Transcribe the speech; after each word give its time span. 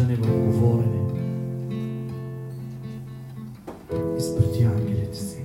виждане, 0.00 0.16
в 0.16 0.52
говорене. 0.52 1.00
Изпрати 4.18 4.62
ангелите 4.62 5.18
си. 5.18 5.42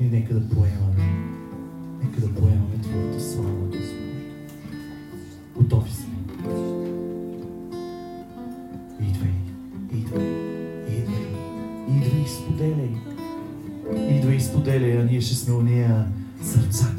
И 0.00 0.04
нека 0.04 0.34
да 0.34 0.48
поемаме. 0.48 1.34
Нека 2.02 2.20
да 2.20 2.34
поемаме 2.34 2.78
Твоята 2.82 3.20
слава, 3.20 3.66
Господи. 3.66 4.10
Готови 5.56 5.90
сме. 5.90 6.14
Идвай, 9.00 9.34
идвай, 9.92 10.22
идвай, 10.88 11.26
идвай 11.96 12.22
и 12.22 12.28
споделяй. 12.28 12.90
Идвай 14.16 14.34
и 14.34 14.40
споделяй, 14.40 14.98
а 14.98 15.04
ние 15.04 15.20
ще 15.20 15.34
сме 15.34 15.54
уния 15.54 16.06
сърца, 16.42 16.89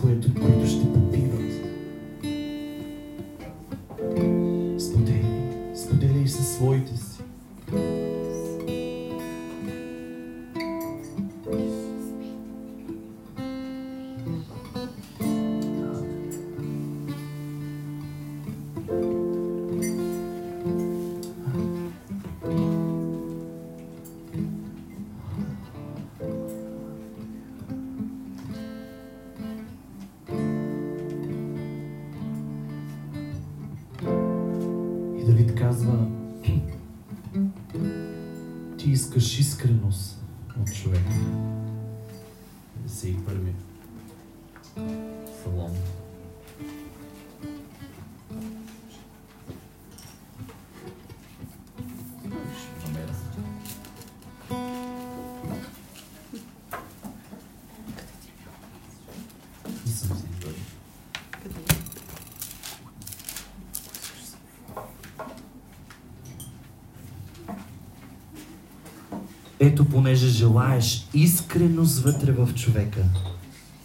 Ето, 69.72 69.86
понеже 69.86 70.28
желаеш 70.28 71.08
искреност 71.14 72.00
вътре 72.00 72.32
в 72.32 72.54
човека, 72.56 73.04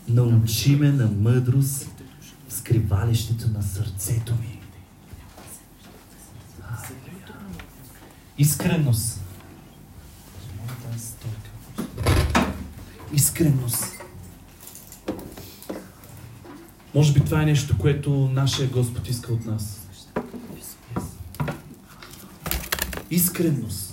научи 0.09 0.77
ме 0.77 0.93
на 0.93 1.07
мъдрост 1.07 1.87
в 2.49 2.53
скривалището 2.53 3.51
на 3.51 3.63
сърцето 3.63 4.35
ми. 4.35 4.61
Искреност. 8.39 9.21
Искреност. 13.13 13.85
Може 16.95 17.13
би 17.13 17.21
това 17.21 17.43
е 17.43 17.47
нещо, 17.47 17.79
което 17.79 18.11
нашия 18.33 18.69
Господ 18.69 19.09
иска 19.09 19.33
от 19.33 19.47
нас. 19.47 19.81
Искреност. 23.11 23.86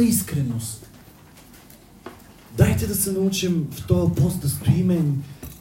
Пълна 0.00 0.10
искреност. 0.10 0.90
Дайте 2.56 2.86
да 2.86 2.94
се 2.94 3.12
научим 3.12 3.68
в 3.70 3.86
този 3.86 4.14
пост 4.14 4.40
да 4.40 4.48
стоиме 4.48 5.04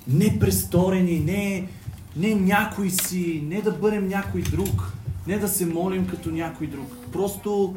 непресторени, 0.08 1.20
не, 1.20 1.70
не 2.16 2.36
някой 2.36 2.90
си, 2.90 3.44
не 3.46 3.62
да 3.62 3.72
бъдем 3.72 4.08
някой 4.08 4.42
друг, 4.42 4.94
не 5.28 5.40
да 5.40 5.48
се 5.48 5.66
молим 5.66 6.08
като 6.08 6.32
някой 6.32 6.68
друг. 6.68 6.92
Просто 7.12 7.76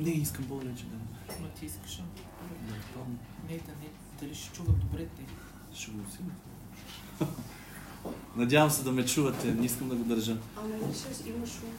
не 0.00 0.10
искам 0.10 0.44
благодаря, 0.48 0.74
че 0.74 0.84
да 0.84 0.96
Ма 1.42 1.48
ти 1.60 1.66
искаш. 1.66 2.02
Не, 3.48 3.56
да 3.56 3.72
не. 3.80 3.88
Дали 4.20 4.34
ще 4.34 4.56
чуват 4.56 4.78
добре 4.78 5.04
те? 5.04 5.22
Ще 5.74 5.90
го 5.90 5.98
усилим. 6.08 6.32
Надявам 8.36 8.70
се 8.70 8.82
да 8.82 8.92
ме 8.92 9.06
чувате, 9.06 9.54
не 9.54 9.66
искам 9.66 9.88
да 9.88 9.94
го 9.94 10.04
държа. 10.04 10.36
Ама 10.56 10.68
не 10.68 10.94
ще 10.94 11.28
има 11.28 11.46
шум. 11.46 11.70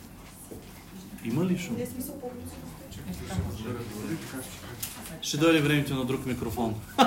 Има 1.26 1.46
ли 1.46 1.58
шум? 1.58 1.76
Не 1.78 1.86
смисъл 1.86 2.20
по-близо. 2.20 2.56
Ще 5.22 5.38
дойде 5.38 5.62
времето 5.62 5.96
на 5.96 6.06
друг 6.06 6.26
микрофон. 6.26 6.76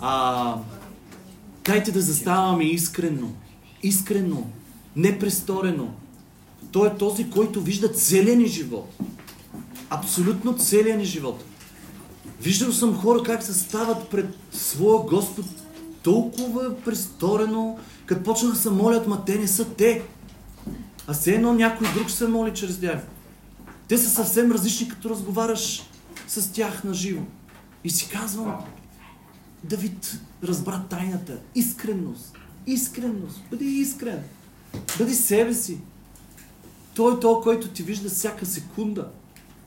А, 0.00 0.58
дайте 1.64 1.92
да 1.92 2.00
заставаме 2.00 2.64
искрено. 2.64 3.28
Искрено. 3.82 4.46
Непресторено. 4.96 5.94
Той 6.72 6.88
е 6.88 6.94
този, 6.94 7.30
който 7.30 7.60
вижда 7.60 7.88
целия 7.88 8.36
ни 8.36 8.46
живот. 8.46 8.94
Абсолютно 9.90 10.58
целия 10.58 10.96
ни 10.96 11.04
живот. 11.04 11.44
Виждал 12.40 12.72
съм 12.72 12.96
хора 12.96 13.22
как 13.22 13.42
се 13.42 13.54
стават 13.54 14.08
пред 14.08 14.26
своя 14.52 15.02
Господ 15.02 15.46
толкова 16.02 16.76
престорено, 16.84 17.78
като 18.06 18.22
почна 18.22 18.50
да 18.50 18.56
се 18.56 18.70
молят, 18.70 19.06
ма 19.06 19.24
те 19.24 19.38
не 19.38 19.48
са 19.48 19.64
те. 19.64 20.02
А 21.06 21.12
все 21.12 21.34
едно 21.34 21.54
някой 21.54 21.92
друг 21.92 22.10
се 22.10 22.28
моли 22.28 22.54
чрез 22.54 22.80
тях. 22.80 23.06
Те 23.88 23.98
са 23.98 24.10
съвсем 24.10 24.52
различни, 24.52 24.88
като 24.88 25.10
разговаряш 25.10 25.82
с 26.28 26.52
тях 26.52 26.84
на 26.84 26.94
живо. 26.94 27.22
И 27.84 27.90
си 27.90 28.08
казвам, 28.08 28.64
Давид 29.64 30.20
разбра 30.44 30.82
тайната. 30.90 31.38
Искренност. 31.54 32.38
Искренност. 32.66 33.40
Бъди 33.50 33.64
искрен. 33.64 34.22
Бъди 34.98 35.14
себе 35.14 35.54
си. 35.54 35.78
Той 36.94 37.14
е 37.14 37.20
той, 37.20 37.40
който 37.40 37.68
ти 37.68 37.82
вижда 37.82 38.08
всяка 38.08 38.46
секунда. 38.46 39.10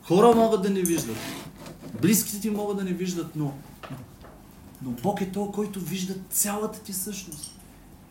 Хора 0.04 0.36
могат 0.36 0.62
да 0.62 0.70
не 0.70 0.82
виждат. 0.82 1.18
Близките 2.02 2.40
ти 2.40 2.50
могат 2.50 2.78
да 2.78 2.84
не 2.84 2.94
виждат, 2.94 3.36
но, 3.36 3.54
но 4.82 4.92
Бог 4.92 5.22
е 5.22 5.32
той, 5.32 5.52
който 5.52 5.80
вижда 5.80 6.14
цялата 6.30 6.80
ти 6.80 6.94
същност. 6.94 7.56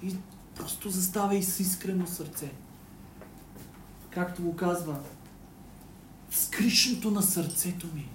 И 0.03 0.15
просто 0.55 0.91
заставай 0.91 1.43
с 1.43 1.61
искрено 1.61 2.07
сърце. 2.07 2.51
Както 4.19 4.43
го 4.43 4.57
казва, 4.57 5.01
в 6.31 6.37
скришното 6.37 7.11
на 7.11 7.23
сърцето 7.23 7.87
ми. 7.95 8.09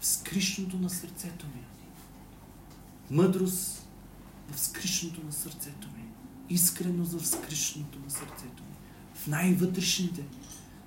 В 0.00 0.06
скришното 0.06 0.76
на 0.76 0.90
сърцето 0.90 1.46
ми. 1.46 1.62
Мъдрост 3.10 3.86
в 4.50 4.60
скришното 4.60 5.24
на 5.26 5.32
сърцето 5.32 5.88
ми. 5.96 6.04
Искреност 6.50 7.12
в 7.12 7.26
скришното 7.26 7.98
на 7.98 8.10
сърцето 8.10 8.62
ми. 8.62 8.74
В 9.14 9.26
най-вътрешните, 9.26 10.24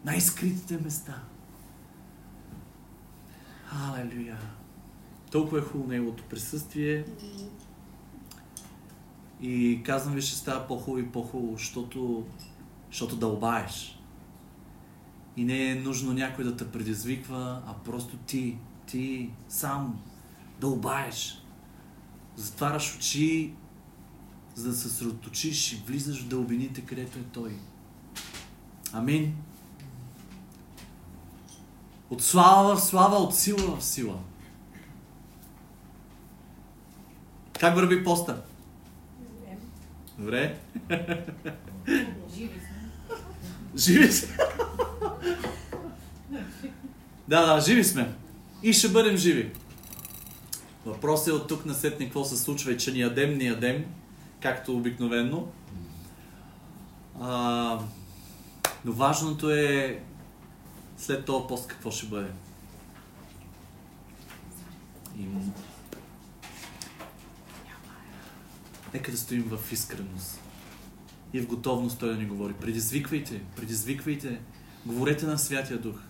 най-скритите 0.06 0.78
места. 0.78 1.24
Алелуя! 3.72 4.40
Толкова 5.32 5.60
е 5.60 5.62
хубаво 5.62 5.90
Неговото 5.90 6.24
присъствие. 6.24 7.06
И 9.42 9.82
казвам 9.86 10.16
ви, 10.16 10.22
ще 10.22 10.38
става 10.38 10.68
по-хубаво 10.68 11.00
и 11.00 11.12
по-хубаво, 11.12 11.58
защото, 11.58 12.26
защото 12.92 13.16
дълбаеш. 13.16 13.97
И 15.38 15.46
не 15.46 15.72
е 15.72 15.76
нужно 15.76 16.14
някой 16.14 16.44
да 16.44 16.58
те 16.58 16.72
предизвиква, 16.72 17.62
а 17.68 17.74
просто 17.74 18.18
ти, 18.18 18.58
ти 18.88 19.30
сам 19.50 20.00
дълбаеш. 20.60 21.42
Затваряш 22.36 22.96
очи, 22.96 23.54
за 24.56 24.70
да 24.70 24.76
се 24.76 24.90
съсредоточиш 24.90 25.74
и 25.74 25.84
влизаш 25.88 26.24
в 26.24 26.28
дълбините, 26.28 26.82
където 26.82 27.20
е 27.20 27.24
Той. 27.24 27.52
Амин. 28.94 29.36
От 32.10 32.24
слава 32.24 32.76
в 32.76 32.84
слава, 32.84 33.16
от 33.16 33.36
сила 33.36 33.78
в 33.78 33.84
сила. 33.84 34.20
Как 37.60 37.76
върви 37.76 38.04
поста? 38.04 38.44
Добре. 40.18 40.60
Живи 42.36 42.60
сме. 42.60 43.18
Живи 43.76 44.12
сме. 44.12 44.38
Да, 47.28 47.54
да, 47.56 47.62
живи 47.62 47.84
сме. 47.84 48.14
И 48.64 48.74
ще 48.74 48.90
бъдем 48.90 49.18
живи. 49.18 49.52
Въпросът 50.86 51.28
е 51.28 51.32
от 51.32 51.48
тук 51.48 51.66
на 51.66 51.74
сетне 51.74 52.06
какво 52.06 52.26
се 52.26 52.38
случва 52.38 52.72
и 52.72 52.78
че 52.78 52.92
ни 52.92 53.00
ядем, 53.00 53.38
не 53.38 53.44
ядем, 53.44 53.86
както 54.42 54.78
обикновено. 54.78 55.48
А, 57.22 57.80
но 58.86 58.92
важното 58.92 59.52
е 59.52 60.00
след 60.98 61.26
този 61.26 61.48
пост 61.48 61.68
какво 61.68 61.92
ще 61.92 62.08
бъде. 62.08 62.30
И... 65.20 65.26
Нека 68.94 69.12
да 69.12 69.18
стоим 69.18 69.44
в 69.44 69.72
искреност. 69.72 70.40
и 71.34 71.40
в 71.40 71.48
готовност 71.48 72.00
Той 72.00 72.10
да 72.10 72.16
ни 72.16 72.26
говори. 72.26 72.54
Предизвиквайте, 72.54 73.42
предизвиквайте, 73.56 74.40
говорете 74.86 75.26
на 75.26 75.38
Святия 75.38 75.80
Дух. 75.80 76.07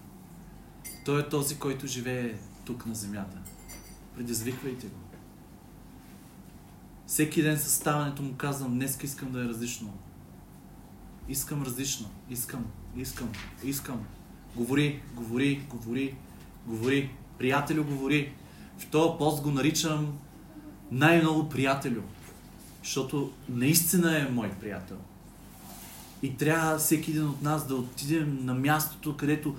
Той 1.07 1.19
е 1.21 1.29
този, 1.29 1.59
който 1.59 1.87
живее 1.87 2.35
тук 2.65 2.85
на 2.85 2.95
земята. 2.95 3.37
Предизвиквайте 4.15 4.87
го. 4.87 4.95
Всеки 7.05 7.41
ден 7.41 7.59
със 7.59 7.73
ставането 7.73 8.23
му 8.23 8.35
казвам, 8.35 8.73
днес 8.73 8.99
искам 9.03 9.31
да 9.31 9.41
е 9.41 9.47
различно. 9.47 9.93
Искам 11.29 11.63
различно. 11.63 12.09
Искам, 12.29 12.65
искам, 12.97 13.31
искам. 13.63 14.05
Говори, 14.55 15.01
говори, 15.15 15.65
говори, 15.69 16.15
говори. 16.65 17.11
Приятелю, 17.37 17.83
говори. 17.83 18.33
В 18.77 18.85
този 18.85 19.17
пост 19.17 19.43
го 19.43 19.51
наричам 19.51 20.17
най-много 20.91 21.49
приятелю. 21.49 22.01
Защото 22.83 23.33
наистина 23.49 24.19
е 24.19 24.29
мой 24.31 24.51
приятел. 24.51 24.97
И 26.21 26.37
трябва 26.37 26.77
всеки 26.77 27.11
един 27.11 27.27
от 27.27 27.41
нас 27.41 27.67
да 27.67 27.75
отидем 27.75 28.45
на 28.45 28.53
мястото, 28.53 29.17
където 29.17 29.55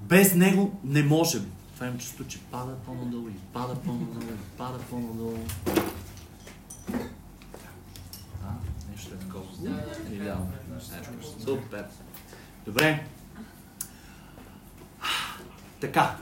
без 0.00 0.34
него 0.34 0.80
не 0.84 1.02
можем. 1.02 1.52
Това 1.74 1.86
им 1.86 1.98
чувство, 1.98 2.24
че 2.24 2.38
пада 2.38 2.76
по-надолу 2.86 3.28
и 3.28 3.52
пада 3.52 3.74
по-надолу 3.74 4.22
и 4.22 4.58
пада 4.58 4.78
по-надолу. 4.90 5.38
А, 8.44 8.52
нещо 8.90 9.14
е 9.14 9.18
такова. 9.18 9.44
Идеално. 10.12 10.52
Ето, 11.00 11.42
Супер. 11.44 11.84
Добре. 12.66 13.06
Така. 15.80 16.16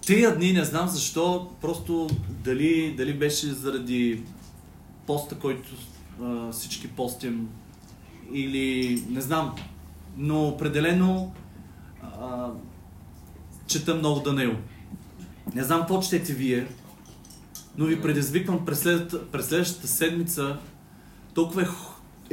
Тия 0.00 0.36
дни 0.36 0.52
не 0.52 0.64
знам 0.64 0.88
защо, 0.88 1.50
просто 1.60 2.08
дали, 2.28 2.94
дали 2.96 3.14
беше 3.14 3.46
заради 3.46 4.22
поста, 5.06 5.38
който 5.38 5.68
а, 6.22 6.52
всички 6.52 6.88
постим, 6.88 7.48
или 8.32 9.02
не 9.08 9.20
знам, 9.20 9.54
но 10.16 10.48
определено 10.48 11.32
а, 12.20 12.50
чета 13.66 13.94
много 13.94 14.20
Данаил. 14.20 14.56
Не 15.54 15.64
знам 15.64 15.80
какво 15.80 16.00
четете 16.00 16.32
вие, 16.32 16.66
но 17.76 17.84
ви 17.84 18.02
предизвиквам 18.02 18.64
през 18.64 18.80
следващата, 18.80 19.30
през 19.30 19.46
следващата 19.46 19.88
седмица. 19.88 20.58
Толкова 21.34 21.62
е, 21.62 21.66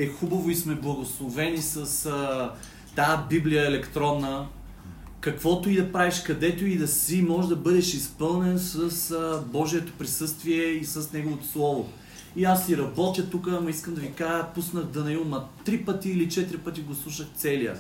е 0.04 0.08
хубаво 0.08 0.50
и 0.50 0.56
сме 0.56 0.75
благословени 0.75 1.58
с 1.58 2.06
а, 2.06 2.52
тази 2.96 3.22
Библия 3.30 3.68
електронна. 3.68 4.48
Каквото 5.20 5.70
и 5.70 5.75
да 5.75 5.92
правиш, 5.92 6.22
където 6.22 6.66
и 6.66 6.78
да 6.78 6.88
си, 6.88 7.22
може 7.22 7.48
да 7.48 7.56
бъдеш 7.56 7.94
изпълнен 7.94 8.60
с 8.60 9.12
а, 9.12 9.44
Божието 9.52 9.94
присъствие 9.94 10.64
и 10.64 10.86
с 10.86 11.14
Неговото 11.14 11.48
Слово. 11.48 11.90
И 12.36 12.46
аз 12.46 12.66
си 12.66 12.78
работя 12.78 13.30
тук, 13.30 13.48
ама 13.48 13.70
искам 13.70 13.94
да 13.94 14.02
ви 14.02 14.12
кажа, 14.12 14.48
пуснах 14.56 14.84
Данаил, 14.84 15.24
ма 15.24 15.46
три 15.66 15.86
пъти 15.86 16.10
или 16.10 16.30
четири 16.30 16.58
пъти 16.58 16.81
го 16.81 16.96
слушах 16.96 17.28
целия. 17.36 17.78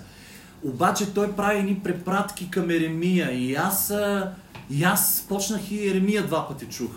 Обаче 0.63 1.13
той 1.13 1.31
прави 1.35 1.59
едни 1.59 1.79
препратки 1.79 2.51
към 2.51 2.69
Еремия 2.69 3.31
и 3.31 3.55
аз, 3.55 3.93
и 4.69 4.83
аз 4.83 5.25
почнах 5.29 5.71
и 5.71 5.87
Еремия 5.87 6.27
два 6.27 6.47
пъти 6.47 6.65
чух. 6.65 6.91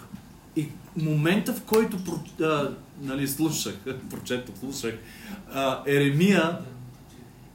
И 0.56 0.68
момента, 0.96 1.54
в 1.54 1.62
който 1.62 2.04
про, 2.04 2.44
а, 2.44 2.70
нали, 3.02 3.28
слушах, 3.28 3.74
прочетох, 4.10 4.54
слушах 4.58 4.94
а, 5.52 5.82
Еремия 5.86 6.58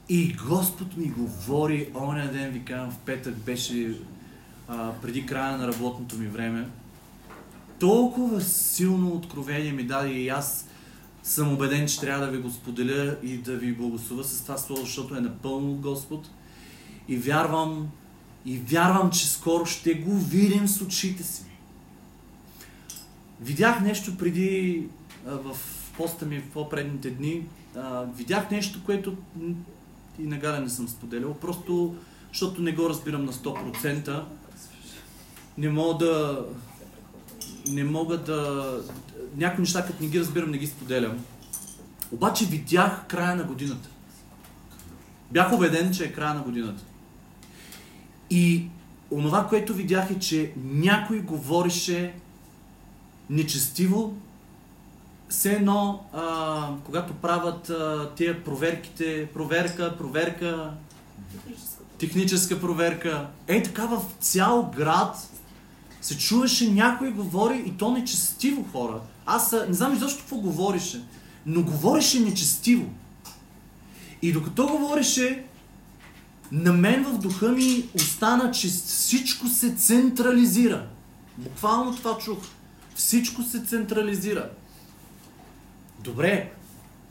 и 0.10 0.36
Господ 0.48 0.98
ми 0.98 1.06
говори, 1.06 1.90
оня 1.96 2.30
ден 2.34 2.52
ви 2.52 2.66
казвам, 2.66 2.92
в 2.92 2.98
петък 2.98 3.36
беше 3.36 3.96
а, 4.68 4.92
преди 5.02 5.26
края 5.26 5.58
на 5.58 5.68
работното 5.68 6.18
ми 6.18 6.28
време, 6.28 6.68
толкова 7.80 8.42
силно 8.42 9.14
откровение 9.14 9.72
ми 9.72 9.84
даде 9.84 10.10
и 10.10 10.30
аз 10.30 10.68
съм 11.24 11.54
убеден, 11.54 11.88
че 11.88 12.00
трябва 12.00 12.26
да 12.26 12.32
ви 12.32 12.38
го 12.38 12.50
споделя 12.50 13.18
и 13.24 13.38
да 13.38 13.58
ви 13.58 13.74
благословя 13.74 14.24
с 14.24 14.42
това 14.42 14.58
слово, 14.58 14.82
защото 14.82 15.16
е 15.16 15.22
напълно 15.22 15.74
Господ. 15.74 16.30
И 17.08 17.18
вярвам, 17.18 17.90
и 18.46 18.58
вярвам, 18.58 19.12
че 19.12 19.30
скоро 19.30 19.66
ще 19.66 19.94
го 19.94 20.18
видим 20.18 20.68
с 20.68 20.82
очите 20.82 21.24
си. 21.24 21.44
Видях 23.42 23.82
нещо 23.82 24.18
преди 24.18 24.88
в 25.26 25.58
поста 25.98 26.26
ми 26.26 26.40
в 26.40 26.50
по-предните 26.54 27.10
дни. 27.10 27.44
Видях 28.16 28.52
нещо, 28.52 28.82
което 28.86 29.18
и 30.20 30.24
нагаля 30.24 30.60
не 30.60 30.70
съм 30.70 30.88
споделял, 30.88 31.34
просто 31.34 31.96
защото 32.30 32.62
не 32.62 32.72
го 32.72 32.90
разбирам 32.90 33.26
на 33.26 33.34
100%. 33.34 34.24
Не 35.58 35.70
мога 35.70 36.06
да, 36.06 36.46
не 37.68 37.84
мога 37.84 38.18
да... 38.18 38.78
Някои 39.38 39.62
неща, 39.62 39.86
като 39.86 40.04
не 40.04 40.10
ги 40.10 40.20
разбирам, 40.20 40.52
не 40.52 40.58
ги 40.58 40.68
споделям. 40.68 41.18
Обаче 42.12 42.46
видях 42.46 43.06
края 43.08 43.36
на 43.36 43.44
годината. 43.44 43.90
Бях 45.32 45.54
убеден, 45.54 45.94
че 45.94 46.06
е 46.06 46.14
края 46.14 46.34
на 46.34 46.42
годината. 46.42 46.84
И 48.30 48.66
онова, 49.12 49.48
което 49.48 49.74
видях 49.74 50.12
е, 50.12 50.20
че 50.20 50.54
някой 50.64 51.20
говореше 51.20 52.14
нечестиво, 53.30 54.14
все 55.30 55.52
едно, 55.54 56.04
а, 56.14 56.70
когато 56.86 57.14
правят 57.14 57.70
а, 57.70 58.12
тия 58.16 58.44
проверките, 58.44 59.28
проверка, 59.34 59.98
проверка, 59.98 60.72
техническа 61.98 62.62
проверка, 62.62 63.28
е 63.48 63.64
така 63.64 63.86
в 63.86 64.02
цял 64.20 64.72
град 64.78 65.32
се 66.02 66.18
чуваше 66.18 66.72
някой 66.72 67.12
говори 67.12 67.64
и 67.68 67.78
то 67.78 67.92
нечестиво 67.92 68.66
хора. 68.72 69.02
Аз 69.26 69.52
не 69.52 69.74
знам 69.74 69.94
изобщо 69.94 70.20
какво 70.20 70.36
говореше, 70.36 71.04
но 71.46 71.64
говореше 71.64 72.20
нечестиво. 72.20 72.90
И 74.22 74.32
докато 74.32 74.68
говореше, 74.68 75.46
на 76.52 76.74
мен 76.74 77.04
в 77.04 77.18
духа 77.18 77.52
ми 77.52 77.90
остана, 77.96 78.52
че 78.52 78.68
всичко 78.68 79.48
се 79.48 79.76
централизира. 79.76 80.88
Буквално 81.38 81.96
това 81.96 82.18
чух. 82.18 82.38
Всичко 82.96 83.44
се 83.44 83.66
централизира. 83.66 84.50
Добре, 86.00 86.52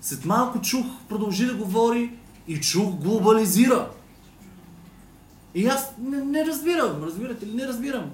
след 0.00 0.24
малко 0.24 0.60
чух, 0.60 0.86
продължи 1.08 1.46
да 1.46 1.54
говори 1.54 2.12
и 2.48 2.60
чух 2.60 2.90
глобализира. 2.90 3.90
И 5.54 5.66
аз 5.66 5.92
не, 5.98 6.24
не 6.24 6.46
разбирам, 6.46 7.04
разбирате 7.04 7.46
ли? 7.46 7.54
Не 7.54 7.66
разбирам. 7.66 8.10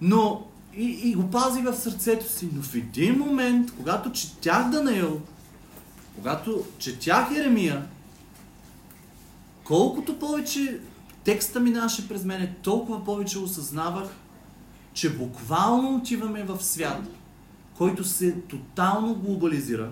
Но 0.00 0.46
и, 0.76 0.84
и 1.10 1.14
го 1.14 1.30
пази 1.30 1.62
в 1.62 1.76
сърцето 1.76 2.32
си. 2.32 2.48
Но 2.52 2.62
в 2.62 2.74
един 2.74 3.18
момент, 3.18 3.76
когато 3.76 4.12
четях 4.12 4.70
Данаил, 4.70 5.20
когато 6.14 6.64
четях 6.78 7.36
Еремия, 7.36 7.86
колкото 9.64 10.18
повече 10.18 10.80
текста 11.24 11.60
минаваше 11.60 12.08
през 12.08 12.24
мене, 12.24 12.54
толкова 12.62 13.04
повече 13.04 13.38
осъзнавах, 13.38 14.08
че 14.94 15.16
буквално 15.16 15.96
отиваме 15.96 16.44
в 16.44 16.62
свят, 16.62 17.02
който 17.74 18.04
се 18.04 18.32
тотално 18.32 19.14
глобализира 19.14 19.90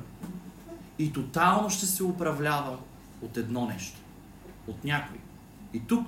и 0.99 1.13
тотално 1.13 1.71
ще 1.71 1.87
се 1.87 2.05
управлява 2.05 2.79
от 3.23 3.37
едно 3.37 3.67
нещо. 3.67 3.99
От 4.67 4.85
някой. 4.85 5.19
И 5.75 5.81
тук 5.81 6.07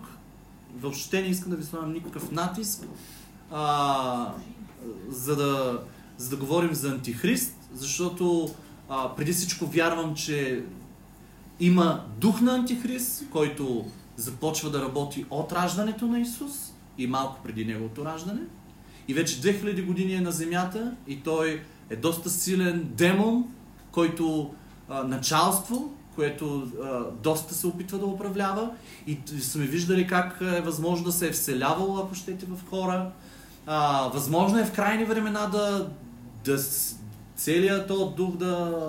въобще 0.77 1.23
не 1.23 1.29
искам 1.29 1.51
да 1.51 1.57
ви 1.57 1.65
слагам 1.65 1.93
никакъв 1.93 2.31
натиск, 2.31 2.87
а, 3.51 4.33
за, 5.09 5.37
да, 5.37 5.83
за 6.17 6.31
да 6.31 6.37
говорим 6.37 6.75
за 6.75 6.91
антихрист, 6.91 7.57
защото 7.75 8.55
а, 8.89 9.15
преди 9.15 9.33
всичко 9.33 9.67
вярвам, 9.67 10.15
че 10.15 10.65
има 11.61 12.05
дух 12.21 12.41
на 12.41 12.55
антихрист, 12.55 13.25
който 13.31 13.87
започва 14.17 14.71
да 14.71 14.83
работи 14.83 15.27
от 15.31 15.53
раждането 15.53 16.07
на 16.07 16.21
Исус 16.21 16.73
и 16.99 17.07
малко 17.07 17.41
преди 17.45 17.65
неговото 17.65 18.05
раждане. 18.05 18.41
И 19.09 19.15
вече 19.15 19.41
2000 19.41 19.87
години 19.87 20.15
е 20.15 20.21
на 20.21 20.33
земята 20.33 20.93
и 21.07 21.21
той 21.21 21.63
е 21.91 21.97
доста 21.97 22.31
силен 22.31 22.89
демон, 22.97 23.45
който 23.93 24.55
а, 24.89 25.05
началство, 25.05 25.95
което 26.15 26.69
а, 26.83 27.01
доста 27.23 27.55
се 27.55 27.67
опитва 27.67 27.99
да 27.99 28.07
управлява. 28.07 28.71
И 29.07 29.19
сме 29.41 29.67
виждали 29.67 30.07
как 30.07 30.39
е 30.41 30.61
възможно 30.61 31.05
да 31.05 31.13
се 31.13 31.29
е 31.29 31.33
вселявало, 31.33 31.99
ако 31.99 32.15
щете, 32.15 32.47
в 32.47 32.59
хора. 32.71 33.13
А, 33.67 34.09
възможно 34.09 34.59
е 34.59 34.65
в 34.65 34.73
крайни 34.73 35.05
времена 35.05 35.47
да, 35.47 35.91
да 36.45 36.59
целият 37.37 37.89
този 37.89 38.15
дух 38.15 38.37
да, 38.37 38.87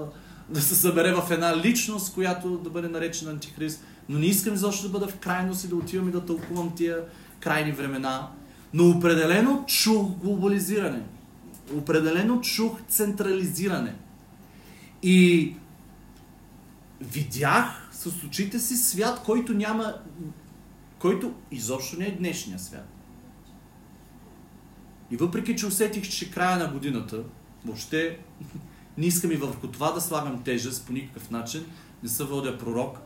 да 0.50 0.62
се 0.62 0.76
събере 0.76 1.14
в 1.14 1.32
една 1.32 1.58
личност, 1.58 2.14
която 2.14 2.58
да 2.58 2.70
бъде 2.70 2.88
наречена 2.88 3.32
антихрист. 3.32 3.84
Но 4.10 4.20
не 4.20 4.26
искам 4.26 4.54
изобщо 4.54 4.84
да 4.84 5.00
бъда 5.00 5.08
в 5.08 5.18
крайност 5.18 5.64
и 5.64 5.68
да 5.68 5.76
отивам 5.76 6.10
и 6.10 6.12
да 6.12 6.26
тълкувам 6.26 6.76
тия 6.76 7.04
крайни 7.40 7.72
времена. 7.72 8.28
Но 8.74 8.90
определено 8.90 9.64
чух 9.68 10.12
глобализиране. 10.12 11.04
Определено 11.74 12.42
чух 12.42 12.82
централизиране. 12.88 13.96
И 15.04 15.56
видях 17.02 17.90
с 17.92 18.06
очите 18.06 18.60
си 18.60 18.76
свят, 18.76 19.22
който 19.26 19.54
няма... 19.54 19.94
който 21.00 21.34
изобщо 21.52 22.00
не 22.00 22.06
е 22.06 22.18
днешния 22.18 22.60
свят. 22.60 22.93
И 25.14 25.18
въпреки, 25.18 25.56
че 25.56 25.66
усетих, 25.66 26.10
че 26.10 26.32
края 26.32 26.58
на 26.58 26.68
годината, 26.68 27.24
въобще 27.66 28.20
Не 28.98 29.06
искам 29.06 29.32
и 29.32 29.36
върху 29.36 29.68
това 29.68 29.92
да 29.92 30.02
слагам 30.02 30.44
тежест 30.44 30.88
по 30.88 30.94
никакъв 30.94 31.32
начин. 31.32 31.66
Не 32.04 32.10
се 32.10 32.24
водя 32.24 32.58
пророк. 32.58 32.98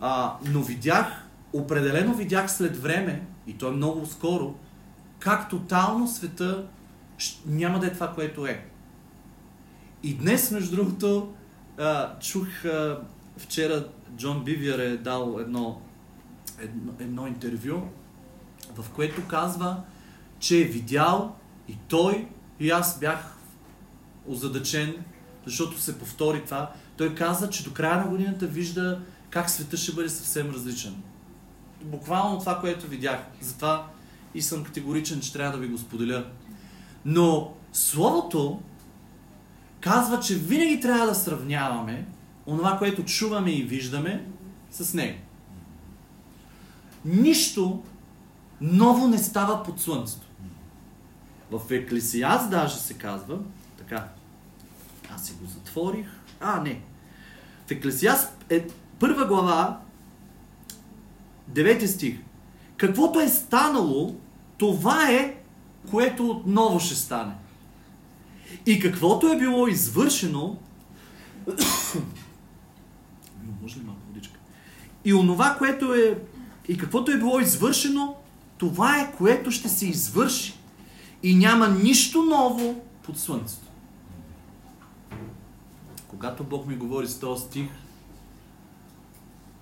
А, 0.00 0.36
но 0.44 0.62
видях, 0.62 1.26
определено 1.52 2.14
видях 2.14 2.52
след 2.52 2.82
време, 2.82 3.26
и 3.46 3.54
то 3.54 3.68
е 3.68 3.72
много 3.72 4.06
скоро, 4.06 4.54
как 5.18 5.50
тотално 5.50 6.08
света 6.08 6.66
няма 7.46 7.80
да 7.80 7.86
е 7.86 7.92
това, 7.92 8.14
което 8.14 8.46
е. 8.46 8.66
И 10.02 10.14
днес, 10.14 10.50
между 10.50 10.76
другото, 10.76 11.34
а, 11.78 12.18
чух 12.18 12.64
а, 12.64 13.00
вчера 13.36 13.88
Джон 14.16 14.44
Бивиер 14.44 14.78
е 14.78 14.96
дал 14.96 15.36
едно, 15.40 15.80
едно, 16.58 16.92
едно 16.98 17.26
интервю, 17.26 17.82
в 18.76 18.90
което 18.90 19.26
казва, 19.26 19.82
че 20.40 20.60
е 20.60 20.64
видял 20.64 21.36
и 21.68 21.76
той, 21.88 22.28
и 22.60 22.70
аз 22.70 22.98
бях 23.00 23.36
озадачен, 24.26 25.04
защото 25.46 25.80
се 25.80 25.98
повтори 25.98 26.44
това. 26.44 26.72
Той 26.96 27.14
каза, 27.14 27.50
че 27.50 27.64
до 27.64 27.72
края 27.72 28.04
на 28.04 28.10
годината 28.10 28.46
вижда 28.46 29.00
как 29.30 29.50
света 29.50 29.76
ще 29.76 29.92
бъде 29.92 30.08
съвсем 30.08 30.50
различен. 30.50 30.94
Буквално 31.84 32.38
това, 32.38 32.60
което 32.60 32.86
видях. 32.86 33.20
Затова 33.40 33.86
и 34.34 34.42
съм 34.42 34.64
категоричен, 34.64 35.20
че 35.20 35.32
трябва 35.32 35.52
да 35.52 35.58
ви 35.58 35.68
го 35.68 35.78
споделя. 35.78 36.24
Но 37.04 37.54
Словото 37.72 38.60
казва, 39.80 40.20
че 40.20 40.34
винаги 40.34 40.80
трябва 40.80 41.06
да 41.06 41.14
сравняваме 41.14 42.06
онова, 42.46 42.78
което 42.78 43.04
чуваме 43.04 43.50
и 43.50 43.62
виждаме 43.62 44.26
с 44.70 44.94
него. 44.94 45.18
Нищо 47.04 47.82
ново 48.60 49.08
не 49.08 49.18
става 49.18 49.62
под 49.62 49.80
слънцето. 49.80 50.26
В 51.50 51.60
Еклесиаз 51.70 52.50
даже 52.50 52.76
се 52.76 52.94
казва, 52.94 53.38
така, 53.78 54.08
аз 55.14 55.26
си 55.26 55.32
го 55.40 55.46
затворих, 55.46 56.06
а 56.40 56.62
не. 56.62 56.80
В 57.66 57.70
Еклесиаз 57.70 58.28
е 58.50 58.66
първа 58.98 59.26
глава, 59.26 59.80
9 61.52 61.86
стих. 61.86 62.18
Каквото 62.76 63.20
е 63.20 63.28
станало, 63.28 64.16
това 64.58 65.10
е, 65.10 65.36
което 65.90 66.30
отново 66.30 66.80
ще 66.80 66.94
стане. 66.94 67.32
И 68.66 68.80
каквото 68.80 69.26
е 69.26 69.38
било 69.38 69.66
извършено, 69.66 70.56
може 73.62 73.80
ли 73.80 73.84
малко 73.84 74.00
водичка? 74.06 74.38
И 75.04 75.14
онова, 75.14 75.56
което 75.58 75.94
е, 75.94 76.18
и 76.68 76.78
каквото 76.78 77.12
е 77.12 77.18
било 77.18 77.40
извършено, 77.40 78.16
това 78.58 79.00
е, 79.00 79.12
което 79.16 79.50
ще 79.50 79.68
се 79.68 79.86
извърши. 79.86 80.57
И 81.22 81.34
няма 81.34 81.68
нищо 81.68 82.22
ново 82.22 82.84
под 83.02 83.18
слънцето. 83.18 83.66
Когато 86.08 86.44
Бог 86.44 86.66
ми 86.66 86.76
говори 86.76 87.08
с 87.08 87.20
този 87.20 87.44
стих, 87.44 87.68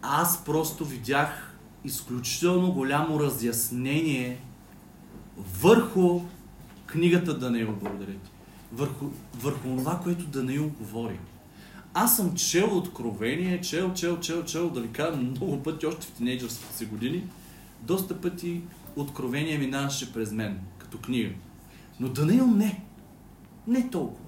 аз 0.02 0.44
просто 0.44 0.84
видях 0.84 1.56
изключително 1.84 2.72
голямо 2.72 3.20
разяснение 3.20 4.40
върху 5.60 6.20
книгата 6.86 7.38
Даниил, 7.38 7.76
благодаря 7.82 8.12
ти. 8.12 8.30
Върху, 8.72 9.06
върху 9.34 9.62
това, 9.62 10.00
което 10.00 10.24
Даниил 10.24 10.68
говори. 10.68 11.18
Аз 11.94 12.16
съм 12.16 12.34
чел 12.34 12.76
откровение, 12.76 13.60
чел, 13.60 13.94
чел, 13.94 14.20
чел, 14.20 14.44
чел, 14.44 14.70
да 14.70 14.80
ви 14.80 14.88
кажа 14.88 15.16
много 15.16 15.62
пъти, 15.62 15.86
още 15.86 16.06
в 16.06 16.10
тинейджърските 16.10 16.76
си 16.76 16.86
години. 16.86 17.24
Доста 17.82 18.20
пъти 18.20 18.60
откровение 18.96 19.58
минаваше 19.58 20.12
през 20.12 20.32
мен, 20.32 20.60
като 20.78 20.98
книга. 20.98 21.30
Но 22.00 22.08
Даниил 22.08 22.46
не. 22.46 22.84
Не 23.66 23.90
толкова. 23.90 24.26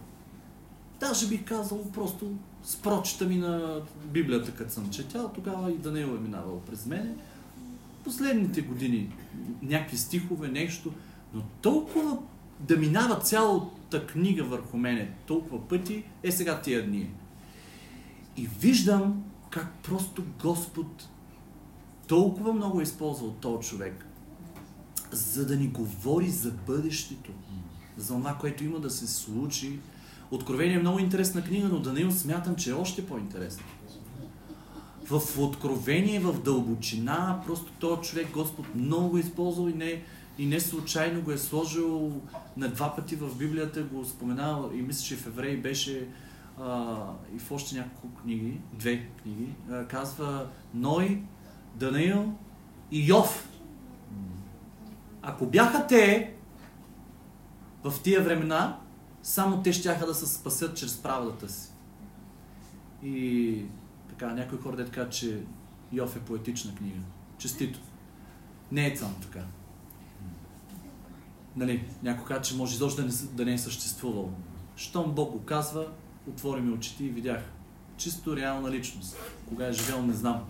Даже 1.00 1.28
бих 1.28 1.44
казал 1.44 1.90
просто 1.92 2.32
с 2.62 2.76
прочета 2.76 3.24
ми 3.24 3.36
на 3.36 3.80
Библията, 4.04 4.54
като 4.54 4.72
съм 4.72 4.90
четял, 4.90 5.28
тогава 5.34 5.72
и 5.72 5.78
Даниил 5.78 6.06
е 6.06 6.20
минавал 6.20 6.60
през 6.60 6.86
мене. 6.86 7.14
Последните 8.04 8.62
години 8.62 9.12
някакви 9.62 9.96
стихове, 9.96 10.48
нещо, 10.48 10.92
но 11.34 11.42
толкова 11.62 12.18
да 12.60 12.76
минава 12.76 13.20
цялата 13.20 14.06
книга 14.06 14.44
върху 14.44 14.76
мене 14.76 15.14
толкова 15.26 15.68
пъти, 15.68 16.04
е 16.22 16.32
сега 16.32 16.60
тия 16.60 16.86
дни. 16.86 17.10
И 18.36 18.46
виждам 18.46 19.24
как 19.50 19.74
просто 19.82 20.24
Господ 20.42 21.08
толкова 22.06 22.52
много 22.52 22.80
е 22.80 22.82
използвал 22.82 23.30
този 23.30 23.68
човек, 23.68 24.06
за 25.12 25.46
да 25.46 25.56
ни 25.56 25.68
говори 25.68 26.30
за 26.30 26.50
бъдещето, 26.50 27.32
за 27.98 28.14
това, 28.14 28.34
което 28.34 28.64
има 28.64 28.78
да 28.78 28.90
се 28.90 29.06
случи. 29.06 29.78
Откровение 30.30 30.76
е 30.76 30.80
много 30.80 30.98
интересна 30.98 31.44
книга, 31.44 31.68
но 31.68 31.80
Даниил 31.80 32.10
смятам, 32.10 32.56
че 32.56 32.70
е 32.70 32.74
още 32.74 33.06
по-интересна. 33.06 33.62
В 35.04 35.38
откровение, 35.38 36.20
в 36.20 36.42
дълбочина, 36.42 37.42
просто 37.46 37.72
този 37.72 38.10
човек 38.10 38.30
Господ 38.32 38.74
много 38.74 39.16
е 39.16 39.20
използвал 39.20 39.68
и 39.68 39.74
не, 39.74 40.02
и 40.38 40.46
не 40.46 40.60
случайно 40.60 41.22
го 41.22 41.32
е 41.32 41.38
сложил 41.38 42.20
на 42.56 42.68
два 42.68 42.96
пъти 42.96 43.16
в 43.16 43.36
Библията, 43.36 43.82
го 43.82 44.04
споменава 44.04 44.76
и 44.76 44.82
мисля, 44.82 45.04
че 45.04 45.16
в 45.16 45.26
Евреи 45.26 45.56
беше 45.56 46.08
а, 46.60 46.96
и 47.36 47.38
в 47.38 47.52
още 47.52 47.76
няколко 47.76 48.22
книги, 48.22 48.60
две 48.72 49.08
книги, 49.22 49.46
а, 49.70 49.84
казва 49.84 50.46
Ной, 50.74 51.22
Даниил 51.74 52.32
и 52.90 53.08
Йов. 53.08 53.48
Ако 55.22 55.46
бяха 55.46 55.86
те 55.86 56.34
в 57.84 57.94
тия 58.02 58.22
времена, 58.22 58.78
само 59.22 59.62
те 59.62 59.72
щяха 59.72 60.06
да 60.06 60.14
се 60.14 60.26
спасят 60.26 60.76
чрез 60.76 60.96
правдата 60.96 61.48
си. 61.48 61.70
И 63.02 63.64
така, 64.08 64.34
някои 64.34 64.58
хора 64.58 64.76
да 64.76 64.90
кажат, 64.90 65.12
че 65.12 65.42
Йов 65.92 66.16
е 66.16 66.20
поетична 66.20 66.74
книга. 66.74 67.00
Честито. 67.38 67.78
Не 68.72 68.92
е 68.92 68.96
само 68.96 69.14
така. 69.14 69.44
Нали, 71.56 71.84
някой 72.02 72.24
казва, 72.24 72.42
че 72.42 72.56
може 72.56 72.74
изобщо 72.74 73.02
да 73.02 73.08
не, 73.08 73.14
да 73.32 73.44
не 73.44 73.52
е 73.52 73.58
съществувал. 73.58 74.30
Щом 74.76 75.12
Бог 75.12 75.32
го 75.32 75.40
казва, 75.44 75.86
отвори 76.28 76.60
ми 76.60 76.72
очите 76.72 77.04
и 77.04 77.08
видях. 77.08 77.42
Чисто 77.96 78.36
реална 78.36 78.70
личност. 78.70 79.16
Кога 79.48 79.66
е 79.66 79.72
живял, 79.72 80.02
не 80.02 80.12
знам. 80.12 80.44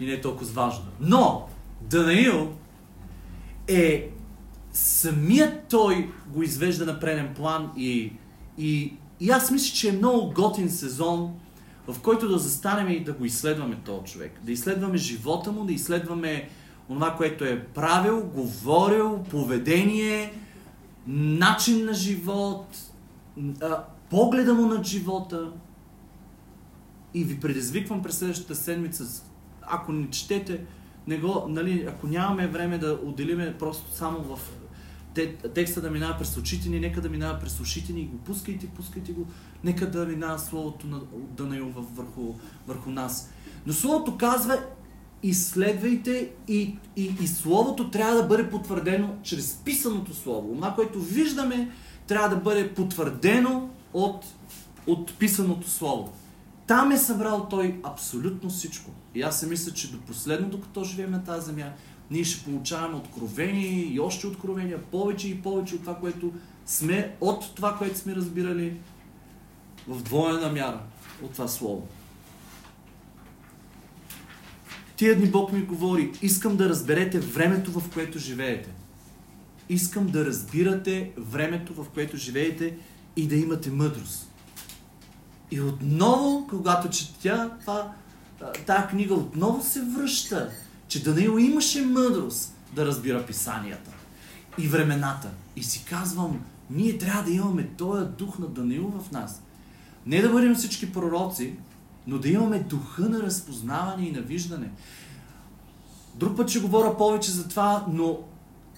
И 0.00 0.06
не 0.06 0.12
е 0.12 0.20
толкова 0.20 0.46
важно. 0.46 0.86
Но, 1.00 1.48
Данаил 1.80 2.54
е 3.68 4.10
самият 4.72 5.68
той 5.68 6.10
го 6.26 6.42
извежда 6.42 6.86
на 6.86 7.00
преден 7.00 7.34
план 7.34 7.70
и, 7.76 8.12
и, 8.58 8.94
и 9.20 9.30
аз 9.30 9.50
мисля, 9.50 9.74
че 9.74 9.88
е 9.88 9.92
много 9.92 10.32
готин 10.32 10.70
сезон, 10.70 11.34
в 11.88 12.00
който 12.00 12.28
да 12.28 12.38
застанем 12.38 12.88
и 12.88 13.04
да 13.04 13.12
го 13.12 13.24
изследваме 13.24 13.76
този 13.84 14.12
човек. 14.12 14.40
Да 14.42 14.52
изследваме 14.52 14.96
живота 14.96 15.52
му, 15.52 15.64
да 15.64 15.72
изследваме 15.72 16.48
това, 16.88 17.16
което 17.16 17.44
е 17.44 17.64
правил, 17.64 18.26
говорил, 18.34 19.22
поведение, 19.30 20.32
начин 21.06 21.84
на 21.84 21.94
живот, 21.94 22.66
погледа 24.10 24.54
му 24.54 24.66
над 24.66 24.86
живота. 24.86 25.52
И 27.14 27.24
ви 27.24 27.40
предизвиквам 27.40 28.02
през 28.02 28.18
следващата 28.18 28.54
седмица, 28.54 29.22
ако 29.62 29.92
не 29.92 30.10
четете, 30.10 30.64
не 31.06 31.18
го, 31.18 31.46
нали, 31.48 31.86
ако 31.88 32.06
нямаме 32.06 32.46
време 32.46 32.78
да 32.78 32.98
отделиме 33.04 33.58
просто 33.58 33.96
само 33.96 34.18
в 34.18 34.59
те, 35.14 35.36
текста 35.36 35.80
да 35.80 35.90
минава 35.90 36.18
през 36.18 36.36
очите 36.36 36.68
ни, 36.68 36.80
нека 36.80 37.00
да 37.00 37.08
минава 37.08 37.38
през 37.38 37.60
ушите 37.60 37.92
ни, 37.92 38.06
го 38.06 38.18
пускайте, 38.18 38.66
пускайте 38.66 39.12
го, 39.12 39.26
нека 39.64 39.90
да 39.90 40.06
минава 40.06 40.38
Словото 40.38 40.86
на 40.86 41.00
Данаил 41.36 41.72
върху, 41.96 42.34
върху 42.66 42.90
нас. 42.90 43.30
Но 43.66 43.72
Словото 43.72 44.16
казва, 44.16 44.58
изследвайте 45.22 46.30
и, 46.48 46.76
и, 46.96 47.14
и 47.20 47.26
Словото 47.26 47.90
трябва 47.90 48.14
да 48.14 48.22
бъде 48.22 48.50
потвърдено 48.50 49.14
чрез 49.22 49.60
писаното 49.64 50.14
Слово. 50.14 50.54
Това, 50.54 50.74
което 50.74 51.00
виждаме, 51.00 51.70
трябва 52.06 52.28
да 52.28 52.36
бъде 52.36 52.74
потвърдено 52.74 53.68
от, 53.92 54.24
от 54.86 55.18
писаното 55.18 55.70
Слово. 55.70 56.12
Там 56.66 56.92
е 56.92 56.98
събрал 56.98 57.46
той 57.50 57.80
абсолютно 57.82 58.50
всичко. 58.50 58.90
И 59.14 59.22
аз 59.22 59.40
се 59.40 59.46
мисля, 59.46 59.72
че 59.72 59.92
до 59.92 60.00
последно, 60.00 60.48
докато 60.48 60.84
живеем 60.84 61.10
на 61.10 61.24
тази 61.24 61.46
земя, 61.46 61.72
ние 62.10 62.24
ще 62.24 62.44
получаваме 62.44 62.96
откровения 62.96 63.94
и 63.94 64.00
още 64.00 64.26
откровения, 64.26 64.82
повече 64.82 65.28
и 65.28 65.42
повече 65.42 65.74
от 65.74 65.80
това, 65.80 65.96
което 65.96 66.32
сме, 66.66 67.16
от 67.20 67.54
това, 67.54 67.76
което 67.76 67.98
сме 67.98 68.14
разбирали 68.14 68.76
в 69.88 70.02
двойна 70.02 70.48
мяра 70.48 70.80
от 71.22 71.32
това 71.32 71.48
слово. 71.48 71.88
Тия 74.96 75.16
дни 75.16 75.30
Бог 75.30 75.52
ми 75.52 75.62
говори, 75.62 76.12
искам 76.22 76.56
да 76.56 76.68
разберете 76.68 77.20
времето, 77.20 77.80
в 77.80 77.90
което 77.92 78.18
живеете. 78.18 78.70
Искам 79.68 80.06
да 80.06 80.26
разбирате 80.26 81.10
времето, 81.16 81.74
в 81.74 81.86
което 81.94 82.16
живеете 82.16 82.76
и 83.16 83.26
да 83.26 83.36
имате 83.36 83.70
мъдрост. 83.70 84.30
И 85.50 85.60
отново, 85.60 86.46
когато 86.50 86.90
четя 86.90 87.50
това, 87.60 87.92
тази 88.66 88.86
книга, 88.86 89.14
отново 89.14 89.62
се 89.62 89.80
връща, 89.80 90.50
че 90.90 91.02
Даниил 91.02 91.38
имаше 91.38 91.82
мъдрост 91.82 92.54
да 92.72 92.86
разбира 92.86 93.26
писанията 93.26 93.90
и 94.58 94.68
времената. 94.68 95.30
И 95.56 95.62
си 95.62 95.84
казвам, 95.84 96.40
ние 96.70 96.98
трябва 96.98 97.22
да 97.22 97.30
имаме 97.30 97.68
този 97.78 98.06
дух 98.18 98.38
на 98.38 98.46
Даниил 98.46 98.92
в 98.98 99.10
нас. 99.10 99.42
Не 100.06 100.22
да 100.22 100.28
бъдем 100.28 100.54
всички 100.54 100.92
пророци, 100.92 101.54
но 102.06 102.18
да 102.18 102.28
имаме 102.28 102.58
духа 102.58 103.02
на 103.02 103.22
разпознаване 103.22 104.06
и 104.06 104.12
на 104.12 104.20
виждане. 104.20 104.70
Друг 106.14 106.36
път 106.36 106.48
ще 106.48 106.60
говоря 106.60 106.96
повече 106.96 107.30
за 107.30 107.48
това, 107.48 107.86
но 107.92 108.18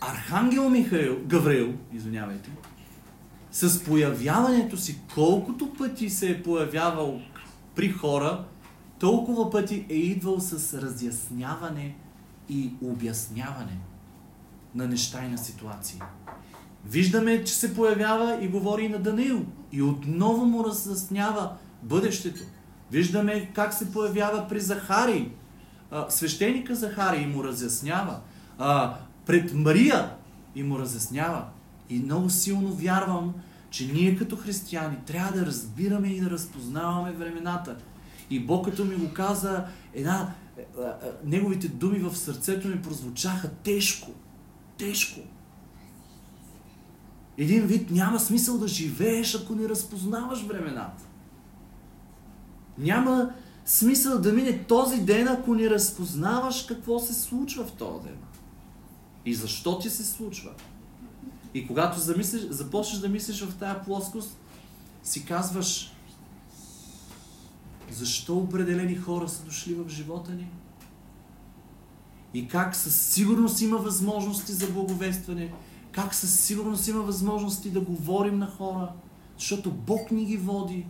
Архангел 0.01 0.69
Михаил, 0.69 1.19
Гавриил, 1.27 1.75
извинявайте, 1.93 2.51
с 3.53 3.85
появяването 3.85 4.77
си, 4.77 4.99
колкото 5.15 5.75
пъти 5.75 6.11
се 6.11 6.31
е 6.31 6.43
появявал 6.43 7.21
при 7.75 7.89
хора, 7.89 8.45
толкова 8.99 9.51
пъти 9.51 9.87
е 9.89 9.95
идвал 9.95 10.41
с 10.41 10.83
разясняване 10.83 11.97
и 12.49 12.73
обясняване 12.83 13.79
на 14.75 14.87
неща 14.87 15.25
и 15.25 15.29
на 15.29 15.39
ситуации. 15.39 16.01
Виждаме, 16.85 17.45
че 17.45 17.55
се 17.55 17.75
появява 17.75 18.39
и 18.45 18.49
говори 18.49 18.89
на 18.89 18.99
Даниил. 18.99 19.45
И 19.73 19.83
отново 19.83 20.47
му 20.47 20.65
разяснява 20.65 21.53
бъдещето. 21.83 22.41
Виждаме 22.91 23.51
как 23.55 23.75
се 23.75 23.93
появява 23.93 24.49
при 24.49 24.61
Захарий. 24.61 25.31
Свещеника 26.09 26.75
Захарий 26.75 27.27
му 27.27 27.45
разяснява. 27.45 28.21
Пред 29.27 29.55
Мария 29.55 30.11
и 30.55 30.63
му 30.63 30.79
разяснява. 30.79 31.45
И 31.91 31.99
много 31.99 32.31
силно 32.31 32.73
вярвам, 32.73 33.35
че 33.71 33.93
ние 33.93 34.17
като 34.17 34.37
християни 34.37 34.97
трябва 35.07 35.39
да 35.39 35.47
разбираме 35.47 36.09
и 36.09 36.21
да 36.21 36.31
разпознаваме 36.31 37.13
времената. 37.13 37.77
И 38.31 38.41
Бог 38.41 38.65
като 38.65 38.85
ми 38.85 38.97
го 38.97 39.13
каза, 39.15 39.65
една, 39.95 40.35
неговите 41.25 41.69
думи 41.69 41.99
в 41.99 42.17
сърцето 42.17 42.69
ми 42.69 42.83
прозвучаха 42.83 43.51
тежко. 43.51 44.11
Тежко. 44.79 45.21
Един 47.39 47.67
вид 47.67 47.91
няма 47.91 48.21
смисъл 48.21 48.59
да 48.59 48.69
живееш, 48.69 49.35
ако 49.35 49.55
не 49.55 49.69
разпознаваш 49.69 50.43
времената. 50.43 51.03
Няма 52.79 53.33
смисъл 53.65 54.19
да 54.19 54.33
мине 54.33 54.65
този 54.65 55.01
ден, 55.01 55.29
ако 55.29 55.55
не 55.55 55.71
разпознаваш 55.71 56.63
какво 56.63 56.99
се 56.99 57.15
случва 57.15 57.65
в 57.65 57.73
този 57.73 58.05
ден. 58.05 58.19
И 59.25 59.35
защо 59.35 59.79
ти 59.79 59.91
се 59.91 60.05
случва. 60.05 60.51
И 61.55 61.67
когато 61.67 62.01
замислиш, 62.01 62.43
започнеш 62.43 63.01
да 63.01 63.09
мислиш 63.09 63.43
в 63.45 63.59
тая 63.59 63.85
плоскост, 63.85 64.37
си 65.03 65.25
казваш, 65.25 65.92
защо 67.95 68.37
определени 68.37 68.97
хора 68.97 69.29
са 69.29 69.45
дошли 69.45 69.75
в 69.75 69.89
живота 69.89 70.33
ни? 70.33 70.49
И 72.35 72.49
как 72.49 72.77
със 72.77 73.01
сигурност 73.01 73.61
има 73.61 73.77
възможности 73.77 74.53
за 74.53 74.67
благовестване, 74.67 75.53
как 75.93 76.15
със 76.15 76.41
сигурност 76.41 76.89
има 76.89 77.03
възможности 77.03 77.71
да 77.71 77.81
говорим 77.81 78.39
на 78.39 78.47
хора, 78.47 78.89
защото 79.39 79.71
Бог 79.71 80.11
ни 80.11 80.25
ги 80.25 80.37
води. 80.37 80.87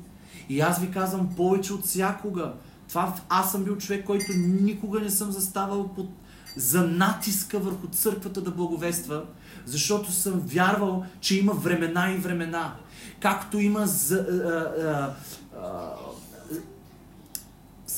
И 0.49 0.61
аз 0.61 0.81
ви 0.81 0.91
казвам 0.91 1.29
повече 1.37 1.73
от 1.73 1.85
всякога. 1.85 2.55
Това 2.89 3.15
аз 3.29 3.53
съм 3.53 3.65
бил 3.65 3.77
човек, 3.77 4.07
който 4.07 4.33
никога 4.37 5.01
не 5.01 5.11
съм 5.11 5.33
заставал 5.33 5.89
под, 5.89 6.09
за 6.57 6.87
натиска 6.87 7.59
върху 7.59 7.87
църквата 7.87 8.41
да 8.41 8.51
благовества, 8.51 9.25
защото 9.67 10.13
съм 10.13 10.41
вярвал, 10.41 11.05
че 11.21 11.39
има 11.39 11.53
времена 11.53 12.13
и 12.13 12.17
времена. 12.17 12.77
Както 13.21 13.59
има 13.59 13.87
за, 13.87 14.17
а, 14.17 14.83
а, 14.83 15.15
а, 15.61 15.95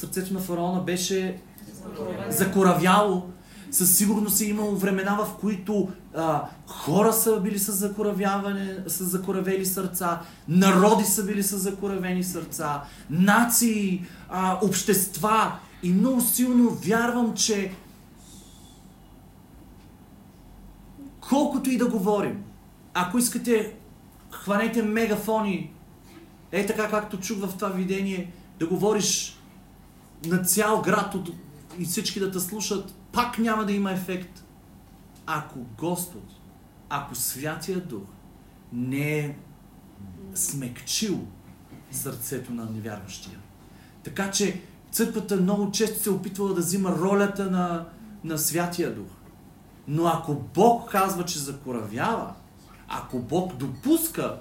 сърцето 0.04 0.34
на 0.34 0.40
фараона 0.40 0.80
беше 0.80 1.37
закоравяло, 2.28 3.23
със 3.70 3.96
сигурност 3.96 4.40
е 4.40 4.44
имало 4.44 4.76
времена, 4.76 5.18
в 5.25 5.37
които 5.40 5.88
а, 6.14 6.42
хора 6.66 7.12
са 7.12 7.40
били 7.40 7.58
с 7.58 7.73
закоравяване, 7.73 8.76
с 8.87 9.04
закоравели 9.04 9.66
сърца, 9.66 10.20
народи 10.49 11.04
са 11.04 11.25
били 11.25 11.42
с 11.42 11.58
закоравени 11.58 12.25
сърца, 12.25 12.82
нации, 13.11 14.04
а, 14.30 14.58
общества. 14.62 15.52
И 15.82 15.93
много 15.93 16.21
силно 16.21 16.71
вярвам, 16.71 17.34
че 17.34 17.73
колкото 21.21 21.71
и 21.71 21.78
да 21.78 21.86
говорим, 21.86 22.43
ако 22.95 23.19
искате, 23.19 23.75
хванете 24.30 24.82
мегафони, 24.82 25.73
е 26.52 26.67
така 26.67 26.90
както 26.90 27.21
чух 27.21 27.38
в 27.38 27.54
това 27.56 27.69
видение, 27.69 28.32
да 28.58 28.67
говориш 28.67 29.38
на 30.28 30.43
цял 30.43 30.82
град 30.82 31.15
от, 31.15 31.30
и 31.78 31.84
всички 31.84 32.21
да 32.21 32.30
те 32.30 32.41
слушат, 32.41 32.95
пак 33.13 33.39
няма 33.39 33.65
да 33.65 33.73
има 33.73 33.93
ефект, 33.93 34.45
ако 35.26 35.58
Господ, 35.78 36.25
ако 36.89 37.15
Святия 37.15 37.80
Дух 37.80 38.02
не 38.73 39.19
е 39.19 39.37
смекчил 40.34 41.21
сърцето 41.91 42.52
на 42.52 42.65
невярващия. 42.65 43.39
Така 44.04 44.30
че 44.30 44.60
църквата 44.91 45.37
много 45.37 45.71
често 45.71 46.02
се 46.02 46.08
е 46.08 46.13
опитвала 46.13 46.54
да 46.54 46.60
взима 46.60 46.91
ролята 46.91 47.50
на, 47.50 47.87
на 48.25 48.39
Святия 48.39 48.95
Дух. 48.95 49.08
Но 49.89 50.06
ако 50.06 50.34
Бог 50.34 50.91
казва, 50.91 51.25
че 51.25 51.39
закоравява, 51.39 52.34
ако 52.89 53.19
Бог 53.19 53.56
допуска 53.56 54.39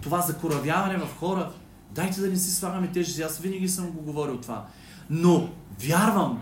това 0.00 0.20
закоравяване 0.20 0.96
в 0.96 1.16
хора, 1.18 1.52
дайте 1.90 2.20
да 2.20 2.28
не 2.28 2.36
си 2.36 2.54
слагаме 2.54 2.92
тежести. 2.92 3.22
Аз 3.22 3.38
винаги 3.38 3.68
съм 3.68 3.90
го 3.90 4.02
говорил 4.02 4.40
това. 4.40 4.66
Но 5.10 5.50
вярвам, 5.80 6.40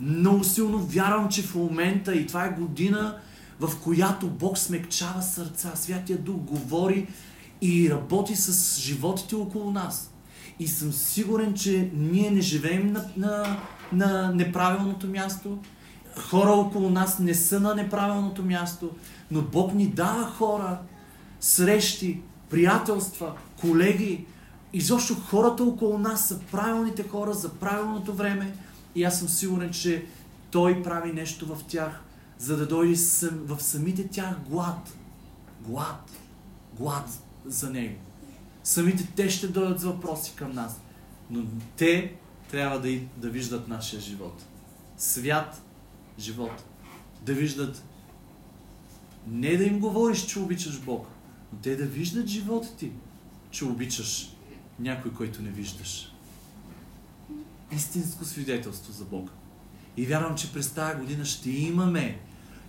много 0.00 0.44
силно 0.44 0.78
вярвам, 0.78 1.28
че 1.28 1.42
в 1.42 1.54
момента 1.54 2.14
и 2.14 2.26
това 2.26 2.44
е 2.44 2.54
година, 2.58 3.18
в 3.60 3.76
която 3.82 4.26
Бог 4.26 4.58
смекчава 4.58 5.22
сърца. 5.22 5.72
Святия 5.74 6.18
Дух 6.18 6.36
говори 6.36 7.08
и 7.62 7.90
работи 7.90 8.36
с 8.36 8.80
животите 8.80 9.34
около 9.34 9.70
нас. 9.70 10.12
И 10.58 10.68
съм 10.68 10.92
сигурен, 10.92 11.54
че 11.54 11.90
ние 11.94 12.30
не 12.30 12.40
живеем 12.40 12.92
на, 12.92 13.04
на, 13.16 13.60
на 13.92 14.32
неправилното 14.34 15.08
място. 15.08 15.58
Хора 16.16 16.50
около 16.50 16.90
нас 16.90 17.18
не 17.18 17.34
са 17.34 17.60
на 17.60 17.74
неправилното 17.74 18.44
място, 18.44 18.90
но 19.30 19.42
Бог 19.42 19.74
ни 19.74 19.86
дава 19.86 20.24
хора, 20.24 20.78
срещи, 21.40 22.20
приятелства, 22.50 23.32
колеги. 23.60 24.26
И 24.72 24.80
защо 24.80 25.14
хората 25.14 25.64
около 25.64 25.98
нас 25.98 26.28
са 26.28 26.40
правилните 26.40 27.08
хора 27.08 27.34
за 27.34 27.54
правилното 27.54 28.14
време, 28.14 28.56
и 28.94 29.04
аз 29.04 29.18
съм 29.18 29.28
сигурен, 29.28 29.70
че 29.70 30.06
Той 30.50 30.82
прави 30.82 31.12
нещо 31.12 31.54
в 31.54 31.64
тях, 31.68 32.02
за 32.38 32.56
да 32.56 32.66
дойде 32.66 32.96
в 33.30 33.60
самите 33.60 34.08
тях 34.08 34.34
глад. 34.48 34.96
Глад. 35.60 36.10
Глад 36.76 37.08
за 37.46 37.70
Него. 37.70 37.98
Самите 38.64 39.08
те 39.16 39.30
ще 39.30 39.48
дойдат 39.48 39.80
с 39.80 39.84
въпроси 39.84 40.32
към 40.36 40.52
нас. 40.52 40.80
Но 41.30 41.44
те 41.76 42.14
трябва 42.50 42.80
да, 42.80 43.00
да 43.16 43.30
виждат 43.30 43.68
нашия 43.68 44.00
живот. 44.00 44.44
Свят 44.96 45.62
живот. 46.18 46.64
Да 47.22 47.34
виждат 47.34 47.82
не 49.26 49.56
да 49.56 49.64
им 49.64 49.80
говориш, 49.80 50.26
че 50.26 50.38
обичаш 50.38 50.80
Бог, 50.80 51.06
но 51.52 51.58
те 51.58 51.76
да 51.76 51.84
виждат 51.84 52.26
живота 52.26 52.76
ти, 52.76 52.90
че 53.50 53.64
обичаш 53.64 54.36
някой, 54.78 55.12
който 55.12 55.42
не 55.42 55.50
виждаш 55.50 56.12
истинско 57.72 58.24
свидетелство 58.24 58.92
за 58.92 59.04
Бога. 59.04 59.32
И 59.96 60.06
вярвам, 60.06 60.36
че 60.36 60.52
през 60.52 60.72
тази 60.72 60.98
година 60.98 61.24
ще 61.24 61.50
имаме 61.50 62.18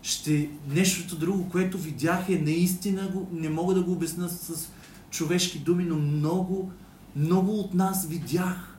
ще, 0.01 0.49
нещото 0.67 1.15
друго, 1.15 1.49
което 1.49 1.77
видях 1.77 2.29
е 2.29 2.39
наистина, 2.39 3.07
го, 3.07 3.27
не 3.31 3.49
мога 3.49 3.73
да 3.73 3.83
го 3.83 3.91
обясня 3.91 4.29
с 4.29 4.69
човешки 5.09 5.59
думи, 5.59 5.83
но 5.83 5.95
много, 5.95 6.71
много 7.15 7.59
от 7.59 7.73
нас 7.73 8.07
видях 8.07 8.77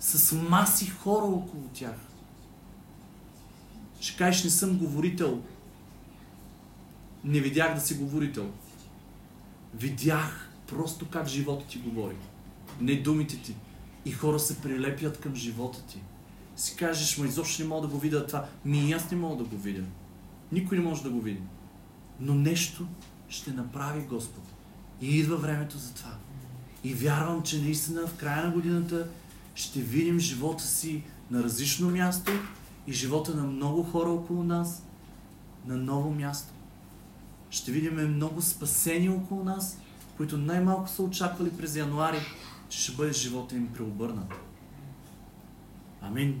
с 0.00 0.36
маси 0.36 0.86
хора 0.86 1.24
около 1.24 1.62
тях. 1.74 1.96
Ще 4.00 4.16
кажеш, 4.16 4.44
не 4.44 4.50
съм 4.50 4.78
говорител. 4.78 5.42
Не 7.24 7.40
видях 7.40 7.74
да 7.74 7.80
си 7.80 7.94
говорител. 7.94 8.50
Видях 9.74 10.50
просто 10.66 11.08
как 11.08 11.28
живота 11.28 11.66
ти 11.66 11.78
говори. 11.78 12.16
Не 12.80 12.96
думите 12.96 13.42
ти 13.42 13.54
и 14.04 14.12
хора 14.12 14.38
се 14.38 14.60
прилепят 14.60 15.20
към 15.20 15.34
живота 15.34 15.82
ти. 15.82 16.00
Си 16.56 16.76
кажеш, 16.76 17.18
ма 17.18 17.26
изобщо 17.26 17.62
не 17.62 17.68
мога 17.68 17.86
да 17.86 17.92
го 17.92 17.98
видя 17.98 18.26
това. 18.26 18.46
Ми 18.64 18.78
и 18.78 18.92
аз 18.92 19.10
не 19.10 19.16
мога 19.16 19.36
да 19.36 19.44
го 19.44 19.56
видя. 19.56 19.84
Никой 20.52 20.78
не 20.78 20.84
може 20.84 21.02
да 21.02 21.10
го 21.10 21.20
види. 21.20 21.40
Но 22.20 22.34
нещо 22.34 22.86
ще 23.28 23.50
направи 23.50 24.00
Господ. 24.00 24.44
И 25.00 25.18
идва 25.18 25.36
времето 25.36 25.78
за 25.78 25.94
това. 25.94 26.16
И 26.84 26.94
вярвам, 26.94 27.42
че 27.42 27.62
наистина 27.62 28.06
в 28.06 28.16
края 28.16 28.46
на 28.46 28.50
годината 28.50 29.08
ще 29.54 29.80
видим 29.80 30.18
живота 30.18 30.64
си 30.64 31.02
на 31.30 31.42
различно 31.42 31.90
място 31.90 32.32
и 32.86 32.92
живота 32.92 33.34
на 33.34 33.42
много 33.42 33.82
хора 33.82 34.10
около 34.10 34.44
нас 34.44 34.82
на 35.66 35.76
ново 35.76 36.10
място. 36.10 36.52
Ще 37.50 37.72
видим 37.72 38.14
много 38.14 38.42
спасени 38.42 39.08
около 39.08 39.44
нас, 39.44 39.78
които 40.16 40.38
най-малко 40.38 40.88
са 40.88 41.02
очаквали 41.02 41.50
през 41.50 41.76
януари 41.76 42.18
че 42.76 42.82
ще 42.82 42.92
бъде 42.92 43.12
живота 43.12 43.56
им 43.56 43.72
преобърнат. 43.72 44.32
Амин. 46.00 46.40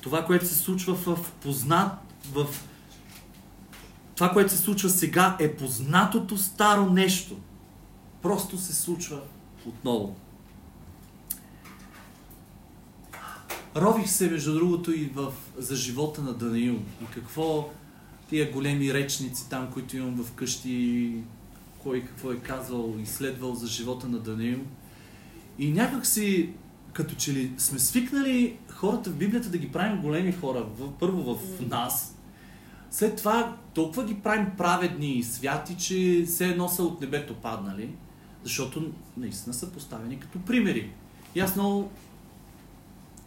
Това, 0.00 0.24
което 0.24 0.46
се 0.46 0.54
случва 0.54 0.94
в 0.94 1.32
познат, 1.32 1.92
в 2.32 2.46
това, 4.14 4.32
което 4.32 4.52
се 4.52 4.58
случва 4.58 4.90
сега, 4.90 5.36
е 5.40 5.56
познатото 5.56 6.36
старо 6.36 6.90
нещо. 6.90 7.36
просто 8.22 8.58
се 8.58 8.74
случва 8.74 9.20
отново. 9.66 10.16
Рових 13.76 14.10
се, 14.10 14.30
между 14.30 14.54
другото, 14.54 14.92
и 14.92 15.04
в, 15.04 15.32
за 15.56 15.76
живота 15.76 16.22
на 16.22 16.32
Даниил. 16.34 16.82
И 17.02 17.06
какво 17.14 17.70
тия 18.28 18.52
големи 18.52 18.94
речници 18.94 19.48
там, 19.50 19.70
които 19.72 19.96
имам 19.96 20.24
в 20.24 20.32
къщи, 20.32 21.14
кой 21.82 22.04
какво 22.04 22.32
е 22.32 22.36
казал, 22.36 22.94
изследвал 23.02 23.54
за 23.54 23.66
живота 23.66 24.08
на 24.08 24.18
Даниил. 24.18 24.60
И 25.58 25.72
някак 25.72 26.06
си, 26.06 26.50
като 26.92 27.14
че 27.14 27.32
ли 27.32 27.52
сме 27.58 27.78
свикнали 27.78 28.56
хората 28.68 29.10
в 29.10 29.16
Библията 29.16 29.48
да 29.48 29.58
ги 29.58 29.72
правим 29.72 30.02
големи 30.02 30.32
хора, 30.32 30.66
първо 31.00 31.34
в 31.34 31.60
нас, 31.68 32.16
след 32.90 33.16
това 33.16 33.56
толкова 33.74 34.04
ги 34.04 34.14
правим 34.14 34.46
праведни 34.56 35.12
и 35.12 35.24
святи, 35.24 35.76
че 35.76 36.24
все 36.26 36.48
едно 36.48 36.68
са 36.68 36.82
от 36.82 37.00
небето 37.00 37.34
паднали, 37.34 37.90
защото 38.44 38.92
наистина 39.16 39.54
са 39.54 39.72
поставени 39.72 40.20
като 40.20 40.38
примери. 40.38 40.92
И 41.34 41.40
аз 41.40 41.56
много 41.56 41.90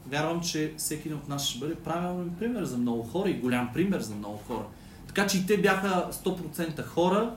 вярвам, 0.08 0.42
че 0.42 0.74
всеки 0.78 1.14
от 1.14 1.30
нас 1.30 1.48
ще 1.48 1.60
бъде 1.60 1.76
правилен 1.76 2.36
пример 2.40 2.64
за 2.64 2.78
много 2.78 3.04
хора 3.04 3.30
и 3.30 3.40
голям 3.40 3.70
пример 3.74 4.00
за 4.00 4.16
много 4.16 4.38
хора. 4.48 4.66
Така 5.08 5.28
че 5.28 5.38
и 5.38 5.46
те 5.46 5.58
бяха 5.58 6.10
100% 6.12 6.86
хора 6.86 7.36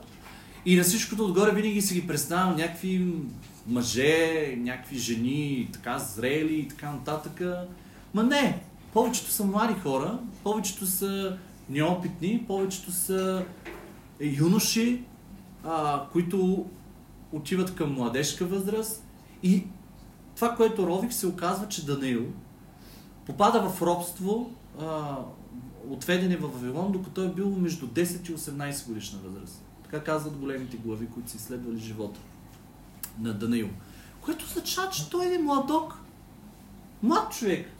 и 0.66 0.76
на 0.76 0.82
всичкото 0.82 1.24
отгоре 1.24 1.54
винаги 1.54 1.82
си 1.82 1.94
ги 1.94 2.06
представям 2.06 2.56
някакви 2.56 3.14
мъже, 3.66 4.54
някакви 4.58 4.98
жени, 4.98 5.68
така 5.72 5.98
зрели 5.98 6.54
и 6.54 6.68
така 6.68 6.92
нататък. 6.92 7.42
Ма 8.14 8.22
не, 8.22 8.62
повечето 8.92 9.30
са 9.30 9.44
млади 9.44 9.74
хора, 9.74 10.18
повечето 10.42 10.86
са 10.86 11.38
неопитни, 11.68 12.44
повечето 12.46 12.92
са 12.92 13.44
юноши, 14.20 15.02
а, 15.64 16.06
които 16.12 16.66
отиват 17.32 17.74
към 17.74 17.92
младежка 17.92 18.44
възраст 18.44 19.04
и 19.42 19.64
това, 20.34 20.54
което 20.54 20.86
рових, 20.86 21.12
се 21.12 21.26
оказва, 21.26 21.68
че 21.68 21.86
Даниил 21.86 22.26
попада 23.26 23.70
в 23.70 23.82
робство, 23.82 24.50
а, 24.80 25.16
отведен 25.88 26.32
е 26.32 26.36
в 26.36 26.48
Вавилон, 26.48 26.92
докато 26.92 27.22
е 27.22 27.28
бил 27.28 27.50
между 27.50 27.86
10 27.86 28.30
и 28.30 28.36
18 28.36 28.86
годишна 28.86 29.18
възраст. 29.24 29.63
Така 29.94 30.04
казват 30.04 30.36
големите 30.36 30.76
глави, 30.76 31.06
които 31.06 31.30
са 31.30 31.36
изследвали 31.36 31.78
живота 31.78 32.20
на 33.20 33.34
Даниил. 33.34 33.68
Което 34.20 34.44
означава, 34.44 34.90
че 34.90 35.10
той 35.10 35.34
е 35.34 35.38
младок. 35.38 35.98
Млад 37.02 37.32
човек. 37.32 37.70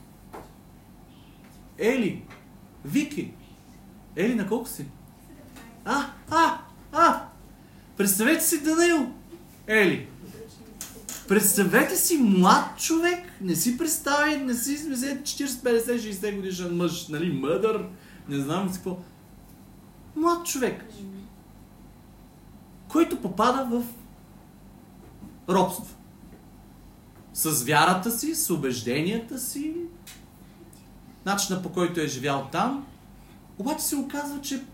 Ели, 1.78 2.22
Вики. 2.84 3.32
Ели, 4.16 4.34
на 4.34 4.48
колко 4.48 4.68
си? 4.68 4.86
А, 5.84 6.06
а, 6.30 6.58
а! 6.92 7.24
Представете 7.96 8.44
си 8.44 8.62
Даниил. 8.62 9.12
Ели. 9.66 10.08
Представете 11.28 11.96
си 11.96 12.16
млад 12.16 12.78
човек, 12.78 13.32
не 13.40 13.56
си 13.56 13.78
представи, 13.78 14.36
не 14.36 14.54
си 14.54 14.78
40, 14.78 15.46
50, 15.46 16.12
60 16.12 16.36
годишен 16.36 16.76
мъж, 16.76 17.08
нали, 17.08 17.32
мъдър, 17.32 17.86
не 18.28 18.38
знам 18.38 18.68
си 18.68 18.74
какво. 18.74 18.98
Млад 20.16 20.46
човек, 20.46 20.84
който 22.94 23.22
попада 23.22 23.64
в 23.70 23.84
робство. 25.48 25.96
С 27.32 27.64
вярата 27.64 28.10
си, 28.10 28.34
с 28.34 28.50
убежденията 28.50 29.38
си, 29.38 29.74
начина 31.26 31.62
по 31.62 31.72
който 31.72 32.00
е 32.00 32.06
живял 32.06 32.48
там, 32.52 32.86
обаче 33.58 33.84
се 33.84 33.96
оказва, 33.96 34.40
че 34.40 34.64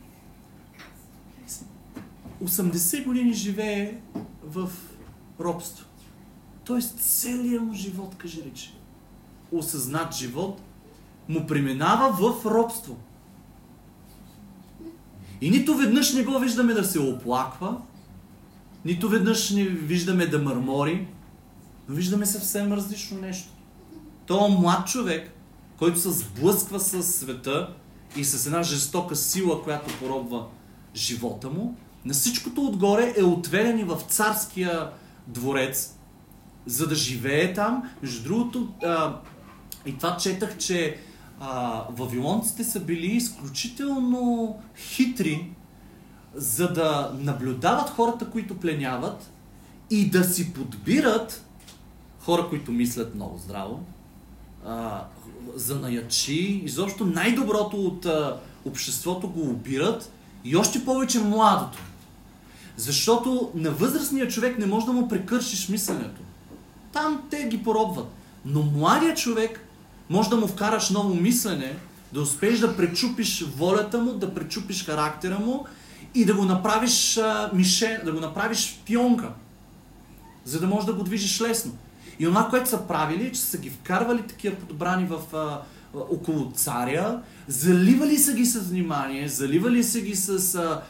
80 2.42 3.04
години 3.04 3.33
живее 3.33 4.00
в 4.44 4.70
робство. 5.40 5.87
Тоест 6.64 6.98
целият 6.98 7.62
му 7.62 7.74
живот, 7.74 8.14
кажи 8.18 8.42
речи, 8.44 8.74
осъзнат 9.52 10.14
живот, 10.14 10.61
му 11.28 11.46
преминава 11.46 12.12
в 12.12 12.46
робство. 12.46 12.96
И 15.40 15.50
нито 15.50 15.76
веднъж 15.76 16.12
не 16.12 16.24
го 16.24 16.38
виждаме 16.38 16.74
да 16.74 16.85
се 16.85 17.00
оплаква, 17.00 17.80
нито 18.85 19.09
веднъж 19.09 19.51
не 19.51 19.64
виждаме 19.64 20.27
да 20.27 20.38
мърмори, 20.38 21.07
но 21.88 21.95
виждаме 21.95 22.27
съвсем 22.27 22.73
различно 22.73 23.21
нещо. 23.21 23.49
Той 24.27 24.51
млад 24.51 24.87
човек, 24.87 25.33
който 25.79 25.99
се 25.99 26.11
сблъсква 26.11 26.81
с 26.81 27.03
света 27.03 27.75
и 28.16 28.25
с 28.25 28.47
една 28.47 28.62
жестока 28.62 29.16
сила, 29.16 29.62
която 29.62 29.99
поробва 29.99 30.47
живота 30.95 31.51
му, 31.51 31.77
на 32.05 32.14
всичкото 32.14 32.66
отгоре 32.66 33.14
е 33.16 33.23
отведен 33.23 33.79
и 33.79 33.85
в 33.85 34.01
царския 34.09 34.90
дворец, 35.27 35.97
за 36.66 36.88
да 36.88 36.95
живее 36.95 37.53
там. 37.53 37.90
Между 38.03 38.23
другото, 38.23 38.69
а, 38.83 39.21
и 39.87 39.97
това 39.97 40.16
четах, 40.16 40.59
че 40.59 40.97
а, 41.40 41.85
вавилонците 41.90 42.64
са 42.64 42.81
били 42.81 43.07
изключително 43.07 44.57
хитри, 44.77 45.53
за 46.35 46.73
да 46.73 47.12
наблюдават 47.19 47.90
хората, 47.90 48.31
които 48.31 48.57
пленяват 48.57 49.31
и 49.90 50.11
да 50.11 50.25
си 50.25 50.53
подбират 50.53 51.45
хора, 52.21 52.49
които 52.49 52.73
мислят 52.73 53.14
много 53.14 53.38
здраво, 53.38 53.81
а, 54.66 55.05
занаячи, 55.57 56.62
изобщо 56.64 57.07
най-доброто 57.07 57.77
от 57.77 58.07
а, 58.07 58.37
обществото 58.64 59.29
го 59.29 59.40
обират 59.40 60.12
и 60.45 60.57
още 60.57 60.85
повече 60.85 61.21
младото. 61.21 61.79
Защото 62.77 63.51
на 63.55 63.71
възрастния 63.71 64.29
човек 64.29 64.59
не 64.59 64.66
може 64.66 64.87
да 64.87 64.93
му 64.93 65.09
прекършиш 65.09 65.69
мисленето. 65.69 66.21
Там 66.93 67.23
те 67.31 67.49
ги 67.49 67.62
поробват. 67.62 68.09
Но 68.45 68.62
младия 68.62 69.14
човек 69.14 69.66
може 70.11 70.31
да 70.31 70.37
му 70.37 70.47
вкараш 70.47 70.90
ново 70.90 71.14
мислене, 71.14 71.77
да 72.12 72.21
успееш 72.21 72.59
да 72.59 72.77
пречупиш 72.77 73.45
волята 73.57 73.99
му, 73.99 74.12
да 74.12 74.35
пречупиш 74.35 74.87
характера 74.87 75.38
му 75.38 75.66
и 76.14 76.25
да 76.25 76.35
го 76.35 76.44
направиш 76.44 77.16
а, 77.16 77.51
мише, 77.55 78.01
да 78.05 78.12
го 78.12 78.20
направиш 78.20 78.81
пионка, 78.87 79.29
за 80.44 80.61
да 80.61 80.66
можеш 80.66 80.87
да 80.87 80.92
го 80.92 81.03
движиш 81.03 81.40
лесно. 81.40 81.73
И 82.18 82.25
това, 82.25 82.49
което 82.51 82.68
са 82.68 82.87
правили, 82.87 83.33
че 83.33 83.40
са 83.40 83.59
ги 83.59 83.70
вкарвали 83.70 84.23
такива 84.23 84.57
подбрани 84.57 85.07
в, 85.07 85.37
а, 85.37 85.61
около 85.94 86.51
царя, 86.51 87.23
заливали 87.49 88.18
са 88.18 88.35
ги 88.35 88.44
с 88.44 88.61
внимание, 88.61 89.29
заливали 89.29 89.85
са 89.85 90.01
ги 90.01 90.16
с, 90.16 90.55
а, 90.55 90.83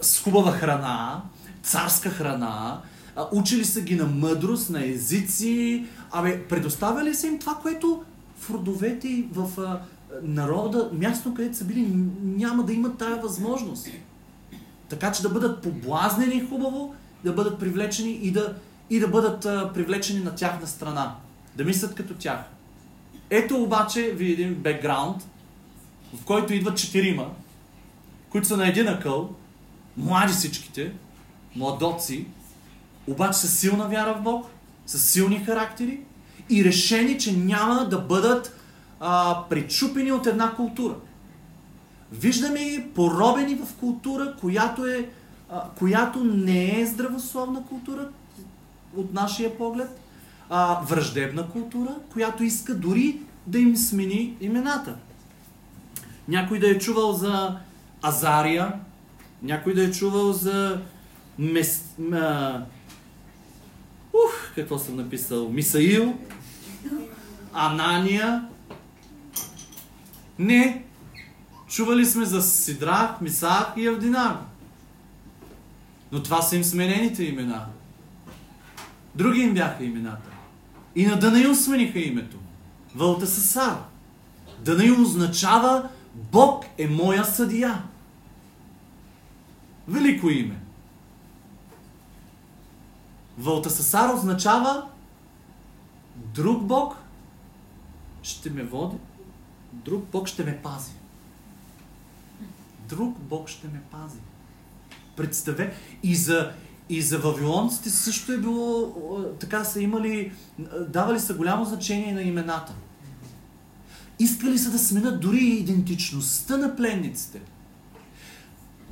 с 0.00 0.22
хубава 0.22 0.52
храна, 0.52 1.22
царска 1.62 2.10
храна, 2.10 2.80
а, 3.16 3.28
учили 3.32 3.64
са 3.64 3.80
ги 3.80 3.96
на 3.96 4.06
мъдрост, 4.06 4.70
на 4.70 4.86
езици, 4.86 5.86
абе, 6.12 6.42
предоставяли 6.48 7.14
са 7.14 7.26
им 7.26 7.38
това, 7.38 7.54
което 7.54 8.02
в 8.38 8.50
родовете 8.50 9.08
и 9.08 9.28
в 9.32 9.60
а, 9.60 9.80
народа, 10.22 10.90
място, 10.92 11.34
където 11.34 11.56
са 11.56 11.64
били, 11.64 11.86
няма 12.22 12.64
да 12.64 12.72
имат 12.72 12.98
тая 12.98 13.16
възможност. 13.16 13.88
Така 14.92 15.12
че 15.12 15.22
да 15.22 15.28
бъдат 15.28 15.62
поблазнени 15.62 16.46
хубаво, 16.48 16.94
да 17.24 17.32
бъдат 17.32 17.60
привлечени 17.60 18.10
и 18.10 18.30
да, 18.30 18.54
и 18.90 19.00
да 19.00 19.08
бъдат 19.08 19.44
а, 19.44 19.70
привлечени 19.74 20.20
на 20.20 20.34
тяхна 20.34 20.66
страна. 20.66 21.14
Да 21.56 21.64
мислят 21.64 21.94
като 21.94 22.14
тях. 22.14 22.38
Ето 23.30 23.62
обаче 23.62 24.02
ви 24.02 24.32
един 24.32 24.54
бекграунд, 24.54 25.22
в 26.14 26.24
който 26.24 26.54
идват 26.54 26.78
четирима, 26.78 27.30
които 28.30 28.46
са 28.46 28.56
на 28.56 28.68
един 28.68 28.88
акъл, 28.88 29.30
млади 29.96 30.32
всичките, 30.32 30.92
младоци, 31.56 32.26
обаче 33.06 33.38
с 33.38 33.48
силна 33.48 33.88
вяра 33.88 34.14
в 34.14 34.22
Бог, 34.22 34.46
с 34.86 34.98
силни 34.98 35.44
характери 35.44 36.00
и 36.50 36.64
решени, 36.64 37.18
че 37.18 37.36
няма 37.36 37.88
да 37.88 37.98
бъдат 37.98 38.56
а, 39.00 39.42
причупени 39.50 40.12
от 40.12 40.26
една 40.26 40.54
култура. 40.54 40.94
Виждаме 42.12 42.64
ги 42.64 42.84
поробени 42.94 43.54
в 43.54 43.74
култура, 43.74 44.34
която, 44.40 44.86
е, 44.86 45.08
а, 45.50 45.64
която 45.78 46.24
не 46.24 46.80
е 46.80 46.86
здравословна 46.86 47.62
култура 47.66 48.08
от 48.96 49.12
нашия 49.12 49.58
поглед, 49.58 50.00
а, 50.50 50.80
враждебна 50.80 51.48
култура, 51.48 51.94
която 52.12 52.44
иска 52.44 52.74
дори 52.74 53.20
да 53.46 53.58
им 53.58 53.76
смени 53.76 54.36
имената. 54.40 54.96
Някой 56.28 56.58
да 56.58 56.70
е 56.70 56.78
чувал 56.78 57.12
за 57.12 57.56
Азария, 58.02 58.72
някой 59.42 59.74
да 59.74 59.84
е 59.84 59.90
чувал 59.90 60.32
за 60.32 60.80
Мес... 61.38 61.84
А... 62.12 62.60
Ух, 64.12 64.54
какво 64.54 64.78
съм 64.78 64.96
написал? 64.96 65.48
Мисаил, 65.48 66.14
Анания. 67.52 68.48
Не. 70.38 70.84
Чували 71.72 72.06
сме 72.06 72.24
за 72.24 72.42
Сидрах, 72.42 73.20
Мисах 73.20 73.72
и 73.76 73.86
Авдинар. 73.86 74.38
Но 76.12 76.22
това 76.22 76.42
са 76.42 76.56
им 76.56 76.64
сменените 76.64 77.24
имена. 77.24 77.66
Други 79.14 79.40
им 79.40 79.54
бяха 79.54 79.84
имената. 79.84 80.30
И 80.94 81.06
на 81.06 81.18
Данаил 81.18 81.54
смениха 81.54 81.98
името. 81.98 82.36
Вълта 82.94 83.26
Сасар. 83.26 83.78
Данаил 84.58 85.02
означава 85.02 85.88
Бог 86.14 86.64
е 86.78 86.86
моя 86.86 87.24
съдия. 87.24 87.82
Велико 89.88 90.30
име. 90.30 90.58
Валтасасар 93.38 94.14
означава 94.14 94.86
друг 96.16 96.64
Бог 96.64 96.96
ще 98.22 98.50
ме 98.50 98.62
води, 98.62 98.96
друг 99.72 100.04
Бог 100.04 100.28
ще 100.28 100.44
ме 100.44 100.56
пази. 100.62 101.01
Друг 102.96 103.18
Бог 103.18 103.48
ще 103.48 103.66
ме 103.66 103.80
пази. 103.90 104.18
Представе, 105.16 105.74
и 106.02 106.14
за, 106.14 106.52
и 106.88 107.02
за 107.02 107.18
вавилонците 107.18 107.90
също 107.90 108.32
е 108.32 108.38
било, 108.38 108.94
така 109.40 109.64
са 109.64 109.80
имали, 109.80 110.32
давали 110.88 111.20
са 111.20 111.34
голямо 111.34 111.64
значение 111.64 112.12
на 112.12 112.22
имената. 112.22 112.72
Искали 114.18 114.58
са 114.58 114.70
да 114.70 114.78
сменят 114.78 115.20
дори 115.20 115.44
идентичността 115.44 116.56
на 116.56 116.76
пленниците. 116.76 117.40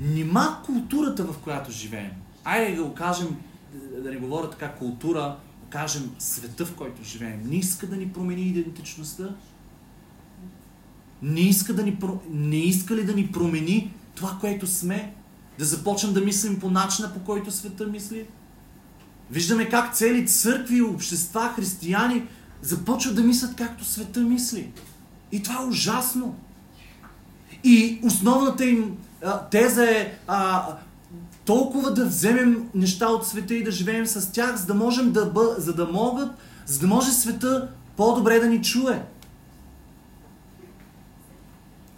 Нима 0.01 0.63
културата, 0.67 1.25
в 1.25 1.39
която 1.39 1.73
живеем. 1.73 2.13
Айде 2.45 2.77
да 2.77 2.85
го 2.85 2.95
кажем, 2.95 3.37
да 4.03 4.11
не 4.11 4.17
говоря 4.17 4.51
така 4.51 4.73
култура, 4.73 5.37
кажем 5.71 6.11
света, 6.19 6.67
в 6.67 6.75
който 6.75 7.05
живеем. 7.05 7.43
Не 7.45 7.57
иска 7.57 7.87
да 7.87 7.97
ни 7.97 8.13
промени 8.13 8.43
идентичността. 8.43 9.35
Не 11.23 11.41
иска, 11.41 11.75
да 11.75 11.83
ни, 11.83 11.99
не 12.31 12.57
иска 12.57 12.97
ли 12.97 13.05
да 13.05 13.15
ни 13.15 13.27
промени 13.27 13.95
това, 14.15 14.37
което 14.41 14.67
сме? 14.67 15.15
Да 15.59 15.65
започнем 15.65 16.13
да 16.13 16.21
мислим 16.21 16.61
по 16.61 16.71
начина, 16.71 17.15
по 17.15 17.21
който 17.21 17.51
света 17.51 17.87
мисли? 17.87 18.27
Виждаме 19.31 19.69
как 19.69 19.95
цели 19.95 20.27
църкви, 20.27 20.83
общества, 20.83 21.53
християни 21.57 22.27
започват 22.63 23.15
да 23.15 23.23
мислят 23.23 23.57
както 23.57 23.85
света 23.85 24.21
мисли. 24.21 24.71
И 25.33 25.43
това 25.43 25.63
е 25.63 25.67
ужасно. 25.67 26.37
И 27.65 28.01
основната 28.03 28.65
им 28.65 28.97
а, 29.25 29.39
теза 29.39 29.85
е 29.85 30.19
а, 30.27 30.67
толкова 31.45 31.95
да 31.95 32.07
вземем 32.07 32.69
неща 32.75 33.09
от 33.09 33.27
света 33.27 33.55
и 33.55 33.65
да 33.65 33.71
живеем 33.71 34.07
с 34.07 34.33
тях, 34.33 34.57
за 34.57 34.67
да 34.67 34.75
можем 34.75 35.13
да 35.13 35.27
бъ... 35.27 35.55
за 35.59 35.75
да 35.75 35.87
могат, 35.87 36.31
за 36.67 36.81
да 36.81 36.87
може 36.87 37.11
света 37.11 37.69
по-добре 37.97 38.41
да 38.41 38.47
ни 38.47 38.63
чуе. 38.63 39.03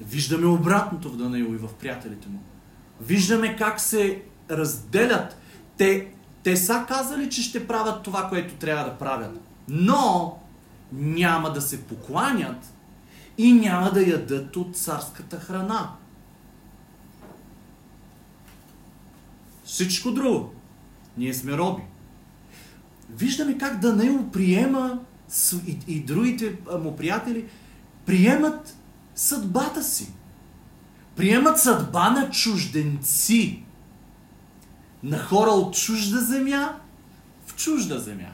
Виждаме 0.02 0.46
обратното 0.46 1.10
в 1.10 1.16
Данаил 1.16 1.44
и 1.44 1.56
в 1.56 1.68
приятелите 1.80 2.28
му. 2.28 2.38
Виждаме 3.00 3.56
как 3.56 3.80
се 3.80 4.22
разделят. 4.50 5.36
Те, 5.76 6.08
те 6.42 6.56
са 6.56 6.84
казали, 6.88 7.30
че 7.30 7.42
ще 7.42 7.66
правят 7.66 8.02
това, 8.02 8.28
което 8.28 8.54
трябва 8.54 8.84
да 8.84 8.98
правят. 8.98 9.40
Но 9.68 10.38
няма 10.92 11.52
да 11.52 11.60
се 11.60 11.82
покланят 11.82 12.72
и 13.38 13.52
няма 13.52 13.90
да 13.90 14.02
ядат 14.02 14.56
от 14.56 14.76
царската 14.76 15.40
храна. 15.40 15.92
Всичко 19.64 20.10
друго. 20.10 20.52
Ние 21.16 21.34
сме 21.34 21.52
роби. 21.52 21.82
Виждаме 23.10 23.58
как 23.58 23.80
Данаил 23.80 24.30
приема 24.32 24.98
и, 25.66 25.78
и 25.88 26.00
другите 26.00 26.56
му 26.80 26.96
приятели 26.96 27.44
приемат 28.06 28.76
съдбата 29.14 29.82
си. 29.82 30.12
Приемат 31.16 31.60
съдба 31.60 32.10
на 32.10 32.30
чужденци. 32.30 33.62
На 35.02 35.18
хора 35.18 35.50
от 35.50 35.74
чужда 35.74 36.20
земя 36.20 36.76
в 37.46 37.56
чужда 37.56 37.98
земя. 37.98 38.28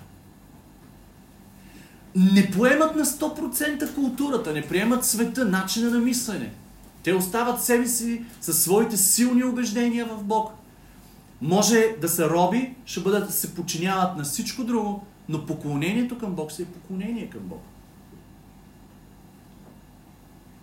Не 2.15 2.51
поемат 2.51 2.97
на 2.97 3.05
100% 3.05 3.95
културата, 3.95 4.53
не 4.53 4.63
приемат 4.63 5.05
света, 5.05 5.45
начина 5.45 5.91
на 5.91 5.99
мислене. 5.99 6.53
Те 7.03 7.15
остават 7.15 7.65
себе 7.65 7.87
си 7.87 8.25
със 8.41 8.63
своите 8.63 8.97
силни 8.97 9.45
убеждения 9.45 10.07
в 10.07 10.25
Бог. 10.25 10.51
Може 11.41 11.97
да 12.01 12.09
са 12.09 12.31
роби, 12.31 12.75
ще 12.85 13.01
бъдат 13.01 13.27
да 13.27 13.33
се 13.33 13.55
подчиняват 13.55 14.17
на 14.17 14.25
всичко 14.25 14.65
друго, 14.65 15.05
но 15.29 15.47
поклонението 15.47 16.19
към 16.19 16.35
Бог 16.35 16.53
си 16.53 16.63
е 16.63 16.67
поклонение 16.67 17.31
към 17.31 17.41
Бог. 17.41 17.63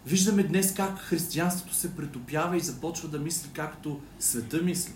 Виждаме 0.06 0.44
днес 0.44 0.74
как 0.74 1.00
християнството 1.00 1.76
се 1.76 1.96
претопява 1.96 2.58
и 2.58 2.60
започва 2.60 3.10
да 3.10 3.20
мисли 3.20 3.50
както 3.54 4.00
света 4.20 4.62
мисли. 4.62 4.94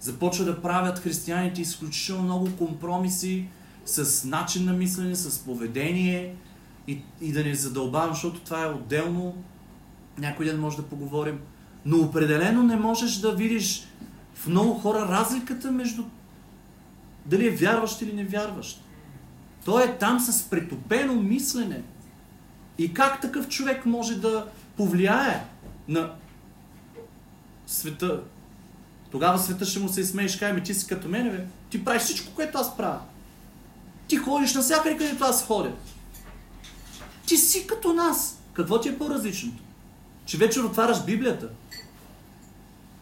Започва 0.00 0.44
да 0.44 0.62
правят 0.62 0.98
християните 0.98 1.60
изключително 1.60 2.22
много 2.22 2.56
компромиси 2.56 3.48
с 3.86 4.24
начин 4.24 4.64
на 4.64 4.72
мислене, 4.72 5.14
с 5.14 5.38
поведение 5.38 6.34
и, 6.86 7.02
и 7.20 7.32
да 7.32 7.44
не 7.44 7.54
задълбавам, 7.54 8.10
защото 8.10 8.40
това 8.40 8.64
е 8.64 8.72
отделно. 8.72 9.34
Някой 10.18 10.46
ден 10.46 10.60
може 10.60 10.76
да 10.76 10.82
поговорим. 10.82 11.38
Но 11.84 11.98
определено 11.98 12.62
не 12.62 12.76
можеш 12.76 13.16
да 13.16 13.34
видиш 13.34 13.88
в 14.34 14.46
много 14.46 14.74
хора 14.74 14.98
разликата 15.08 15.72
между 15.72 16.04
дали 17.26 17.46
е 17.46 17.50
вярващ 17.50 18.02
или 18.02 18.12
не 18.12 18.24
вярващ. 18.24 18.84
Той 19.64 19.84
е 19.84 19.98
там 19.98 20.20
с 20.20 20.42
претопено 20.50 21.14
мислене. 21.14 21.82
И 22.78 22.94
как 22.94 23.20
такъв 23.20 23.48
човек 23.48 23.86
може 23.86 24.14
да 24.14 24.46
повлияе 24.76 25.44
на 25.88 26.14
света? 27.66 28.20
Тогава 29.10 29.38
света 29.38 29.64
ще 29.64 29.78
му 29.78 29.88
се 29.88 30.00
изсмееш, 30.00 30.38
кай 30.38 30.52
ми 30.52 30.62
ти 30.62 30.74
си 30.74 30.86
като 30.86 31.08
мене, 31.08 31.30
бе. 31.30 31.44
Ти 31.70 31.84
правиш 31.84 32.02
всичко, 32.02 32.34
което 32.34 32.58
аз 32.58 32.76
правя. 32.76 33.00
Ти 34.08 34.16
ходиш 34.16 34.54
навсякъде, 34.54 34.96
където 34.96 35.24
аз 35.24 35.46
ходя. 35.46 35.72
Ти 37.26 37.36
си 37.36 37.66
като 37.66 37.92
нас. 37.92 38.38
Какво 38.52 38.80
ти 38.80 38.88
е 38.88 38.98
по-различното? 38.98 39.62
Че 40.26 40.36
вечер 40.38 40.60
отваряш 40.60 41.04
Библията. 41.04 41.48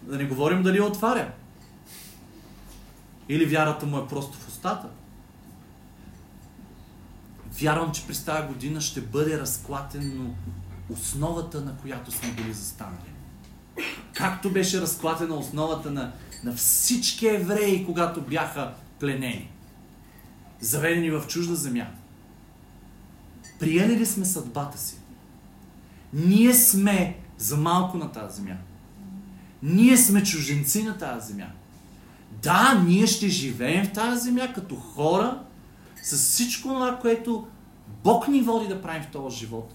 Да 0.02 0.16
не 0.16 0.24
говорим 0.24 0.62
дали 0.62 0.76
я 0.76 0.84
отваря. 0.84 1.32
Или 3.28 3.46
вярата 3.46 3.86
му 3.86 3.98
е 3.98 4.08
просто 4.08 4.38
в 4.38 4.48
устата. 4.48 4.88
Вярвам, 7.60 7.92
че 7.92 8.06
през 8.06 8.24
тази 8.24 8.48
година 8.48 8.80
ще 8.80 9.00
бъде 9.00 9.38
разклатено 9.38 10.34
основата, 10.90 11.60
на 11.60 11.76
която 11.76 12.12
сме 12.12 12.32
били 12.32 12.52
застанали. 12.52 13.10
Както 14.14 14.50
беше 14.50 14.80
разклатена 14.80 15.34
основата 15.34 15.90
на, 15.90 16.12
на 16.44 16.54
всички 16.54 17.26
евреи, 17.26 17.86
когато 17.86 18.20
бяха 18.20 18.74
пленени. 19.00 19.50
Заведени 20.60 21.10
в 21.10 21.24
чужда 21.28 21.54
земя. 21.54 21.86
Приели 23.60 23.96
ли 23.98 24.06
сме 24.06 24.24
съдбата 24.24 24.78
си? 24.78 24.96
Ние 26.12 26.54
сме 26.54 27.18
за 27.38 27.56
малко 27.56 27.96
на 27.96 28.12
тази 28.12 28.36
земя. 28.36 28.56
Ние 29.62 29.96
сме 29.96 30.22
чуженци 30.22 30.82
на 30.82 30.98
тази 30.98 31.32
земя. 31.32 31.46
Да, 32.42 32.82
ние 32.86 33.06
ще 33.06 33.28
живеем 33.28 33.86
в 33.86 33.92
тази 33.92 34.20
земя 34.20 34.52
като 34.54 34.76
хора, 34.76 35.42
с 36.06 36.16
всичко 36.16 36.68
това, 36.68 36.98
което 36.98 37.46
Бог 38.04 38.28
ни 38.28 38.42
води 38.42 38.68
да 38.68 38.82
правим 38.82 39.02
в 39.02 39.10
този 39.10 39.38
живот, 39.38 39.74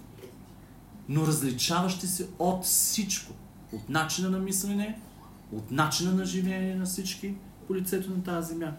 но 1.10 1.28
различаващи 1.28 2.08
се 2.08 2.28
от 2.40 2.64
всичко. 2.64 3.34
От 3.72 3.90
начина 3.90 4.30
на 4.30 4.40
мислене, 4.40 5.00
от 5.52 5.72
начина 5.72 6.14
на 6.14 6.26
живеене 6.26 6.76
на 6.76 6.86
всички 6.86 7.34
по 7.68 7.76
лицето 7.76 8.10
на 8.10 8.24
тази 8.24 8.54
земя. 8.54 8.74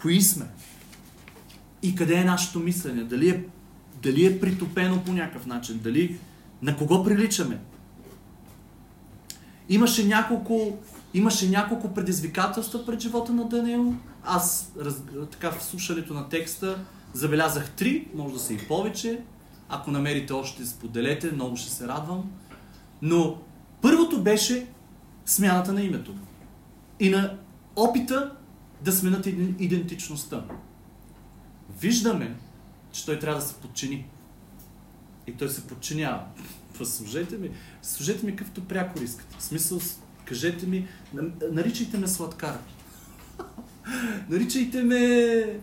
Кои 0.00 0.22
сме? 0.22 0.46
И 1.82 1.94
къде 1.94 2.14
е 2.14 2.24
нашето 2.24 2.60
мислене? 2.60 3.04
Дали 3.04 3.28
е, 3.28 3.44
дали 4.02 4.26
е 4.26 4.40
притопено 4.40 5.04
по 5.04 5.12
някакъв 5.12 5.46
начин? 5.46 5.78
Дали 5.78 6.18
на 6.62 6.76
кого 6.76 7.04
приличаме? 7.04 7.60
Имаше 9.68 10.06
няколко, 10.06 10.78
имаше 11.14 11.48
няколко 11.48 11.94
предизвикателства 11.94 12.86
пред 12.86 13.00
живота 13.00 13.32
на 13.32 13.48
Даниил. 13.48 13.94
Аз 14.24 14.72
раз, 14.80 15.02
така 15.30 15.50
в 15.50 15.64
слушането 15.64 16.14
на 16.14 16.28
текста 16.28 16.84
забелязах 17.12 17.70
три, 17.70 18.08
може 18.14 18.34
да 18.34 18.40
са 18.40 18.54
и 18.54 18.58
повече. 18.58 19.20
Ако 19.68 19.90
намерите 19.90 20.32
още, 20.32 20.66
споделете, 20.66 21.32
много 21.32 21.56
ще 21.56 21.70
се 21.70 21.88
радвам. 21.88 22.30
Но 23.02 23.38
първото 23.82 24.22
беше 24.22 24.66
смяната 25.26 25.72
на 25.72 25.82
името. 25.82 26.14
И 27.00 27.10
на 27.10 27.36
опита 27.76 28.32
да 28.82 28.92
сменят 28.92 29.26
идентичността. 29.58 30.44
Виждаме, 31.80 32.36
че 32.92 33.06
той 33.06 33.18
трябва 33.18 33.40
да 33.40 33.46
се 33.46 33.54
подчини. 33.54 34.06
И 35.26 35.32
той 35.32 35.48
се 35.48 35.66
подчинява. 35.66 36.24
Служете 36.84 37.36
ми, 37.36 37.50
служете 37.82 38.26
ми 38.26 38.36
какъвто 38.36 38.64
пряко 38.64 39.02
искате. 39.02 39.36
В 39.38 39.42
смисъл, 39.42 39.80
кажете 40.24 40.66
ми, 40.66 40.88
наричайте 41.52 41.98
ме 41.98 42.08
сладкар. 42.08 42.58
наричайте 44.28 44.82
ме... 44.82 45.60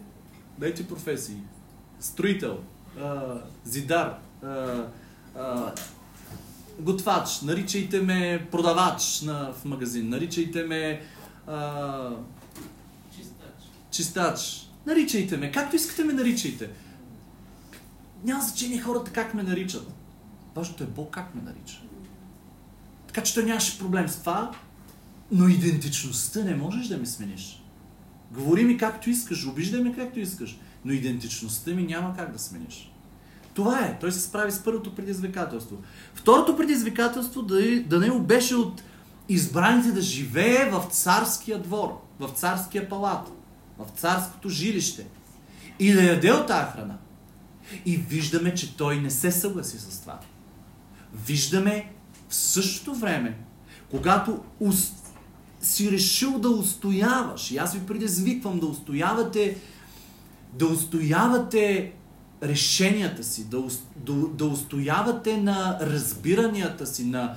Дайте 0.60 0.88
професии. 0.88 1.38
Строител, 2.00 2.60
а, 3.00 3.42
зидар, 3.66 4.18
а, 4.44 4.88
а, 5.36 5.74
готвач, 6.80 7.42
наричайте 7.42 8.02
ме 8.02 8.48
продавач 8.52 9.22
на, 9.22 9.54
в 9.54 9.66
магазин, 9.66 10.10
наричайте 10.10 10.64
ме 10.64 11.02
а, 11.48 12.10
Чистач. 13.16 13.64
чистач, 13.92 14.70
наричайте 14.86 15.38
ме, 15.38 15.52
както 15.52 15.76
искате 15.76 16.04
ме 16.04 16.14
наричайте. 16.14 16.70
Няма 18.24 18.44
значение 18.44 18.82
хората 18.82 19.12
как 19.12 19.34
ме 19.34 19.44
наричат. 19.44 19.88
Важното 20.56 20.84
е 20.84 20.88
Бог 20.88 21.14
как 21.14 21.36
ме 21.36 21.42
нарича. 21.42 21.82
Така 23.14 23.24
че 23.24 23.34
той 23.34 23.44
нямаше 23.44 23.80
проблем 23.80 24.10
с 24.10 24.16
това, 24.16 24.52
но 25.32 25.48
идентичността 25.48 26.44
не 26.44 26.56
можеш 26.56 26.88
да 26.88 26.98
ми 26.98 27.06
смениш. 27.06 27.64
Говори 28.32 28.64
ми 28.64 28.78
както 28.78 29.10
искаш, 29.10 29.48
обиждай 29.48 29.82
ме 29.82 29.96
както 29.96 30.20
искаш, 30.20 30.60
но 30.86 30.94
идентичността 30.94 31.72
ми 31.72 31.84
няма 31.84 32.16
как 32.18 32.32
да 32.32 32.40
смениш. 32.40 32.92
Това 33.54 33.80
е. 33.80 34.00
Той 34.00 34.12
се 34.12 34.20
справи 34.20 34.52
с 34.52 34.64
първото 34.64 34.96
предизвикателство. 34.96 35.78
Второто 36.14 36.58
предизвикателство 36.58 37.42
да, 37.42 37.82
Даниил 37.84 38.20
беше 38.20 38.56
от 38.56 38.84
избраните 39.30 39.92
да 39.92 40.02
живее 40.02 40.70
в 40.70 40.86
царския 40.92 41.62
двор, 41.62 42.02
в 42.20 42.30
царския 42.36 42.90
палат, 42.90 43.32
в 43.80 44.00
царското 44.00 44.50
жилище 44.50 45.08
и 45.80 45.94
да 45.94 46.04
яде 46.04 46.32
от 46.32 46.48
тази 46.48 46.72
храна. 46.72 46.98
И 47.86 47.98
виждаме, 47.98 48.54
че 48.54 48.78
той 48.78 49.02
не 49.02 49.10
се 49.10 49.32
съгласи 49.32 49.80
с 49.80 50.02
това. 50.02 50.20
Виждаме 51.26 51.92
в 52.32 52.36
същото 52.36 52.96
време, 52.96 53.38
когато 53.90 54.44
ус... 54.60 54.94
си 55.62 55.92
решил 55.92 56.40
да 56.40 56.50
устояваш, 56.50 57.52
и 57.52 57.58
аз 57.58 57.74
ви 57.74 57.86
предизвиквам 57.86 58.60
да 58.60 58.66
устоявате, 58.66 59.58
да 60.54 60.68
устоявате 60.68 61.94
решенията 62.44 63.24
си, 63.24 63.46
да, 63.50 63.64
да, 63.96 64.14
да 64.14 64.46
устоявате 64.46 65.38
на 65.38 65.78
разбиранията 65.82 66.86
си, 66.86 67.06
на, 67.06 67.36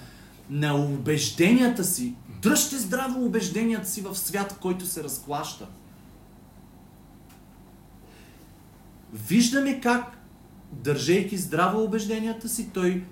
на 0.50 0.74
убежденията 0.74 1.84
си. 1.84 2.14
Дръжте 2.42 2.78
здраво 2.78 3.24
убежденията 3.24 3.88
си 3.88 4.00
в 4.00 4.14
свят, 4.14 4.58
който 4.60 4.86
се 4.86 5.04
разклаща. 5.04 5.66
Виждаме 9.12 9.80
как, 9.80 10.18
държейки 10.72 11.36
здраво 11.36 11.84
убежденията 11.84 12.48
си, 12.48 12.70
той 12.74 13.04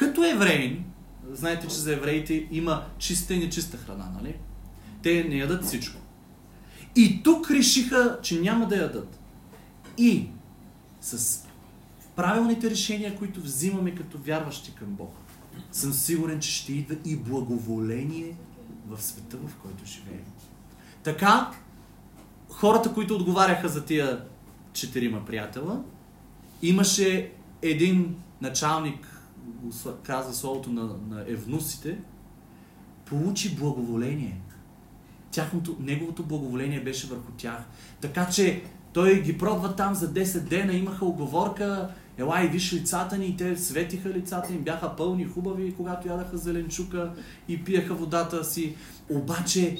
като 0.00 0.24
евреин, 0.24 0.84
знаете, 1.30 1.68
че 1.68 1.74
за 1.74 1.92
евреите 1.92 2.48
има 2.50 2.84
чиста 2.98 3.34
и 3.34 3.38
нечиста 3.38 3.76
храна, 3.76 4.10
нали? 4.14 4.36
Те 5.02 5.24
не 5.24 5.36
ядат 5.36 5.64
всичко. 5.64 6.00
И 6.96 7.22
тук 7.22 7.50
решиха, 7.50 8.18
че 8.22 8.40
няма 8.40 8.68
да 8.68 8.76
ядат. 8.76 9.18
И 9.98 10.26
с 11.00 11.44
правилните 12.16 12.70
решения, 12.70 13.16
които 13.16 13.40
взимаме 13.40 13.94
като 13.94 14.18
вярващи 14.18 14.74
към 14.74 14.88
Бог, 14.88 15.14
съм 15.72 15.92
сигурен, 15.92 16.40
че 16.40 16.50
ще 16.50 16.72
идва 16.72 16.96
и 17.04 17.16
благоволение 17.16 18.36
в 18.88 19.02
света, 19.02 19.36
в 19.36 19.56
който 19.56 19.84
живеем. 19.84 20.24
Така, 21.02 21.50
хората, 22.48 22.92
които 22.92 23.14
отговаряха 23.14 23.68
за 23.68 23.84
тия 23.84 24.24
четирима 24.72 25.24
приятела, 25.24 25.82
имаше 26.62 27.32
един 27.62 28.16
началник, 28.40 29.19
каза 30.02 30.34
словото 30.34 30.70
на, 30.70 30.82
на 30.82 31.24
евнусите, 31.26 31.98
получи 33.04 33.56
благоволение. 33.56 34.40
Тяхното, 35.30 35.76
неговото 35.80 36.22
благоволение 36.22 36.84
беше 36.84 37.06
върху 37.06 37.32
тях. 37.36 37.64
Така 38.00 38.28
че 38.28 38.62
той 38.92 39.22
ги 39.22 39.38
пробва 39.38 39.76
там 39.76 39.94
за 39.94 40.12
10 40.12 40.40
дена, 40.40 40.72
имаха 40.72 41.04
оговорка, 41.04 41.90
ела 42.18 42.44
и 42.44 42.48
виж 42.48 42.72
лицата 42.72 43.18
ни, 43.18 43.26
и 43.26 43.36
те 43.36 43.56
светиха 43.56 44.08
лицата 44.08 44.52
им, 44.52 44.62
бяха 44.62 44.96
пълни, 44.96 45.24
хубави, 45.24 45.74
когато 45.74 46.08
ядаха 46.08 46.38
зеленчука 46.38 47.12
и 47.48 47.64
пиеха 47.64 47.94
водата 47.94 48.44
си. 48.44 48.76
Обаче 49.10 49.78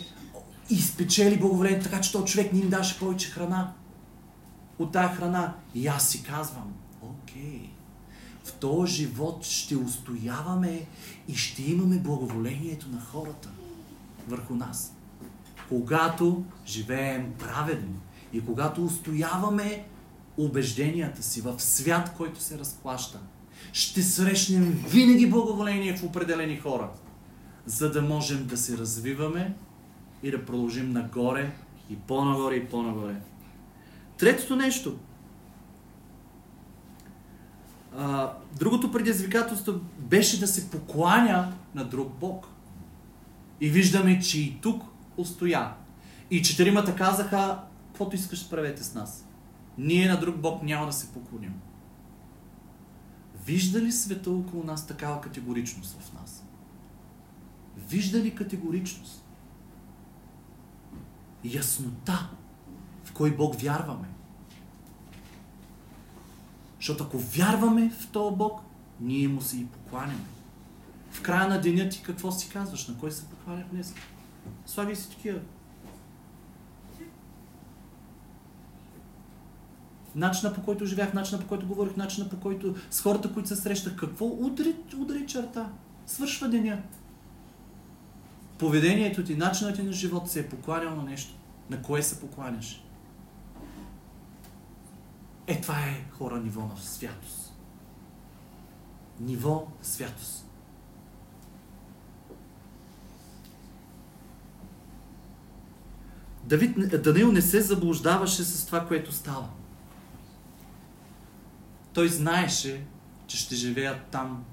изпечели 0.70 1.38
благоволение, 1.38 1.80
така 1.80 2.00
че 2.00 2.12
този 2.12 2.32
човек 2.32 2.52
не 2.52 2.60
им 2.60 2.68
даше 2.68 2.98
повече 2.98 3.30
храна. 3.30 3.72
От 4.78 4.92
тая 4.92 5.08
храна. 5.08 5.54
И 5.74 5.86
аз 5.86 6.08
си 6.08 6.22
казвам, 6.22 6.74
окей, 7.02 7.69
този 8.60 8.92
живот 8.92 9.44
ще 9.44 9.76
устояваме 9.76 10.86
и 11.28 11.34
ще 11.34 11.62
имаме 11.62 11.96
благоволението 11.96 12.88
на 12.88 13.00
хората 13.00 13.48
върху 14.28 14.54
нас. 14.54 14.94
Когато 15.68 16.44
живеем 16.66 17.34
праведно, 17.38 17.94
и 18.32 18.44
когато 18.44 18.84
устояваме 18.84 19.84
убежденията 20.38 21.22
си 21.22 21.40
в 21.40 21.54
свят, 21.58 22.14
който 22.16 22.40
се 22.40 22.58
разплаща, 22.58 23.20
ще 23.72 24.02
срещнем 24.02 24.84
винаги 24.88 25.30
благоволение 25.30 25.96
в 25.96 26.04
определени 26.04 26.56
хора, 26.56 26.90
за 27.66 27.92
да 27.92 28.02
можем 28.02 28.46
да 28.46 28.56
се 28.56 28.78
развиваме 28.78 29.54
и 30.22 30.30
да 30.30 30.44
продължим 30.44 30.90
нагоре 30.90 31.52
и 31.90 31.96
по-нагоре 31.96 32.54
и 32.54 32.66
по-нагоре. 32.66 33.16
Третото 34.18 34.56
нещо. 34.56 34.96
А, 37.96 38.32
другото 38.58 38.92
предизвикателство 38.92 39.72
беше 39.98 40.40
да 40.40 40.46
се 40.46 40.70
покланя 40.70 41.52
на 41.74 41.84
друг 41.84 42.12
Бог. 42.20 42.46
И 43.60 43.68
виждаме, 43.68 44.20
че 44.20 44.40
и 44.40 44.60
тук 44.60 44.82
устоя. 45.16 45.74
И 46.30 46.42
четиримата 46.42 46.96
казаха, 46.96 47.62
каквото 47.86 48.16
искаш, 48.16 48.50
правете 48.50 48.84
с 48.84 48.94
нас. 48.94 49.26
Ние 49.78 50.08
на 50.08 50.20
друг 50.20 50.36
Бог 50.36 50.62
няма 50.62 50.86
да 50.86 50.92
се 50.92 51.12
поклоним. 51.12 51.54
Вижда 53.46 53.80
ли 53.80 53.92
света 53.92 54.30
около 54.30 54.64
нас 54.64 54.86
такава 54.86 55.20
категоричност 55.20 56.00
в 56.00 56.12
нас? 56.12 56.44
Вижда 57.88 58.18
ли 58.18 58.34
категоричност? 58.34 59.24
Яснота 61.44 62.30
в 63.04 63.12
кой 63.12 63.36
Бог 63.36 63.60
вярваме. 63.60 64.08
Защото 66.80 67.04
ако 67.04 67.18
вярваме 67.18 67.90
в 67.90 68.08
този 68.10 68.36
Бог, 68.36 68.60
ние 69.00 69.28
му 69.28 69.40
се 69.40 69.56
и 69.56 69.66
покланяме. 69.66 70.24
В 71.10 71.22
края 71.22 71.48
на 71.48 71.60
деня 71.60 71.88
ти 71.88 72.02
какво 72.02 72.32
си 72.32 72.48
казваш? 72.48 72.88
На 72.88 72.98
кой 72.98 73.10
се 73.10 73.24
покланях 73.24 73.66
днес? 73.66 73.94
Слагай 74.66 74.96
си 74.96 75.10
такива 75.10 75.40
начина 80.14 80.52
по 80.52 80.62
който 80.62 80.86
живях, 80.86 81.14
начина 81.14 81.40
по 81.40 81.46
който 81.46 81.66
говорих, 81.66 81.96
начина 81.96 82.28
по 82.28 82.36
който 82.36 82.74
с 82.90 83.00
хората, 83.00 83.32
които 83.32 83.48
се 83.48 83.56
срещах, 83.56 83.96
какво 83.96 84.26
удари, 84.26 84.74
удари 84.96 85.26
черта? 85.26 85.68
Свършва 86.06 86.48
деня. 86.48 86.82
Поведението 88.58 89.24
ти, 89.24 89.36
начинът 89.36 89.76
ти 89.76 89.82
на 89.82 89.92
живот 89.92 90.30
се 90.30 90.40
е 90.40 90.48
покланял 90.48 90.96
на 90.96 91.02
нещо. 91.02 91.34
На 91.70 91.82
кое 91.82 92.02
се 92.02 92.20
покланяш? 92.20 92.84
Е, 95.46 95.60
това 95.60 95.80
е 95.80 96.04
хора 96.10 96.40
ниво 96.40 96.60
на 96.60 96.76
святост. 96.76 97.52
Ниво 99.20 99.68
святост. 99.82 100.46
Давид, 106.44 107.02
Даниил 107.02 107.32
не 107.32 107.42
се 107.42 107.60
заблуждаваше 107.60 108.44
с 108.44 108.66
това, 108.66 108.86
което 108.86 109.12
става. 109.12 109.48
Той 111.92 112.08
знаеше, 112.08 112.84
че 113.26 113.36
ще 113.36 113.54
живеят 113.54 114.06
там 114.10 114.44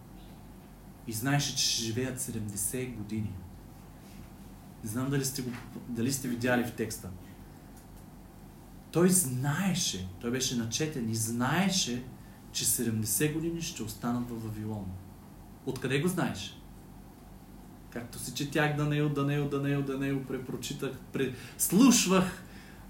и 1.07 1.13
знаеше, 1.13 1.55
че 1.55 1.63
ще 1.63 1.83
живеят 1.83 2.19
70 2.19 2.95
години. 2.95 3.33
Не 4.83 4.89
знам 4.89 5.09
дали 5.09 5.25
сте, 5.25 5.41
го, 5.41 5.51
дали 5.87 6.13
сте 6.13 6.27
видяли 6.27 6.63
в 6.63 6.71
текста. 6.71 7.09
Той 8.91 9.09
знаеше, 9.09 10.07
той 10.21 10.31
беше 10.31 10.57
начетен 10.57 11.09
и 11.09 11.15
знаеше, 11.15 12.03
че 12.51 12.65
70 12.65 13.33
години 13.33 13.61
ще 13.61 13.83
останат 13.83 14.29
в 14.29 14.43
Вавилон. 14.43 14.85
Откъде 15.65 15.99
го 15.99 16.07
знаеш? 16.07 16.57
Както 17.89 18.19
си 18.19 18.33
четях 18.33 18.75
Данеил, 18.75 19.09
Данеил, 19.09 19.49
Данеил, 19.49 19.81
Данеил, 19.81 20.23
препрочитах, 20.23 20.91
слушвах 21.57 22.43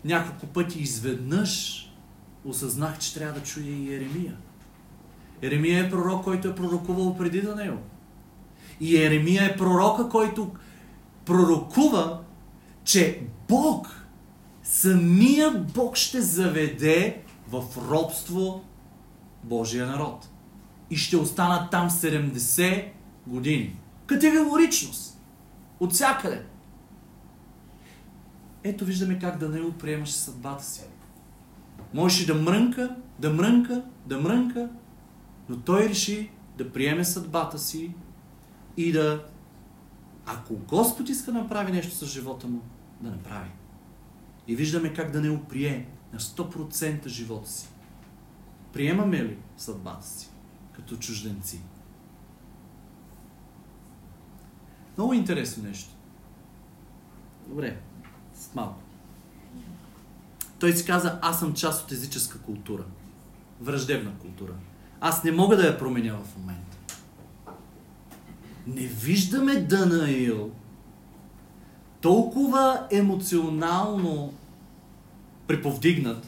няколко 0.05 0.47
пъти 0.47 0.79
изведнъж 0.79 1.83
осъзнах, 2.45 2.99
че 2.99 3.13
трябва 3.13 3.39
да 3.39 3.45
чуя 3.45 3.71
и 3.71 3.95
Еремия. 3.95 4.37
Еремия 5.41 5.85
е 5.85 5.89
пророк, 5.89 6.23
който 6.23 6.47
е 6.47 6.55
пророкувал 6.55 7.17
преди 7.17 7.41
Даниил. 7.41 7.77
И 8.79 8.97
Еремия 8.97 9.45
е 9.45 9.57
пророка, 9.57 10.09
който 10.09 10.51
пророкува, 11.25 12.21
че 12.83 13.21
Бог, 13.49 13.96
самия 14.67 15.51
Бог 15.51 15.95
ще 15.95 16.21
заведе 16.21 17.23
в 17.47 17.63
робство 17.89 18.63
Божия 19.43 19.87
народ. 19.87 20.29
И 20.89 20.95
ще 20.97 21.17
останат 21.17 21.71
там 21.71 21.89
70 21.89 22.91
години. 23.27 23.79
Категоричност. 24.05 25.21
От 25.79 25.93
всякъде. 25.93 26.45
Ето 28.63 28.85
виждаме 28.85 29.19
как 29.19 29.37
Даниил 29.37 29.73
приемаше 29.73 30.13
съдбата 30.13 30.63
си. 30.63 30.83
Можеше 31.93 32.27
да 32.27 32.35
мрънка, 32.35 32.95
да 33.19 33.33
мрънка, 33.33 33.83
да 34.05 34.19
мрънка, 34.19 34.69
но 35.49 35.57
той 35.57 35.89
реши 35.89 36.31
да 36.57 36.71
приеме 36.73 37.05
съдбата 37.05 37.59
си 37.59 37.93
и 38.77 38.91
да, 38.91 39.25
ако 40.25 40.55
Господ 40.55 41.09
иска 41.09 41.31
да 41.31 41.39
направи 41.39 41.71
нещо 41.71 41.95
с 41.95 42.05
живота 42.05 42.47
му, 42.47 42.61
да 43.01 43.09
направи. 43.09 43.49
И 44.47 44.55
виждаме 44.55 44.93
как 44.93 45.11
да 45.11 45.21
не 45.21 45.29
оприе 45.29 45.87
на 46.13 46.19
100% 46.19 47.07
живота 47.07 47.49
си. 47.49 47.67
Приемаме 48.73 49.23
ли 49.23 49.37
съдбата 49.57 50.07
си 50.07 50.29
като 50.73 50.97
чужденци? 50.97 51.61
Много 54.97 55.13
интересно 55.13 55.63
нещо. 55.63 55.89
Добре, 57.47 57.79
с 58.33 58.55
малко. 58.55 58.79
той 60.59 60.73
си 60.73 60.85
каза, 60.85 61.19
аз 61.21 61.39
съм 61.39 61.53
част 61.53 61.85
от 61.85 61.91
езическа 61.91 62.39
култура. 62.39 62.83
Враждебна 63.61 64.17
култура. 64.19 64.53
Аз 65.01 65.23
не 65.23 65.31
мога 65.31 65.57
да 65.57 65.67
я 65.67 65.77
променя 65.77 66.15
в 66.15 66.37
момента. 66.37 66.77
Не 68.67 68.87
виждаме 68.87 69.61
Данаил 69.61 70.51
толкова 72.01 72.87
емоционално 72.91 74.33
приповдигнат, 75.47 76.27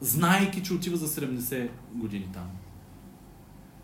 знаейки, 0.00 0.62
че 0.62 0.74
отива 0.74 0.96
за 0.96 1.08
70 1.08 1.68
години 1.94 2.28
там. 2.32 2.50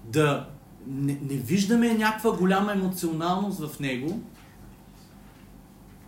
Да 0.05 0.49
не, 0.87 1.19
не 1.23 1.37
виждаме 1.37 1.95
някаква 1.95 2.37
голяма 2.37 2.73
емоционалност 2.73 3.61
в 3.67 3.81
него, 3.81 4.21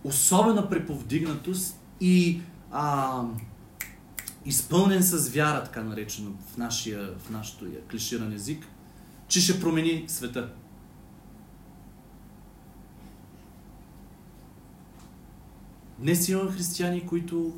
особена 0.03 0.69
преповдигнатост 0.69 1.79
и 2.01 2.41
а, 2.71 3.23
изпълнен 4.45 5.03
с 5.03 5.29
вяра, 5.29 5.63
така 5.63 5.83
наречено 5.83 6.31
в, 6.53 6.57
нашия, 6.57 7.09
в 7.19 7.29
нашото 7.29 7.65
клиширан 7.91 8.33
език, 8.33 8.67
че 9.27 9.41
ще 9.41 9.61
промени 9.61 10.05
света. 10.07 10.53
Днес 15.99 16.29
има 16.29 16.51
християни, 16.51 17.07
които 17.07 17.53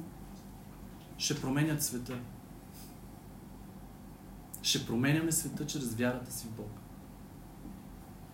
ще 1.18 1.42
променят 1.42 1.84
света. 1.84 2.20
Ще 4.62 4.86
променяме 4.86 5.32
света 5.32 5.68
чрез 5.68 5.94
вярата 5.94 6.34
си 6.34 6.48
в 6.48 6.52
Бог. 6.52 6.72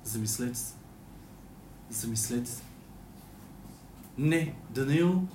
Замислете 0.03 0.59
се. 0.59 0.73
Замислете 1.89 2.51
се. 2.51 2.61
Не, 4.17 4.55
Даниил 4.69 5.27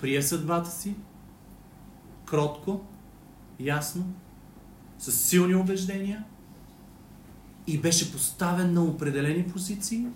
прие 0.00 0.22
съдбата 0.22 0.70
си, 0.70 0.94
кротко, 2.24 2.80
ясно, 3.60 4.06
с 4.98 5.12
силни 5.12 5.54
убеждения 5.54 6.24
и 7.66 7.78
беше 7.78 8.12
поставен 8.12 8.72
на 8.72 8.84
определени 8.84 9.48
позиции, 9.48 10.06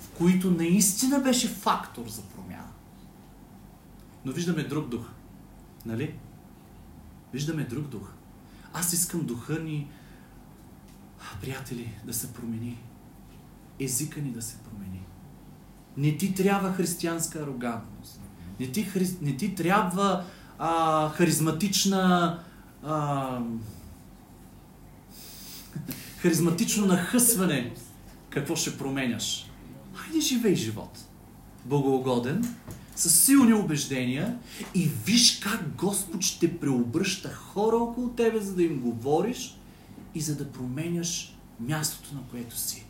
в 0.00 0.08
които 0.18 0.50
наистина 0.50 1.20
беше 1.20 1.48
фактор 1.48 2.08
за 2.08 2.22
промяна. 2.22 2.47
Но 4.28 4.34
виждаме 4.34 4.64
друг 4.64 4.88
дух. 4.88 5.06
Нали? 5.86 6.14
Виждаме 7.32 7.64
друг 7.64 7.86
дух. 7.86 8.12
Аз 8.72 8.92
искам 8.92 9.26
духа 9.26 9.58
ни, 9.58 9.90
приятели, 11.40 11.98
да 12.04 12.12
се 12.12 12.32
промени. 12.32 12.78
Езика 13.80 14.20
ни 14.20 14.30
да 14.30 14.42
се 14.42 14.58
промени. 14.58 15.06
Не 15.96 16.16
ти 16.16 16.34
трябва 16.34 16.72
християнска 16.72 17.42
арогантност. 17.42 18.20
Не 18.60 18.72
ти, 18.72 18.82
хри... 18.82 19.08
не 19.22 19.36
ти 19.36 19.54
трябва 19.54 20.24
а, 20.58 21.08
харизматична 21.08 22.38
а, 22.82 23.36
харизматично 26.18 26.86
нахъсване. 26.86 27.74
Какво 28.30 28.56
ще 28.56 28.78
променяш? 28.78 29.50
Хайде 29.94 30.20
живей 30.20 30.54
живот. 30.54 30.98
Богоугоден, 31.64 32.54
с 32.98 33.10
силни 33.10 33.54
убеждения 33.54 34.38
и 34.74 34.90
виж 35.04 35.38
как 35.38 35.76
Господ 35.76 36.22
ще 36.22 36.60
преобръща 36.60 37.34
хора 37.34 37.76
около 37.76 38.08
тебе, 38.08 38.40
за 38.40 38.54
да 38.54 38.62
им 38.62 38.80
говориш 38.80 39.58
и 40.14 40.20
за 40.20 40.36
да 40.36 40.52
променяш 40.52 41.36
мястото, 41.60 42.14
на 42.14 42.20
което 42.30 42.58
си. 42.58 42.84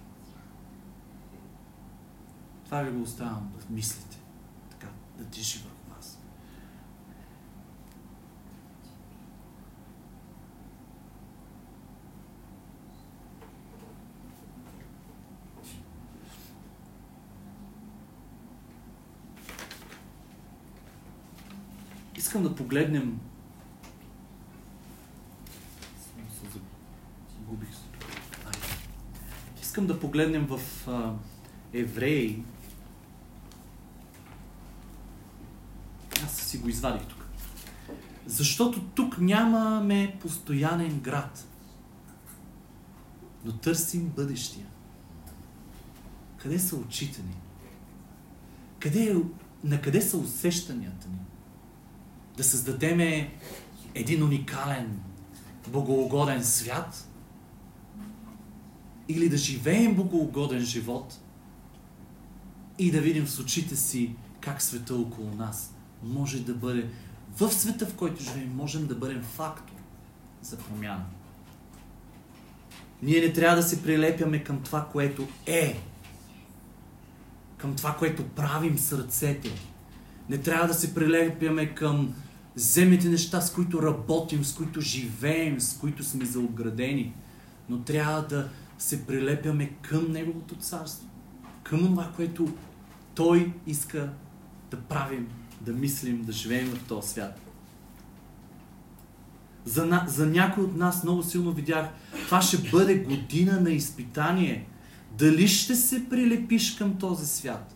Това 2.65 2.83
ви 2.83 2.91
го 2.91 3.03
оставям 3.03 3.53
да 3.59 3.75
мислите, 3.75 4.19
така 4.71 4.87
да 5.19 5.25
тиши 5.25 5.59
върху 5.59 5.97
вас. 5.97 6.19
Искам 22.19 22.43
да 22.43 22.55
погледнем. 22.55 23.21
Искам 29.63 29.87
да 29.87 30.01
погледнем 30.01 30.47
в 30.47 30.61
а, 30.89 31.15
Евреи. 31.73 32.43
Аз 36.25 36.37
си 36.37 36.59
го 36.59 36.69
извадих 36.69 37.07
тук. 37.07 37.27
Защото 38.27 38.85
тук 38.85 39.19
нямаме 39.19 40.19
постоянен 40.21 41.01
град. 41.01 41.49
Но 43.45 43.53
търсим 43.53 44.09
бъдещия. 44.09 44.67
Къде 46.37 46.59
са 46.59 46.77
очите 46.77 47.23
ни? 47.23 47.37
Къде 48.79 49.11
е, 49.11 49.15
на 49.65 49.81
къде 49.81 50.03
са 50.03 50.19
усещанията 50.19 51.09
ни? 51.09 51.19
Да 52.39 52.45
създадеме 52.45 53.35
един 53.95 54.23
уникален, 54.23 55.01
богоугоден 55.69 56.45
свят? 56.45 57.09
Или 59.09 59.29
да 59.29 59.37
живеем 59.37 59.95
богоугоден 59.95 60.61
живот 60.61 61.21
и 62.79 62.91
да 62.91 63.01
видим 63.01 63.27
с 63.27 63.39
очите 63.39 63.77
си 63.77 64.15
как 64.41 64.63
света 64.63 64.95
около 64.95 65.35
нас 65.35 65.75
може 66.03 66.41
да 66.41 66.55
бъде 66.55 66.89
в 67.37 67.51
света, 67.51 67.87
в 67.87 67.95
който 67.95 68.23
живеем, 68.23 68.53
можем 68.57 68.87
да 68.87 68.95
бъдем 68.95 69.23
фактор 69.23 69.75
за 70.43 70.57
промяна. 70.59 71.05
Ние 73.03 73.21
не 73.21 73.33
трябва 73.33 73.57
да 73.57 73.63
се 73.63 73.83
прилепяме 73.83 74.45
към 74.45 74.63
това, 74.63 74.89
което 74.93 75.29
е, 75.47 75.81
към 77.57 77.77
това, 77.77 77.97
което 77.97 78.29
правим 78.29 78.79
с 78.79 78.99
ръцете. 78.99 79.51
Не 80.29 80.39
трябва 80.39 80.67
да 80.67 80.75
се 80.75 80.95
прилепяме 80.95 81.75
към 81.75 82.15
земните 82.59 83.09
неща, 83.09 83.41
с 83.41 83.53
които 83.53 83.83
работим, 83.83 84.45
с 84.45 84.55
които 84.55 84.81
живеем, 84.81 85.61
с 85.61 85.79
които 85.79 86.05
сме 86.05 86.25
заобградени, 86.25 87.15
но 87.69 87.79
трябва 87.79 88.23
да 88.23 88.49
се 88.79 89.07
прилепяме 89.07 89.71
към 89.83 90.13
Неговото 90.13 90.55
царство, 90.55 91.09
към 91.63 91.79
това, 91.79 92.13
което 92.17 92.49
Той 93.15 93.53
иска 93.67 94.13
да 94.71 94.77
правим, 94.77 95.29
да 95.61 95.73
мислим, 95.73 96.25
да 96.25 96.33
живеем 96.33 96.71
в 96.71 96.85
този 96.89 97.09
свят. 97.09 97.41
За, 99.65 99.87
на, 99.87 100.05
за 100.09 100.27
някой 100.27 100.65
от 100.65 100.77
нас 100.77 101.05
много 101.05 101.23
силно 101.23 101.53
видях, 101.53 101.89
това 102.25 102.43
ще 102.43 102.71
бъде 102.71 102.99
година 102.99 103.61
на 103.61 103.71
изпитание. 103.71 104.67
Дали 105.19 105.49
ще 105.49 105.75
се 105.75 106.09
прилепиш 106.09 106.75
към 106.75 106.97
този 106.97 107.27
свят, 107.27 107.75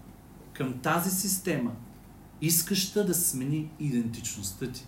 към 0.53 0.73
тази 0.73 1.11
система, 1.11 1.71
искаща 2.43 3.07
да 3.07 3.15
смени 3.15 3.71
идентичността 3.81 4.67
ти. 4.67 4.87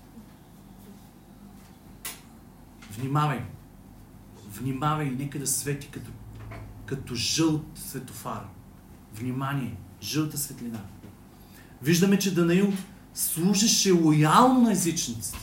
Внимавай! 2.98 3.40
Внимавай, 4.48 5.10
нека 5.10 5.38
да 5.38 5.46
свети 5.46 5.88
като, 5.90 6.10
като 6.86 7.14
жълт 7.14 7.66
светофар. 7.74 8.46
Внимание! 9.14 9.76
Жълта 10.02 10.38
светлина. 10.38 10.80
Виждаме, 11.82 12.18
че 12.18 12.34
Данаил 12.34 12.72
служеше 13.14 13.90
лоялно 13.90 14.60
на 14.60 14.72
езичниците 14.72 15.38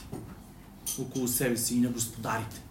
около 0.99 1.27
себе 1.27 1.57
си 1.57 1.75
и 1.75 1.79
на 1.79 1.89
господарите. 1.89 2.61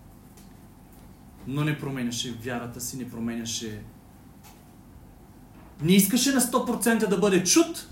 Но 1.47 1.65
не 1.65 1.79
променяше 1.79 2.33
вярата 2.33 2.81
си, 2.81 2.97
не 2.97 3.11
променяше... 3.11 3.83
Не 5.83 5.93
искаше 5.93 6.33
на 6.33 6.41
100% 6.41 7.09
да 7.09 7.19
бъде 7.19 7.45
чут, 7.45 7.89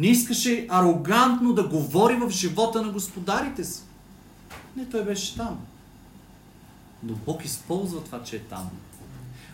не 0.00 0.06
искаше 0.06 0.66
арогантно 0.70 1.52
да 1.52 1.68
говори 1.68 2.16
в 2.16 2.30
живота 2.30 2.82
на 2.82 2.92
господарите 2.92 3.64
си. 3.64 3.82
Не, 4.76 4.88
той 4.88 5.04
беше 5.04 5.36
там. 5.36 5.58
Но 7.02 7.14
Бог 7.14 7.44
използва 7.44 8.04
това, 8.04 8.22
че 8.22 8.36
е 8.36 8.40
там. 8.40 8.70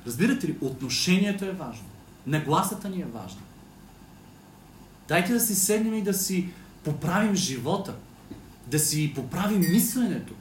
Разбирате 0.07 0.49
ли, 0.49 0.57
отношението 0.61 1.45
е 1.45 1.51
важно. 1.51 1.85
Нагласата 2.27 2.89
ни 2.89 3.01
е 3.01 3.05
важна. 3.05 3.41
Дайте 5.09 5.33
да 5.33 5.41
си 5.41 5.55
седнем 5.55 5.95
и 5.95 6.03
да 6.03 6.15
си 6.15 6.49
поправим 6.85 7.35
живота. 7.35 7.95
Да 8.67 8.79
си 8.79 9.13
поправим 9.15 9.61
мисленето. 9.61 10.35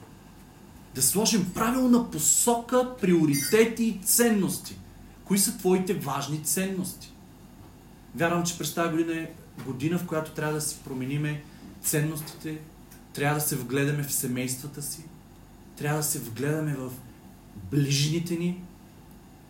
Да 0.96 1.02
сложим 1.02 1.52
правилна 1.54 2.12
посока, 2.12 2.96
приоритети 3.02 3.84
и 3.84 4.00
ценности. 4.04 4.76
Кои 5.24 5.40
са 5.40 5.58
твоите 5.58 5.94
важни 5.94 6.44
ценности? 6.44 7.12
Вярвам, 8.16 8.44
че 8.44 8.58
през 8.58 8.74
тази 8.74 8.92
година 8.92 9.14
е 9.14 9.32
година, 9.66 10.00
в 10.00 10.06
която 10.06 10.32
трябва 10.32 10.54
да 10.54 10.62
си 10.62 10.78
промениме 10.84 11.44
ценностите, 11.82 12.60
трябва 13.14 13.36
да 13.36 13.46
се 13.46 13.56
вгледаме 13.56 14.04
в 14.04 14.14
семействата 14.14 14.82
си, 14.82 15.04
трябва 15.78 15.98
да 15.98 16.04
се 16.04 16.20
вгледаме 16.20 16.76
в 16.76 16.92
ближните 17.72 18.36
ни, 18.36 18.64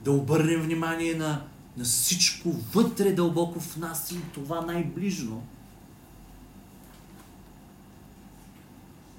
да 0.03 0.11
обърнем 0.11 0.61
внимание 0.61 1.15
на, 1.15 1.45
на 1.77 1.83
всичко 1.83 2.51
вътре 2.51 3.11
дълбоко 3.11 3.59
в 3.59 3.77
нас 3.77 4.11
и 4.11 4.17
това 4.33 4.61
най-ближно. 4.61 5.43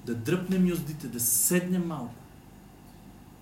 да 0.07 0.15
дръпнем 0.15 0.67
юздите, 0.67 1.07
да 1.07 1.19
седнем 1.19 1.87
малко, 1.87 2.13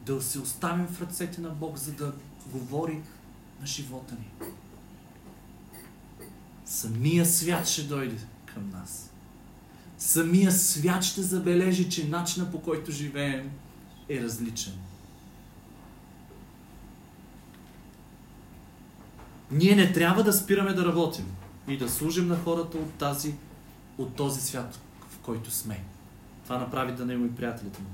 да 0.06 0.22
се 0.22 0.40
оставим 0.40 0.88
в 0.88 1.02
ръцете 1.02 1.42
на 1.42 1.50
Бог, 1.50 1.78
за 1.78 1.92
да 1.92 2.14
говори 2.52 3.02
на 3.62 3.68
живота 3.68 4.16
ни. 4.16 4.48
Самия 6.66 7.26
свят 7.26 7.68
ще 7.68 7.84
дойде 7.84 8.18
към 8.46 8.70
нас. 8.70 9.12
Самия 9.98 10.52
свят 10.52 11.04
ще 11.04 11.22
забележи, 11.22 11.90
че 11.90 12.08
начина 12.08 12.52
по 12.52 12.62
който 12.62 12.92
живеем 12.92 13.52
е 14.10 14.22
различен. 14.22 14.74
Ние 19.52 19.76
не 19.76 19.94
трябва 19.94 20.24
да 20.24 20.34
спираме 20.34 20.74
да 20.74 20.86
работим 20.86 21.26
и 21.68 21.78
да 21.78 21.90
служим 21.90 22.28
на 22.28 22.38
хората 22.38 22.78
от, 22.78 22.94
тази, 22.94 23.36
от 23.98 24.16
този 24.16 24.42
свят, 24.42 24.80
в 25.10 25.18
който 25.20 25.52
сме. 25.52 25.84
Това 26.44 26.58
направи 26.58 26.92
Данил 26.92 27.26
и 27.26 27.36
приятелите 27.36 27.82
му. 27.82 27.88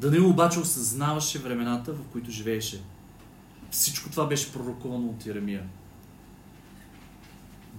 Данил 0.00 0.30
обаче 0.30 0.60
осъзнаваше 0.60 1.38
времената, 1.38 1.92
в 1.92 2.02
които 2.12 2.30
живееше. 2.30 2.82
Всичко 3.70 4.10
това 4.10 4.26
беше 4.26 4.52
пророкувано 4.52 5.06
от 5.06 5.26
Иеремия. 5.26 5.66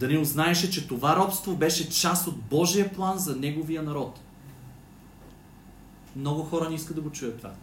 Данил 0.01 0.23
знаеше, 0.23 0.71
че 0.71 0.87
това 0.87 1.15
робство 1.15 1.55
беше 1.55 1.89
част 1.89 2.27
от 2.27 2.41
Божия 2.41 2.93
план 2.93 3.17
за 3.17 3.35
неговия 3.35 3.83
народ. 3.83 4.19
Много 6.15 6.43
хора 6.43 6.69
не 6.69 6.75
искат 6.75 6.95
да 6.95 7.01
го 7.01 7.11
чуят 7.11 7.37
това. 7.37 7.53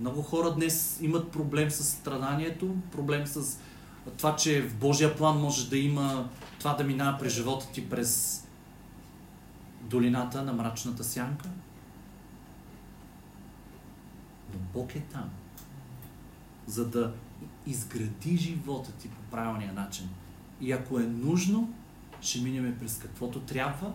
Много 0.00 0.22
хора 0.22 0.54
днес 0.54 0.98
имат 1.02 1.30
проблем 1.30 1.70
с 1.70 1.84
страданието, 1.84 2.74
проблем 2.92 3.26
с 3.26 3.58
това, 4.16 4.36
че 4.36 4.62
в 4.62 4.76
Божия 4.76 5.16
план 5.16 5.40
може 5.40 5.70
да 5.70 5.78
има 5.78 6.28
това 6.58 6.74
да 6.74 6.84
минава 6.84 7.18
през 7.18 7.32
живота 7.32 7.66
ти 7.72 7.90
през 7.90 8.44
долината 9.80 10.42
на 10.42 10.52
мрачната 10.52 11.04
сянка. 11.04 11.48
Но 14.52 14.58
Бог 14.74 14.94
е 14.94 15.00
там, 15.00 15.30
за 16.66 16.88
да 16.88 17.12
изгради 17.66 18.36
живота 18.36 18.92
ти 18.92 19.08
по 19.08 19.22
правилния 19.30 19.72
начин. 19.72 20.08
И 20.60 20.72
ако 20.72 20.98
е 20.98 21.02
нужно, 21.02 21.72
ще 22.20 22.40
минеме 22.40 22.78
през 22.78 22.98
каквото 22.98 23.40
трябва. 23.40 23.92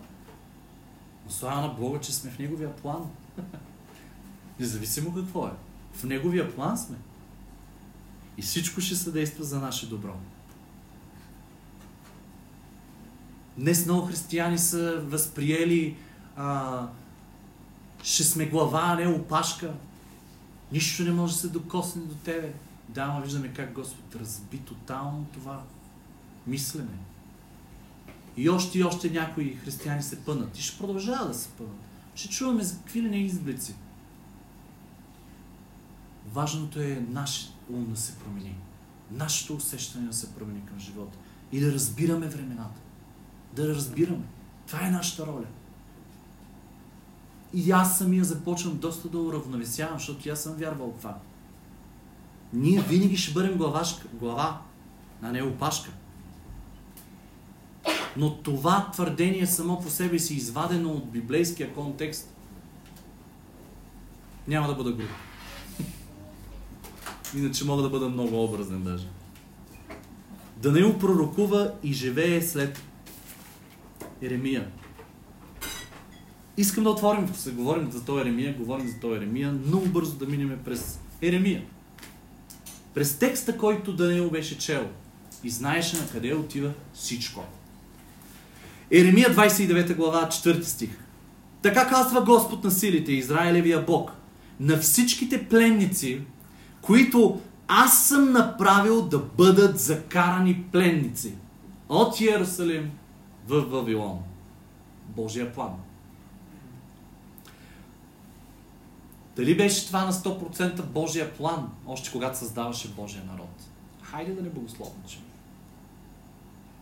Но 1.24 1.30
слава 1.30 1.60
на 1.60 1.68
Бога, 1.68 2.00
че 2.00 2.14
сме 2.14 2.30
в 2.30 2.38
Неговия 2.38 2.76
план. 2.76 3.10
Независимо 4.60 5.14
какво 5.14 5.46
е. 5.46 5.52
В 5.92 6.04
Неговия 6.04 6.54
план 6.54 6.78
сме. 6.78 6.96
И 8.38 8.42
всичко 8.42 8.80
ще 8.80 8.96
съдейства 8.96 9.44
за 9.44 9.60
наше 9.60 9.88
добро. 9.88 10.14
Днес 13.58 13.86
много 13.86 14.06
християни 14.06 14.58
са 14.58 15.00
възприели 15.00 15.96
а, 16.36 16.88
ще 18.02 18.24
сме 18.24 18.46
глава, 18.46 18.82
а 18.84 18.94
не 18.94 19.08
опашка. 19.08 19.74
Нищо 20.72 21.02
не 21.02 21.10
може 21.10 21.32
да 21.32 21.38
се 21.38 21.48
докосне 21.48 22.02
до 22.02 22.14
тебе. 22.14 22.52
Да, 22.88 23.06
но 23.06 23.20
виждаме 23.20 23.52
как 23.52 23.72
Господ 23.72 24.16
разби 24.16 24.58
тотално 24.58 25.26
това 25.32 25.62
мислене. 26.46 26.98
И 28.36 28.48
още 28.48 28.78
и 28.78 28.84
още 28.84 29.10
някои 29.10 29.56
християни 29.56 30.02
се 30.02 30.24
пънат. 30.24 30.58
И 30.58 30.62
ще 30.62 30.78
продължава 30.78 31.26
да 31.28 31.34
се 31.34 31.48
пънат. 31.48 31.76
Ще 32.14 32.28
чуваме 32.28 32.62
за 32.62 32.76
какви 32.76 33.02
ли 33.02 33.10
не 33.10 33.18
изблици. 33.18 33.74
Важното 36.32 36.80
е 36.80 37.06
нашия 37.10 37.52
ум 37.70 37.86
да 37.90 37.96
се 38.00 38.14
промени. 38.18 38.56
Нашето 39.10 39.54
усещане 39.54 40.06
да 40.06 40.12
се 40.12 40.34
промени 40.34 40.66
към 40.66 40.78
живота. 40.78 41.18
И 41.52 41.60
да 41.60 41.72
разбираме 41.72 42.26
времената. 42.26 42.80
Да 43.52 43.68
разбираме. 43.68 44.24
Това 44.66 44.86
е 44.86 44.90
нашата 44.90 45.26
роля. 45.26 45.46
И 47.54 47.70
аз 47.70 47.98
самия 47.98 48.24
започвам 48.24 48.78
доста 48.78 49.08
да 49.08 49.18
уравновесявам, 49.18 49.98
защото 49.98 50.30
аз 50.30 50.42
съм 50.42 50.54
вярвал 50.54 50.94
това. 50.98 51.18
Ние 52.52 52.80
винаги 52.80 53.16
ще 53.16 53.32
бъдем 53.32 53.56
главашка, 53.56 54.08
глава, 54.12 54.60
а 55.22 55.32
не 55.32 55.42
опашка. 55.42 55.90
Но 58.16 58.36
това 58.36 58.90
твърдение 58.92 59.46
само 59.46 59.80
по 59.80 59.90
себе 59.90 60.18
си, 60.18 60.34
извадено 60.34 60.90
от 60.90 61.10
библейския 61.10 61.74
контекст, 61.74 62.34
няма 64.48 64.68
да 64.68 64.74
бъда 64.74 64.92
груб. 64.92 65.08
Иначе 67.36 67.64
мога 67.64 67.82
да 67.82 67.90
бъда 67.90 68.08
много 68.08 68.44
образен 68.44 68.82
даже. 68.82 69.06
Данаил 70.56 70.98
пророкува 70.98 71.72
и 71.82 71.92
живее 71.92 72.42
след 72.42 72.82
Еремия. 74.22 74.70
Искам 76.56 76.84
да 76.84 76.90
отворим, 76.90 77.24
ако 77.24 77.36
се 77.36 77.50
говорим 77.50 77.92
за 77.92 78.04
този 78.04 78.20
Еремия, 78.20 78.56
говорим 78.56 78.88
за 78.88 79.00
този 79.00 79.16
Еремия, 79.16 79.52
много 79.52 79.86
бързо 79.86 80.16
да 80.16 80.26
минем 80.26 80.58
през 80.64 81.00
Еремия. 81.22 81.64
През 82.94 83.18
текста, 83.18 83.58
който 83.58 83.96
Даниил 83.96 84.30
беше 84.30 84.58
чел 84.58 84.88
и 85.44 85.50
знаеше 85.50 85.96
на 85.96 86.08
къде 86.08 86.34
отива 86.34 86.72
всичко. 86.94 87.44
Еремия 88.90 89.34
29 89.34 89.96
глава, 89.96 90.28
4 90.28 90.62
стих. 90.62 90.98
Така 91.62 91.88
казва 91.88 92.20
Господ 92.20 92.64
на 92.64 92.70
силите, 92.70 93.12
Израилевия 93.12 93.82
Бог, 93.82 94.12
на 94.60 94.78
всичките 94.78 95.48
пленници, 95.48 96.20
които 96.82 97.40
аз 97.68 98.04
съм 98.04 98.32
направил 98.32 99.02
да 99.02 99.18
бъдат 99.18 99.78
закарани 99.78 100.64
пленници 100.72 101.34
от 101.88 102.20
Иерусалим 102.20 102.90
в 103.48 103.60
Вавилон. 103.60 104.18
Божия 105.08 105.52
план. 105.52 105.70
Дали 109.36 109.56
беше 109.56 109.86
това 109.86 110.04
на 110.04 110.12
100% 110.12 110.82
Божия 110.82 111.34
план, 111.34 111.68
още 111.86 112.12
когато 112.12 112.38
създаваше 112.38 112.88
Божия 112.88 113.22
народ? 113.24 113.50
Хайде 114.02 114.32
да 114.32 114.42
не 114.42 114.48
богословничим. 114.48 115.25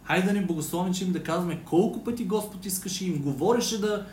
Хайде 0.05 0.27
да 0.27 0.33
не 0.33 0.47
богословничим, 0.47 1.13
да 1.13 1.23
казваме 1.23 1.61
колко 1.65 2.05
пъти 2.05 2.25
Господ 2.25 2.67
искаше 2.67 3.07
им 3.07 3.23
говореше 3.23 3.81
да, 3.81 4.07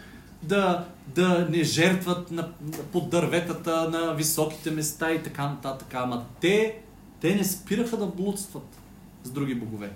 да, 0.43 0.87
да 1.07 1.47
не 1.49 1.63
жертват 1.63 2.31
на, 2.31 2.51
под 2.91 3.09
дърветата, 3.09 3.89
на 3.89 4.13
високите 4.13 4.71
места 4.71 5.11
и 5.11 5.23
така 5.23 5.49
нататък. 5.49 5.93
Ама 5.93 6.25
те, 6.41 6.81
те 7.19 7.35
не 7.35 7.43
спираха 7.43 7.97
да 7.97 8.05
блудстват 8.05 8.79
с 9.23 9.31
други 9.31 9.55
богове. 9.55 9.91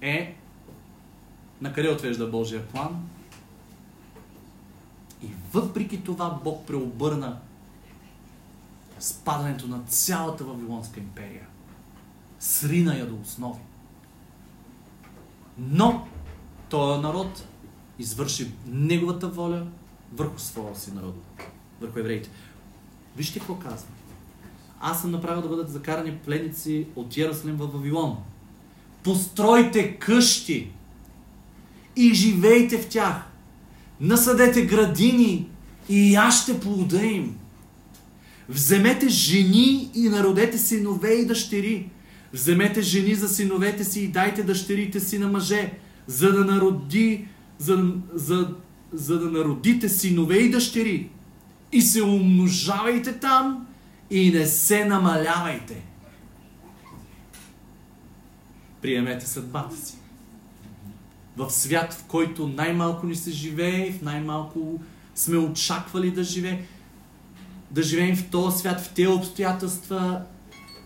Е, 0.00 0.36
на 1.60 1.72
къде 1.72 1.90
отвежда 1.90 2.26
Божия 2.26 2.68
план? 2.68 3.08
И 5.22 5.26
въпреки 5.52 6.04
това 6.04 6.40
Бог 6.44 6.66
преобърна 6.66 7.38
спадането 8.98 9.68
на 9.68 9.82
цялата 9.88 10.44
Вавилонска 10.44 11.00
империя. 11.00 11.46
Срина 12.38 12.94
я 12.94 13.06
до 13.06 13.16
основи. 13.22 13.60
Но 15.58 16.06
този 16.68 17.02
народ 17.02 17.46
извърши 17.98 18.50
неговата 18.66 19.28
воля 19.28 19.66
върху 20.12 20.38
своя 20.38 20.76
си 20.76 20.92
народ, 20.92 21.14
върху 21.80 21.98
евреите. 21.98 22.30
Вижте 23.16 23.38
какво 23.38 23.54
казва. 23.54 23.88
Аз 24.80 25.00
съм 25.00 25.10
направил 25.10 25.42
да 25.42 25.48
бъдат 25.48 25.70
закарани 25.70 26.16
пленници 26.16 26.86
от 26.96 27.16
Ярусалим 27.16 27.56
в 27.56 27.66
Вавилон. 27.66 28.16
Постройте 29.02 29.96
къщи 29.96 30.70
и 31.96 32.14
живейте 32.14 32.78
в 32.78 32.88
тях. 32.88 33.22
Насъдете 34.00 34.66
градини 34.66 35.48
и 35.88 36.12
яще 36.12 36.60
плода 36.60 37.02
им. 37.02 37.36
Вземете 38.48 39.08
жени 39.08 39.90
и 39.94 40.08
народете 40.08 40.58
синове 40.58 41.12
и 41.12 41.26
дъщери. 41.26 41.90
Вземете 42.36 42.82
жени 42.82 43.14
за 43.14 43.28
синовете 43.28 43.84
си 43.84 44.00
и 44.00 44.08
дайте 44.08 44.42
дъщерите 44.42 45.00
си 45.00 45.18
на 45.18 45.28
мъже, 45.28 45.72
за 46.06 46.32
да 46.32 46.44
народи, 46.44 47.28
за, 47.58 47.94
за, 48.14 48.54
за 48.92 49.18
да 49.18 49.30
народите 49.30 49.88
синове 49.88 50.36
и 50.36 50.50
дъщери. 50.50 51.10
И 51.72 51.82
се 51.82 52.02
умножавайте 52.02 53.12
там 53.18 53.66
и 54.10 54.30
не 54.30 54.46
се 54.46 54.84
намалявайте. 54.84 55.82
Приемете 58.82 59.26
съдбата 59.26 59.76
си 59.76 59.96
в 61.36 61.50
свят, 61.50 61.94
в 61.94 62.04
който 62.04 62.48
най-малко 62.48 63.06
ни 63.06 63.14
се 63.14 63.30
живее, 63.30 63.92
в 63.92 64.02
най-малко 64.02 64.80
сме 65.14 65.38
очаквали 65.38 66.10
да 66.10 66.24
живее, 66.24 66.64
да 67.70 67.82
живеем 67.82 68.16
в 68.16 68.30
този 68.30 68.58
свят, 68.58 68.80
в 68.80 68.92
тези 68.94 69.08
обстоятелства, 69.08 70.22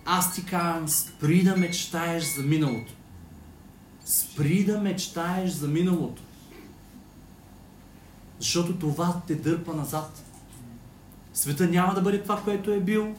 аз 0.05 0.35
ти 0.35 0.45
казвам, 0.45 0.89
спри 0.89 1.43
да 1.43 1.57
мечтаеш 1.57 2.25
за 2.37 2.43
миналото. 2.43 2.93
Спри 4.05 4.65
да 4.65 4.81
мечтаеш 4.81 5.51
за 5.51 5.69
миналото. 5.69 6.23
Защото 8.39 8.79
това 8.79 9.21
те 9.27 9.35
дърпа 9.35 9.75
назад. 9.75 10.25
Света 11.33 11.67
няма 11.67 11.95
да 11.95 12.01
бъде 12.01 12.23
това, 12.23 12.43
което 12.43 12.71
е 12.71 12.81
бил. 12.81 13.15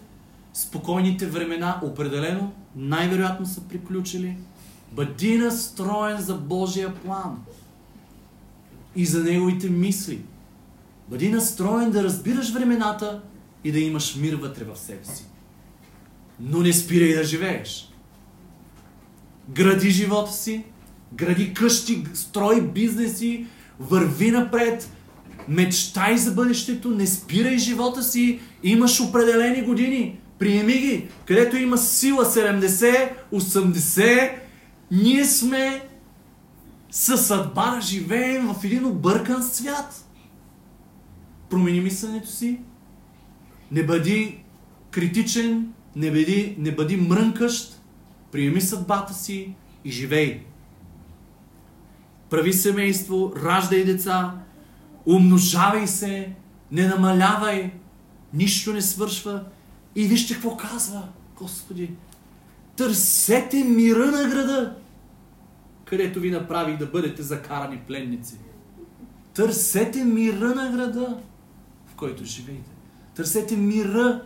Спокойните 0.54 1.28
времена 1.28 1.80
определено 1.84 2.54
най-вероятно 2.76 3.46
са 3.46 3.62
приключили. 3.62 4.38
Бъди 4.92 5.38
настроен 5.38 6.22
за 6.22 6.36
Божия 6.36 6.96
план 6.96 7.44
и 8.96 9.06
за 9.06 9.24
Неговите 9.24 9.70
мисли. 9.70 10.22
Бъди 11.10 11.30
настроен 11.30 11.92
да 11.92 12.04
разбираш 12.04 12.52
времената 12.54 13.22
и 13.64 13.72
да 13.72 13.80
имаш 13.80 14.16
мир 14.16 14.34
вътре 14.34 14.64
в 14.64 14.78
себе 14.78 15.06
си. 15.06 15.26
Но 16.42 16.62
не 16.62 16.74
спирай 16.74 17.14
да 17.14 17.24
живееш. 17.24 17.90
Гради 19.50 19.90
живота 19.90 20.32
си, 20.32 20.64
гради 21.14 21.54
къщи, 21.54 22.04
строй 22.14 22.62
бизнеси, 22.62 23.46
върви 23.80 24.32
напред, 24.32 24.92
мечтай 25.48 26.18
за 26.18 26.32
бъдещето, 26.32 26.92
не 26.92 27.08
спирай 27.08 27.58
живота 27.58 28.04
си, 28.04 28.40
имаш 28.64 29.02
определени 29.02 29.62
години, 29.62 30.20
приеми 30.40 30.74
ги, 30.74 31.08
където 31.26 31.58
има 31.58 31.78
сила 31.78 32.26
70, 32.26 33.10
80, 33.34 34.32
ние 34.92 35.26
сме 35.26 35.82
със 36.92 37.28
съдба 37.28 37.76
да 37.76 37.82
живеем 37.82 38.48
в 38.48 38.64
един 38.64 38.86
объркан 38.86 39.44
свят. 39.44 40.06
Промени 41.50 41.82
мисленето 41.82 42.32
си, 42.32 42.60
не 43.72 43.86
бъди 43.86 44.44
критичен, 44.92 45.74
не 45.96 46.12
бъди, 46.12 46.56
не 46.60 46.72
бъди 46.76 46.98
мрънкащ, 46.98 47.82
приеми 48.32 48.62
съдбата 48.62 49.14
си 49.14 49.56
и 49.86 49.92
живей. 49.92 50.44
Прави 52.30 52.54
семейство, 52.54 53.34
раждай 53.44 53.84
деца, 53.84 54.34
умножавай 55.06 55.88
се, 55.88 56.34
не 56.72 56.88
намалявай, 56.88 57.72
нищо 58.34 58.74
не 58.74 58.82
свършва. 58.82 59.44
И 59.96 60.08
вижте 60.08 60.34
какво 60.34 60.58
казва, 60.58 61.08
Господи. 61.38 61.92
Търсете 62.76 63.64
мира 63.64 64.06
на 64.06 64.30
града, 64.30 64.76
където 65.86 66.20
ви 66.20 66.32
направих 66.32 66.78
да 66.78 66.86
бъдете 66.86 67.24
закарани 67.24 67.78
пленници. 67.88 68.36
Търсете 69.34 70.04
мира 70.04 70.56
на 70.56 70.72
града, 70.72 71.18
в 71.88 71.96
който 71.96 72.26
живеете. 72.26 72.72
Търсете 73.16 73.58
мира 73.58 74.22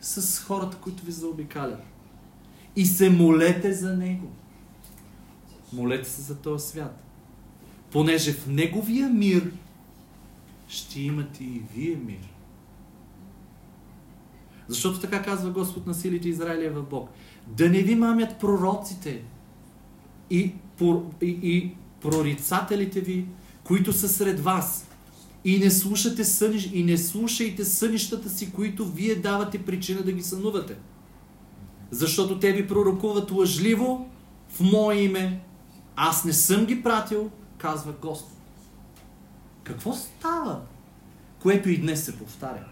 с 0.00 0.40
хората, 0.44 0.76
които 0.76 1.04
ви 1.04 1.12
заобикалят. 1.12 1.82
И 2.76 2.86
се 2.86 3.10
молете 3.10 3.72
за 3.72 3.96
него. 3.96 4.30
Молете 5.72 6.10
се 6.10 6.22
за 6.22 6.36
този 6.36 6.68
свят. 6.68 7.04
Понеже 7.90 8.32
в 8.32 8.46
неговия 8.46 9.08
мир 9.08 9.52
ще 10.68 11.00
имате 11.00 11.44
и 11.44 11.62
вие 11.74 11.96
мир. 11.96 12.28
Защото 14.68 15.00
така 15.00 15.22
казва 15.22 15.50
Господ 15.50 15.86
на 15.86 15.94
силите 15.94 16.28
Израилия 16.28 16.72
в 16.72 16.82
Бог. 16.82 17.10
Да 17.46 17.68
не 17.68 17.82
ви 17.82 17.94
мамят 17.94 18.38
пророците 18.40 19.22
и, 20.30 20.52
и, 21.22 21.26
и 21.42 21.74
прорицателите 22.00 23.00
ви, 23.00 23.26
които 23.64 23.92
са 23.92 24.08
сред 24.08 24.40
вас. 24.40 24.88
И 25.44 25.58
не, 25.58 25.70
слушате 25.70 26.24
съниш, 26.24 26.70
и 26.72 26.84
не 26.84 26.98
слушайте 26.98 27.64
сънищата 27.64 28.30
си, 28.30 28.52
които 28.52 28.86
вие 28.86 29.14
давате 29.14 29.64
причина 29.64 30.02
да 30.02 30.12
ги 30.12 30.22
сънувате. 30.22 30.76
Защото 31.90 32.38
те 32.38 32.52
ви 32.52 32.68
пророкуват 32.68 33.30
лъжливо 33.30 34.08
в 34.48 34.60
мое 34.60 34.96
име. 34.96 35.40
Аз 35.96 36.24
не 36.24 36.32
съм 36.32 36.64
ги 36.64 36.82
пратил, 36.82 37.30
казва 37.58 37.92
Господ. 38.02 38.38
Какво 39.62 39.92
става? 39.92 40.60
Което 41.42 41.70
и 41.70 41.78
днес 41.78 42.04
се 42.04 42.18
повтаря. 42.18 42.64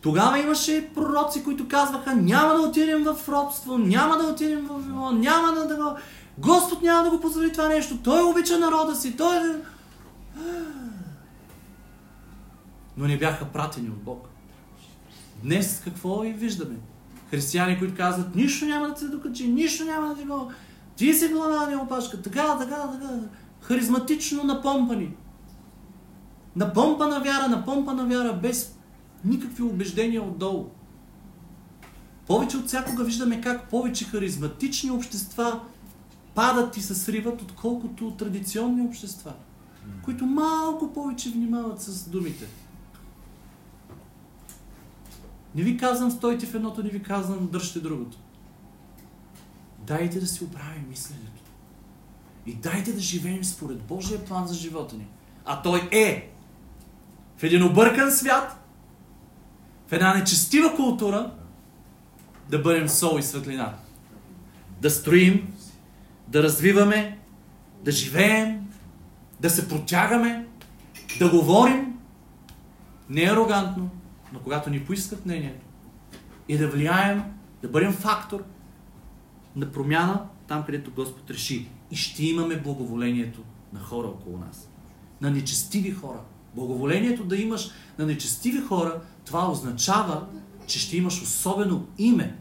Тогава 0.00 0.38
имаше 0.38 0.90
пророци, 0.94 1.44
които 1.44 1.68
казваха, 1.68 2.14
няма 2.14 2.54
да 2.54 2.60
отидем 2.60 3.04
в 3.04 3.28
робство, 3.28 3.78
няма 3.78 4.16
да 4.16 4.24
отидем 4.24 4.66
в 4.66 4.68
Вавилон, 4.68 5.20
няма 5.20 5.52
да, 5.52 5.76
го... 5.76 5.96
Господ 6.38 6.82
няма 6.82 7.04
да 7.04 7.10
го 7.10 7.20
позволи 7.20 7.52
това 7.52 7.68
нещо, 7.68 7.98
Той 8.04 8.22
обича 8.22 8.58
народа 8.58 8.94
си, 8.96 9.16
Той... 9.16 9.38
Но 12.96 13.06
не 13.06 13.18
бяха 13.18 13.44
пратени 13.44 13.88
от 13.88 14.02
Бог. 14.02 14.28
Днес 15.42 15.80
какво 15.84 16.24
и 16.24 16.32
виждаме? 16.32 16.76
Християни, 17.30 17.78
които 17.78 17.96
казват, 17.96 18.34
нищо 18.34 18.66
няма 18.66 18.88
да 18.88 18.96
се 18.96 19.08
докачи, 19.08 19.48
нищо 19.48 19.84
няма 19.84 20.08
да 20.08 20.16
ти 20.16 20.24
го... 20.24 20.52
Ти 20.96 21.14
си 21.14 21.28
глава 21.28 21.70
на 21.70 21.82
опашка, 21.82 22.22
така, 22.22 22.58
така, 22.58 22.90
така. 22.92 23.08
Харизматично 23.60 24.44
напомпани. 24.44 25.14
Напомпана 26.56 27.20
вяра, 27.20 27.48
напомпана 27.48 28.06
вяра, 28.06 28.32
без 28.32 28.76
никакви 29.24 29.62
убеждения 29.62 30.22
отдолу. 30.22 30.70
Повече 32.26 32.56
от 32.56 32.66
всякога 32.66 33.04
виждаме 33.04 33.40
как 33.40 33.70
повече 33.70 34.04
харизматични 34.04 34.90
общества 34.90 35.60
падат 36.34 36.76
и 36.76 36.80
се 36.80 36.94
сриват, 36.94 37.42
отколкото 37.42 38.10
традиционни 38.10 38.82
общества, 38.82 39.32
които 40.04 40.26
малко 40.26 40.92
повече 40.92 41.30
внимават 41.30 41.82
с 41.82 42.08
думите. 42.08 42.46
Не 45.54 45.62
ви 45.62 45.76
казвам 45.76 46.10
стойте 46.10 46.46
в 46.46 46.54
едното, 46.54 46.82
не 46.82 46.88
ви 46.88 47.02
казвам 47.02 47.48
дръжте 47.52 47.80
другото. 47.80 48.18
Дайте 49.78 50.20
да 50.20 50.26
си 50.26 50.44
оправим 50.44 50.86
мисленето. 50.88 51.42
И 52.46 52.54
дайте 52.54 52.92
да 52.92 53.00
живеем 53.00 53.44
според 53.44 53.82
Божия 53.82 54.24
план 54.24 54.46
за 54.46 54.54
живота 54.54 54.96
ни. 54.96 55.06
А 55.44 55.62
той 55.62 55.88
е 55.92 56.30
в 57.36 57.42
един 57.42 57.64
объркан 57.64 58.12
свят, 58.12 58.64
в 59.88 59.92
една 59.92 60.14
нечестива 60.14 60.76
култура, 60.76 61.34
да 62.48 62.58
бъдем 62.58 62.88
сол 62.88 63.18
и 63.18 63.22
светлина. 63.22 63.74
Да 64.80 64.90
строим, 64.90 65.54
да 66.28 66.42
развиваме, 66.42 67.18
да 67.84 67.92
живеем, 67.92 68.59
да 69.40 69.50
се 69.50 69.68
протягаме, 69.68 70.46
да 71.18 71.30
говорим, 71.30 71.98
не 73.08 73.22
арогантно, 73.22 73.90
но 74.32 74.40
когато 74.40 74.70
ни 74.70 74.84
поискат 74.84 75.26
мнението 75.26 75.66
и 76.48 76.58
да 76.58 76.68
влияем, 76.68 77.22
да 77.62 77.68
бъдем 77.68 77.92
фактор 77.92 78.44
на 79.56 79.72
промяна 79.72 80.26
там, 80.48 80.64
където 80.64 80.90
Господ 80.90 81.30
реши. 81.30 81.68
И 81.90 81.96
ще 81.96 82.24
имаме 82.24 82.60
благоволението 82.60 83.42
на 83.72 83.80
хора 83.80 84.06
около 84.06 84.38
нас. 84.38 84.68
На 85.20 85.30
нечестиви 85.30 85.90
хора. 85.90 86.20
Благоволението 86.54 87.24
да 87.24 87.36
имаш 87.36 87.70
на 87.98 88.06
нечестиви 88.06 88.60
хора, 88.60 89.00
това 89.24 89.50
означава, 89.50 90.26
че 90.66 90.78
ще 90.78 90.96
имаш 90.96 91.22
особено 91.22 91.86
име 91.98 92.36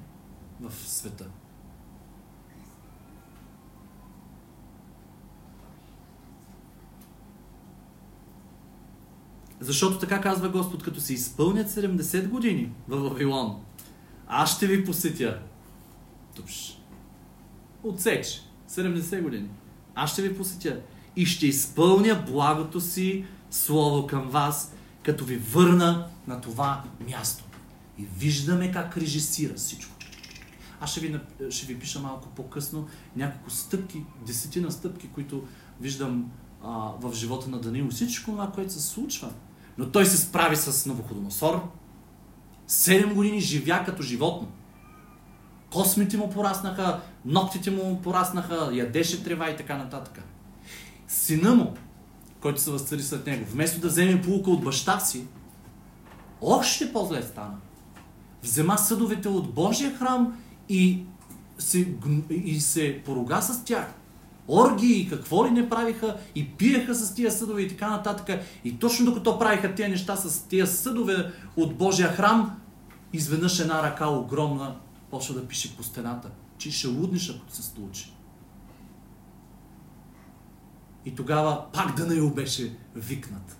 в 0.62 0.90
света. 0.90 1.26
Защото 9.60 10.00
така 10.00 10.22
казва 10.22 10.50
Господ, 10.50 10.84
като 10.84 11.02
се 11.02 11.14
изпълнят 11.14 11.70
70 11.70 12.28
години 12.28 12.72
в 12.88 13.10
Вавилон, 13.10 13.62
аз 14.28 14.56
ще 14.56 14.68
ви 14.68 14.86
посетя. 14.86 15.40
Тупш. 16.36 16.82
Отсеч. 17.84 18.42
70 18.70 19.22
години. 19.22 19.50
Аз 19.96 20.12
ще 20.12 20.22
ви 20.22 20.38
посетя. 20.38 20.82
И 21.16 21.26
ще 21.26 21.48
изпълня 21.48 22.24
благото 22.28 22.82
си 22.82 23.26
слово 23.52 24.08
към 24.08 24.30
вас, 24.30 24.74
като 25.04 25.26
ви 25.26 25.38
върна 25.38 26.08
на 26.28 26.42
това 26.42 26.84
място. 27.10 27.44
И 27.98 28.06
виждаме 28.18 28.72
как 28.72 28.98
режисира 28.98 29.54
всичко. 29.54 29.96
Аз 30.82 30.92
ще 30.92 31.00
ви, 31.00 31.20
ще 31.50 31.66
ви 31.66 31.80
пиша 31.80 32.00
малко 32.00 32.28
по-късно 32.36 32.88
няколко 33.16 33.50
стъпки, 33.50 34.04
десетина 34.26 34.72
стъпки, 34.72 35.08
които 35.08 35.44
виждам 35.82 36.32
а, 36.64 36.70
в 37.02 37.14
живота 37.14 37.50
на 37.50 37.62
Даниил. 37.62 37.90
Всичко 37.90 38.32
това, 38.32 38.52
което 38.52 38.74
се 38.74 38.82
случва. 38.82 39.32
Но 39.80 39.90
той 39.90 40.06
се 40.06 40.18
справи 40.18 40.56
с 40.56 40.86
Новоходоносор. 40.86 41.62
Седем 42.68 43.14
години 43.16 43.40
живя 43.40 43.84
като 43.86 44.04
животно. 44.04 44.48
Космите 45.72 46.18
му 46.18 46.30
пораснаха, 46.30 47.02
ногтите 47.26 47.72
му 47.72 48.02
пораснаха, 48.02 48.70
ядеше 48.74 49.24
трева 49.24 49.50
и 49.50 49.58
така 49.58 49.78
нататък. 49.78 50.24
Сина 51.08 51.56
му, 51.56 51.74
който 52.42 52.62
се 52.62 52.72
възцари 52.72 53.04
след 53.04 53.26
него, 53.26 53.46
вместо 53.52 53.80
да 53.80 53.88
вземе 53.88 54.22
полука 54.22 54.52
от 54.52 54.64
баща 54.64 55.00
си, 55.00 55.28
още 56.42 56.94
по-зле 56.94 57.24
стана. 57.24 57.58
Взема 58.44 58.78
съдовете 58.78 59.30
от 59.30 59.54
Божия 59.54 59.98
храм 59.98 60.42
и 60.70 61.04
се, 61.58 61.94
и 62.30 62.60
се 62.60 63.02
поруга 63.06 63.42
с 63.42 63.64
тях. 63.64 63.94
Оргии 64.50 65.02
и 65.02 65.10
какво 65.10 65.46
ли 65.46 65.52
не 65.52 65.70
правиха 65.70 66.18
и 66.36 66.50
пиеха 66.50 66.96
с 66.96 67.16
тия 67.16 67.32
съдове 67.32 67.62
и 67.62 67.70
така 67.70 67.90
нататък. 67.90 68.42
И 68.64 68.80
точно 68.80 69.06
докато 69.06 69.40
правиха 69.40 69.76
тия 69.76 69.90
неща 69.90 70.16
с 70.16 70.48
тия 70.48 70.68
съдове 70.68 71.32
от 71.58 71.78
Божия 71.78 72.08
храм, 72.08 72.60
изведнъж 73.14 73.60
една 73.60 73.84
ръка 73.84 74.08
огромна 74.08 74.76
почва 75.12 75.36
да 75.36 75.48
пише 75.48 75.78
по 75.78 75.84
стената, 75.84 76.32
че 76.58 76.72
ще 76.72 76.88
луднеш, 76.88 77.30
ако 77.30 77.52
се 77.52 77.64
случи. 77.64 78.14
И 81.06 81.16
тогава 81.16 81.72
пак 81.74 81.96
Данаил 81.96 82.34
беше 82.34 82.78
викнат. 82.96 83.58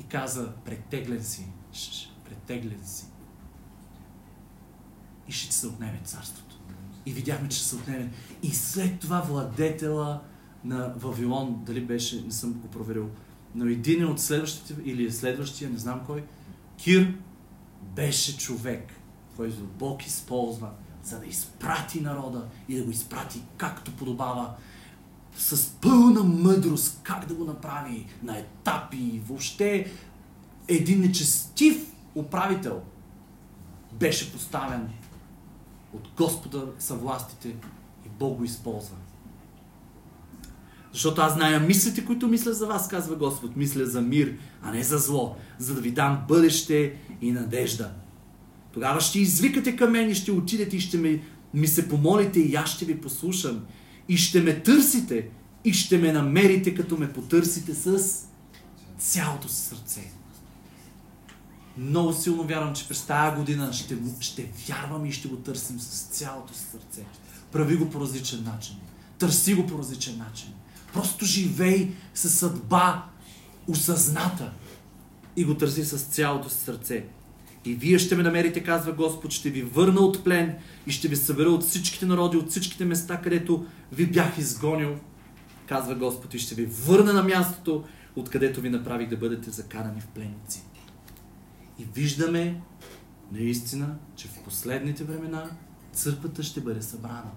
И 0.00 0.02
каза, 0.02 0.52
претеглен 0.64 1.24
си, 1.24 1.48
претеглен 2.24 2.84
си. 2.84 3.06
И 5.28 5.32
ще 5.32 5.48
ти 5.48 5.54
се 5.54 5.66
отнеме 5.66 6.00
царството. 6.04 6.47
И 7.08 7.12
видяхме, 7.12 7.48
че 7.48 7.64
се 7.64 7.76
отнеме. 7.76 8.10
И 8.42 8.50
след 8.50 9.00
това 9.00 9.20
владетела 9.20 10.20
на 10.64 10.94
Вавилон, 10.96 11.62
дали 11.66 11.80
беше, 11.80 12.22
не 12.22 12.32
съм 12.32 12.52
го 12.52 12.68
проверил, 12.68 13.10
Но 13.54 13.66
един 13.66 14.06
от 14.06 14.20
следващите, 14.20 14.76
или 14.84 15.12
следващия, 15.12 15.70
не 15.70 15.78
знам 15.78 16.00
кой, 16.06 16.24
Кир 16.76 17.14
беше 17.96 18.38
човек, 18.38 18.92
който 19.36 19.66
Бог 19.78 20.06
използва, 20.06 20.70
за 21.02 21.20
да 21.20 21.26
изпрати 21.26 22.00
народа 22.00 22.46
и 22.68 22.76
да 22.76 22.84
го 22.84 22.90
изпрати 22.90 23.42
както 23.56 23.92
подобава, 23.92 24.54
с 25.36 25.70
пълна 25.70 26.22
мъдрост, 26.22 27.00
как 27.02 27.26
да 27.26 27.34
го 27.34 27.44
направи 27.44 28.06
на 28.22 28.38
етапи, 28.38 29.20
въобще 29.26 29.92
един 30.68 31.00
нечестив 31.00 31.92
управител 32.14 32.82
беше 33.92 34.32
поставен 34.32 34.88
от 35.92 36.08
Господа 36.16 36.64
съвластите 36.78 37.48
и 38.06 38.08
Бог 38.18 38.38
го 38.38 38.44
използва. 38.44 38.96
Защото 40.92 41.20
аз 41.20 41.34
зная 41.34 41.60
мислите, 41.60 42.04
които 42.04 42.28
мисля 42.28 42.52
за 42.52 42.66
вас, 42.66 42.88
казва 42.88 43.16
Господ. 43.16 43.56
Мисля 43.56 43.86
за 43.86 44.00
мир, 44.00 44.34
а 44.62 44.70
не 44.70 44.82
за 44.82 44.98
зло, 44.98 45.36
за 45.58 45.74
да 45.74 45.80
ви 45.80 45.90
дам 45.90 46.24
бъдеще 46.28 46.94
и 47.20 47.32
надежда. 47.32 47.90
Тогава 48.72 49.00
ще 49.00 49.20
извикате 49.20 49.76
към 49.76 49.90
мен 49.90 50.10
и 50.10 50.14
ще 50.14 50.32
отидете 50.32 50.76
и 50.76 50.80
ще 50.80 50.98
ми, 50.98 51.22
ми 51.54 51.66
се 51.66 51.88
помолите 51.88 52.40
и 52.40 52.54
аз 52.54 52.70
ще 52.70 52.84
ви 52.84 53.00
послушам. 53.00 53.64
И 54.08 54.16
ще 54.16 54.40
ме 54.40 54.62
търсите 54.62 55.28
и 55.64 55.72
ще 55.72 55.98
ме 55.98 56.12
намерите, 56.12 56.74
като 56.74 56.96
ме 56.96 57.12
потърсите 57.12 57.74
с 57.74 58.18
цялото 58.98 59.48
си 59.48 59.60
сърце. 59.60 60.17
Много 61.78 62.12
силно 62.12 62.42
вярвам, 62.42 62.74
че 62.74 62.88
през 62.88 63.06
тази 63.06 63.36
година 63.36 63.72
ще, 63.72 63.96
ще 64.20 64.50
вярвам 64.68 65.06
и 65.06 65.12
ще 65.12 65.28
го 65.28 65.36
търсим 65.36 65.80
с 65.80 66.02
цялото 66.02 66.54
сърце. 66.54 67.04
Прави 67.52 67.76
го 67.76 67.90
по 67.90 68.00
различен 68.00 68.44
начин. 68.44 68.76
Търси 69.18 69.54
го 69.54 69.66
по 69.66 69.78
различен 69.78 70.18
начин. 70.18 70.48
Просто 70.92 71.24
живей 71.24 71.90
със 72.14 72.38
съдба 72.38 73.04
осъзната 73.68 74.52
и 75.36 75.44
го 75.44 75.54
търси 75.54 75.84
с 75.84 75.98
цялото 75.98 76.48
сърце. 76.48 77.06
И 77.64 77.74
вие 77.74 77.98
ще 77.98 78.16
ме 78.16 78.22
намерите, 78.22 78.62
казва 78.62 78.92
Господ, 78.92 79.32
ще 79.32 79.50
ви 79.50 79.62
върна 79.62 80.00
от 80.00 80.24
плен 80.24 80.56
и 80.86 80.92
ще 80.92 81.08
ви 81.08 81.16
събера 81.16 81.48
от 81.48 81.64
всичките 81.64 82.06
народи, 82.06 82.36
от 82.36 82.50
всичките 82.50 82.84
места, 82.84 83.20
където 83.20 83.66
ви 83.92 84.06
бях 84.06 84.38
изгонил, 84.38 84.96
казва 85.66 85.94
Господ, 85.94 86.34
и 86.34 86.38
ще 86.38 86.54
ви 86.54 86.66
върна 86.66 87.12
на 87.12 87.22
мястото, 87.22 87.84
откъдето 88.16 88.60
ви 88.60 88.70
направих 88.70 89.08
да 89.08 89.16
бъдете 89.16 89.50
закарани 89.50 90.00
в 90.00 90.06
пленници. 90.06 90.62
И 91.78 91.84
виждаме 91.84 92.60
наистина, 93.32 93.98
че 94.16 94.28
в 94.28 94.42
последните 94.42 95.04
времена 95.04 95.50
църквата 95.92 96.42
ще 96.42 96.60
бъде 96.60 96.82
събрана. 96.82 97.30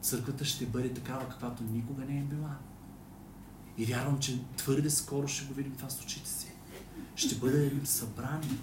Църквата 0.00 0.44
ще 0.44 0.66
бъде 0.66 0.94
такава, 0.94 1.28
каквато 1.28 1.62
никога 1.64 2.04
не 2.04 2.18
е 2.18 2.22
била. 2.22 2.56
И 3.78 3.84
вярвам, 3.84 4.18
че 4.18 4.38
твърде 4.56 4.90
скоро 4.90 5.28
ще 5.28 5.44
го 5.44 5.54
видим 5.54 5.76
това 5.76 5.90
с 5.90 6.02
очите 6.02 6.30
си. 6.30 6.46
Ще 7.16 7.34
бъдем 7.34 7.80
събрани. 7.84 8.58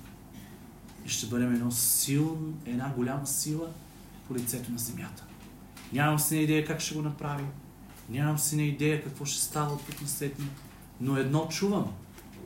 И 1.06 1.10
ще 1.10 1.28
бъдем 1.28 1.54
едно 1.54 1.72
силно, 1.72 2.58
една 2.66 2.94
голяма 2.94 3.28
сила 3.28 3.70
по 4.28 4.36
лицето 4.36 4.72
на 4.72 4.78
земята. 4.78 5.26
Нямам 5.94 6.20
си 6.20 6.36
на 6.36 6.42
идея 6.42 6.66
как 6.66 6.80
ще 6.80 6.96
го 6.96 7.02
направим. 7.02 7.48
Нямам 8.10 8.40
си 8.40 8.56
на 8.56 8.64
идея 8.64 9.04
какво 9.04 9.26
ще 9.26 9.42
става 9.42 9.74
от 9.74 9.86
тук 9.86 10.02
на 10.02 10.08
след 10.08 10.38
Но 11.02 11.18
едно 11.18 11.48
чувам. 11.48 11.94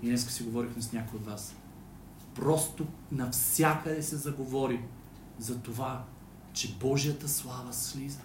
И 0.03 0.05
днес 0.05 0.29
си 0.29 0.43
говорихме 0.43 0.81
с 0.81 0.91
някой 0.91 1.19
от 1.19 1.25
вас. 1.25 1.55
Просто 2.35 2.87
навсякъде 3.11 4.03
се 4.03 4.15
заговори 4.15 4.81
за 5.39 5.59
това, 5.59 6.05
че 6.53 6.75
Божията 6.75 7.29
слава 7.29 7.73
слиза 7.73 8.19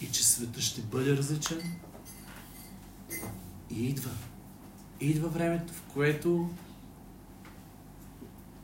и 0.00 0.10
че 0.10 0.26
света 0.26 0.60
ще 0.60 0.80
бъде 0.82 1.16
различен. 1.16 1.60
И 3.70 3.84
идва. 3.84 4.10
Идва 5.00 5.28
времето, 5.28 5.72
в 5.72 5.82
което 5.82 6.50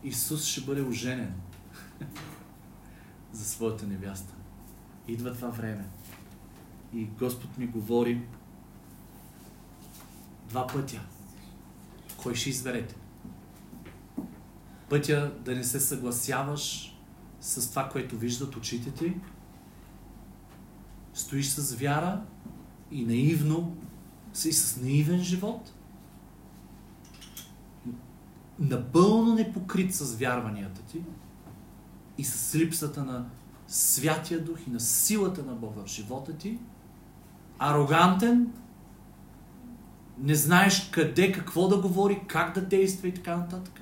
Исус 0.05 0.45
ще 0.45 0.61
бъде 0.61 0.83
оженен 0.83 1.35
за 3.33 3.45
своята 3.45 3.87
невяста. 3.87 4.35
Идва 5.09 5.35
това 5.35 5.49
време. 5.49 5.85
И 6.95 7.05
Господ 7.05 7.59
ми 7.59 7.67
говори 7.67 8.23
два 10.49 10.67
пътя. 10.67 11.01
Кой 12.17 12.35
ще 12.35 12.51
изберете? 12.51 12.95
Пътя 14.89 15.35
да 15.45 15.55
не 15.55 15.65
се 15.65 15.81
съгласяваш 15.81 16.97
с 17.41 17.71
това, 17.71 17.89
което 17.89 18.19
виждат 18.19 18.57
очите 18.57 18.91
ти. 18.91 19.17
Стоиш 21.15 21.49
с 21.49 21.75
вяра 21.75 22.23
и 22.91 23.05
наивно, 23.05 23.77
и 24.45 24.53
с 24.53 24.81
наивен 24.83 25.21
живот. 25.21 25.75
Напълно 28.59 29.35
непокрит 29.35 29.95
с 29.95 30.15
вярванията 30.15 30.83
ти 30.83 31.03
и 32.19 32.25
с 32.25 32.55
липсата 32.55 33.05
на 33.05 33.27
Святия 33.69 34.45
Дух 34.45 34.59
и 34.67 34.71
на 34.71 34.81
силата 34.81 35.43
на 35.43 35.55
Бога 35.55 35.83
в 35.85 35.89
живота 35.89 36.37
ти. 36.37 36.59
Арогантен, 37.59 38.53
не 40.19 40.35
знаеш 40.35 40.91
къде, 40.91 41.33
какво 41.33 41.69
да 41.69 41.81
говори, 41.81 42.23
как 42.27 42.55
да 42.55 42.67
действа 42.67 43.09
и 43.09 43.15
така 43.15 43.37
нататък 43.37 43.81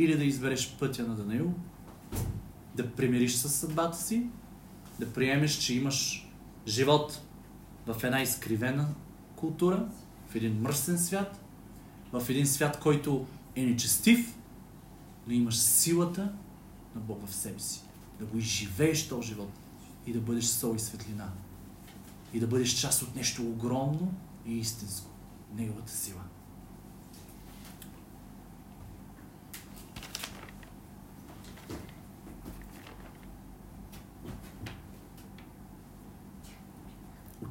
или 0.00 0.16
да 0.16 0.24
избереш 0.24 0.76
пътя 0.78 1.02
на 1.06 1.14
Данаил, 1.14 1.54
да 2.74 2.92
примириш 2.92 3.34
с 3.34 3.48
съдбата 3.48 3.98
си, 3.98 4.26
да 5.00 5.12
приемеш, 5.12 5.58
че 5.58 5.74
имаш 5.74 6.28
живот 6.66 7.22
в 7.86 8.04
една 8.04 8.22
изкривена 8.22 8.88
култура, 9.36 9.88
в 10.28 10.34
един 10.34 10.60
мръсен 10.60 10.98
свят, 10.98 11.40
в 12.12 12.28
един 12.28 12.46
свят, 12.46 12.80
който 12.80 13.26
е 13.56 13.64
нечестив, 13.64 14.34
но 15.26 15.32
имаш 15.32 15.58
силата 15.58 16.32
на 16.94 17.00
Бога 17.00 17.26
в 17.26 17.34
себе 17.34 17.60
си. 17.60 17.82
Да 18.18 18.26
го 18.26 18.38
изживееш 18.38 19.08
този 19.08 19.28
живот 19.28 19.50
и 20.06 20.12
да 20.12 20.20
бъдеш 20.20 20.44
сол 20.44 20.74
и 20.74 20.78
светлина. 20.78 21.28
И 22.34 22.40
да 22.40 22.46
бъдеш 22.46 22.70
част 22.70 23.02
от 23.02 23.16
нещо 23.16 23.42
огромно 23.42 24.14
и 24.46 24.58
истинско. 24.58 25.10
Неговата 25.54 25.92
сила. 25.92 26.22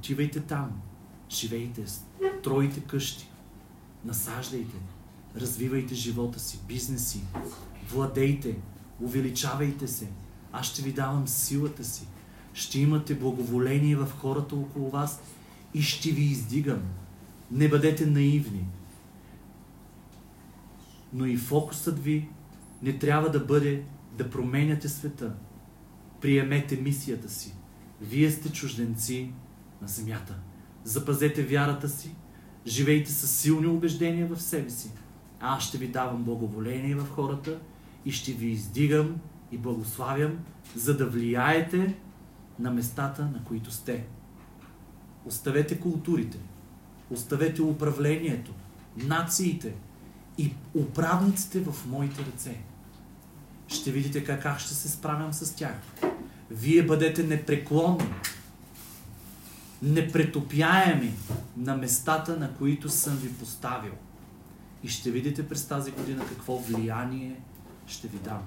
Отивайте 0.10 0.40
там, 0.40 0.82
живейте, 1.30 1.86
тройте 2.44 2.82
къщи, 2.82 3.30
насаждайте, 4.06 4.76
развивайте 5.36 5.96
живота 5.96 6.40
си, 6.40 6.60
бизнеси, 6.68 7.22
владейте, 7.90 8.58
увеличавайте 9.02 9.88
се. 9.88 10.08
Аз 10.52 10.66
ще 10.66 10.82
ви 10.82 10.94
давам 10.94 11.28
силата 11.28 11.84
си. 11.84 12.08
Ще 12.54 12.80
имате 12.80 13.16
благоволение 13.16 13.96
в 13.96 14.12
хората 14.18 14.56
около 14.56 14.90
вас 14.90 15.22
и 15.74 15.82
ще 15.82 16.12
ви 16.12 16.22
издигам. 16.22 16.82
Не 17.52 17.70
бъдете 17.70 18.06
наивни. 18.06 18.66
Но 21.14 21.26
и 21.26 21.38
фокусът 21.38 22.04
ви 22.04 22.30
не 22.84 23.00
трябва 23.00 23.32
да 23.32 23.40
бъде 23.40 23.84
да 24.18 24.30
променяте 24.30 24.90
света. 24.90 25.36
Приемете 26.22 26.82
мисията 26.82 27.30
си. 27.30 27.54
Вие 28.02 28.32
сте 28.32 28.52
чужденци 28.52 29.32
на 29.82 29.88
земята. 29.88 30.36
Запазете 30.84 31.44
вярата 31.44 31.90
си, 31.90 32.16
живейте 32.68 33.12
с 33.12 33.28
силни 33.28 33.68
убеждения 33.68 34.28
в 34.28 34.42
себе 34.42 34.70
си. 34.70 34.92
Аз 35.40 35.64
ще 35.64 35.78
ви 35.78 35.88
давам 35.88 36.24
благоволение 36.24 36.96
в 36.96 37.10
хората 37.10 37.60
и 38.06 38.12
ще 38.12 38.32
ви 38.32 38.48
издигам 38.48 39.16
и 39.52 39.58
благославям, 39.58 40.40
за 40.76 40.98
да 40.98 41.06
влияете 41.06 41.96
на 42.60 42.72
местата, 42.72 43.22
на 43.22 43.44
които 43.44 43.72
сте. 43.72 44.06
Оставете 45.26 45.80
културите, 45.80 46.38
оставете 47.12 47.62
управлението, 47.62 48.54
нациите 48.98 49.74
и 50.38 50.54
управниците 50.74 51.60
в 51.60 51.86
моите 51.88 52.26
ръце. 52.26 52.62
Ще 53.68 53.92
видите 53.92 54.24
как, 54.24 54.44
как 54.44 54.60
ще 54.60 54.74
се 54.74 54.90
справям 54.90 55.34
с 55.34 55.56
тях. 55.56 55.76
Вие 56.52 56.86
бъдете 56.86 57.24
непреклонни, 57.24 58.10
непретопяеми 59.82 61.14
на 61.58 61.78
местата, 61.78 62.38
на 62.38 62.54
които 62.54 62.90
съм 62.90 63.16
ви 63.18 63.34
поставил. 63.34 63.94
И 64.84 64.90
ще 64.90 65.12
видите 65.12 65.50
през 65.50 65.68
тази 65.68 65.92
година 65.92 66.26
какво 66.30 66.58
влияние 66.58 67.42
ще 67.88 68.08
ви 68.08 68.18
дам. 68.18 68.44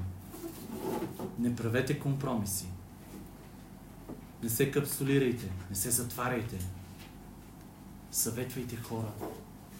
Не 1.38 1.56
правете 1.56 1.98
компромиси. 1.98 2.66
Не 4.42 4.48
се 4.48 4.70
капсулирайте, 4.70 5.50
не 5.70 5.76
се 5.76 5.90
затваряйте. 5.90 6.58
Съветвайте 8.10 8.76
хора 8.76 9.12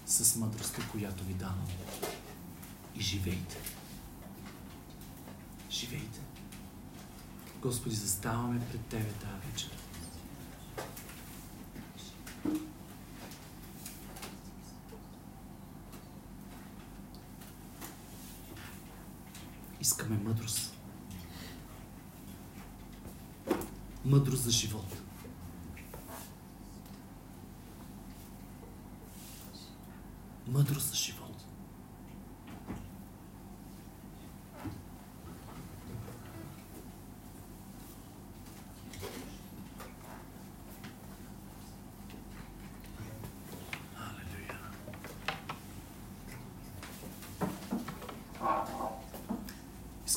с 0.07 0.37
мъдростта, 0.37 0.83
която 0.93 1.25
ви 1.25 1.35
давам. 1.35 1.67
И 2.97 3.01
живейте. 3.01 3.57
Живейте. 5.71 6.21
Господи, 7.63 7.95
заставаме 7.95 8.61
пред 8.71 8.81
Тебе 8.81 9.13
тази 9.13 9.51
вечер. 9.53 9.71
Искаме 19.81 20.17
мъдрост. 20.17 20.77
Мъдрост 24.05 24.43
за 24.43 24.51
живота. 24.51 25.03
мъдрост 30.53 30.89
за 30.89 30.95
живота. 30.95 31.22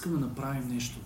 Искам 0.05 0.19
да 0.19 0.25
направим 0.25 0.67
нещо. 0.67 0.99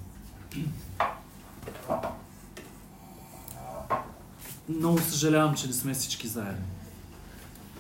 Много 4.70 5.00
съжалявам, 5.00 5.56
че 5.56 5.68
не 5.68 5.74
сме 5.74 5.94
всички 5.94 6.28
заедно. 6.28 6.66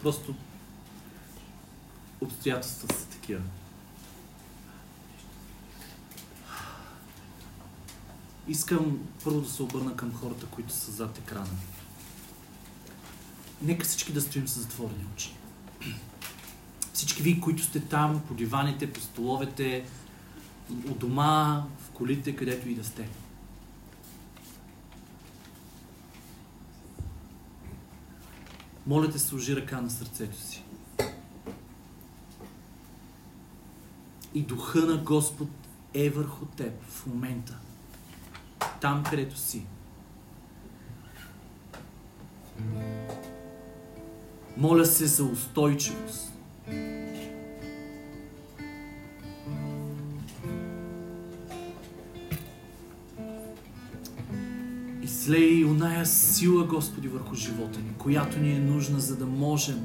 Просто 0.01 0.35
обстоятелствата 2.21 2.95
са 2.95 3.07
такива. 3.07 3.41
Искам 8.47 8.99
първо 9.23 9.41
да 9.41 9.49
се 9.49 9.63
обърна 9.63 9.95
към 9.95 10.13
хората, 10.13 10.45
които 10.45 10.73
са 10.73 10.91
зад 10.91 11.17
екрана. 11.17 11.55
Нека 13.61 13.85
всички 13.85 14.13
да 14.13 14.21
стоим 14.21 14.47
с 14.47 14.59
затворени 14.59 15.05
очи. 15.15 15.35
Всички 16.93 17.21
ви, 17.21 17.41
които 17.41 17.63
сте 17.63 17.79
там, 17.79 18.21
по 18.27 18.33
диваните, 18.33 18.93
по 18.93 18.99
столовете, 18.99 19.85
у 20.71 20.93
дома, 20.93 21.65
в 21.79 21.91
колите, 21.91 22.35
където 22.35 22.69
и 22.69 22.75
да 22.75 22.83
сте. 22.83 23.09
Моля 28.87 29.11
те, 29.11 29.19
сложи 29.19 29.55
ръка 29.55 29.81
на 29.81 29.89
сърцето 29.89 30.37
си. 30.37 30.63
И 34.33 34.41
духа 34.41 34.79
на 34.79 34.97
Господ 34.97 35.49
е 35.93 36.09
върху 36.09 36.45
теб 36.45 36.83
в 36.83 37.05
момента. 37.05 37.57
Там, 38.81 39.03
където 39.09 39.37
си. 39.37 39.65
Моля 44.57 44.85
се 44.85 45.05
за 45.05 45.23
устойчивост. 45.23 46.38
Излей 55.29 55.65
оная 55.65 56.05
сила, 56.05 56.63
Господи, 56.63 57.07
върху 57.07 57.35
живота 57.35 57.79
ни, 57.79 57.91
която 57.97 58.39
ни 58.39 58.51
е 58.51 58.59
нужна, 58.59 58.99
за 58.99 59.15
да 59.15 59.25
можем 59.25 59.79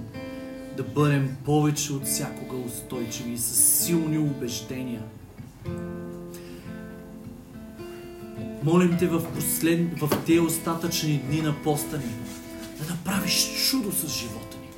да 0.77 0.83
бъдем 0.83 1.37
повече 1.45 1.93
от 1.93 2.07
всякога 2.07 2.57
устойчиви 2.57 3.33
и 3.33 3.39
с 3.39 3.55
силни 3.55 4.19
убеждения. 4.19 5.03
Молим 8.63 8.97
те 8.99 9.07
в, 9.07 9.23
послед... 9.35 9.99
в 10.01 10.11
тези 10.27 10.41
остатъчни 10.41 11.23
дни 11.29 11.41
на 11.41 11.55
поста 11.63 11.99
ни 11.99 12.05
да 12.81 12.95
направиш 12.95 13.69
чудо 13.71 13.93
с 13.93 14.21
живота 14.21 14.57
ни. 14.63 14.69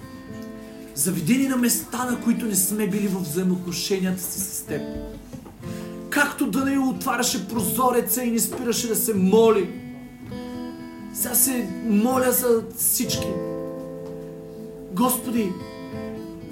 Заведи 0.94 1.38
ни 1.38 1.48
на 1.48 1.56
места, 1.56 2.10
на 2.10 2.20
които 2.20 2.46
не 2.46 2.56
сме 2.56 2.86
били 2.86 3.08
в 3.08 3.20
взаимоотношенията 3.20 4.22
си 4.22 4.40
с 4.40 4.62
теб. 4.62 4.82
Както 6.10 6.50
да 6.50 6.64
не 6.64 6.78
отваряше 6.78 7.48
прозореца 7.48 8.24
и 8.24 8.30
не 8.30 8.38
спираше 8.38 8.88
да 8.88 8.96
се 8.96 9.14
моли. 9.14 9.85
Сега 11.20 11.34
се 11.34 11.68
моля 11.86 12.32
за 12.32 12.62
всички. 12.76 13.28
Господи, 14.92 15.52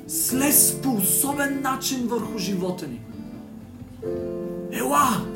слез 0.09 0.79
по 0.83 0.93
особен 0.93 1.61
начин 1.63 2.07
върху 2.07 2.39
живота 2.39 2.87
ни. 2.87 3.01
Ела! 4.73 5.27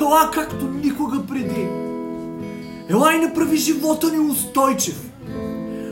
Ела 0.00 0.30
както 0.32 0.68
никога 0.68 1.26
преди. 1.26 1.68
Ела 2.90 3.14
и 3.14 3.18
направи 3.18 3.56
живота 3.56 4.12
ни 4.12 4.18
устойчив, 4.18 5.10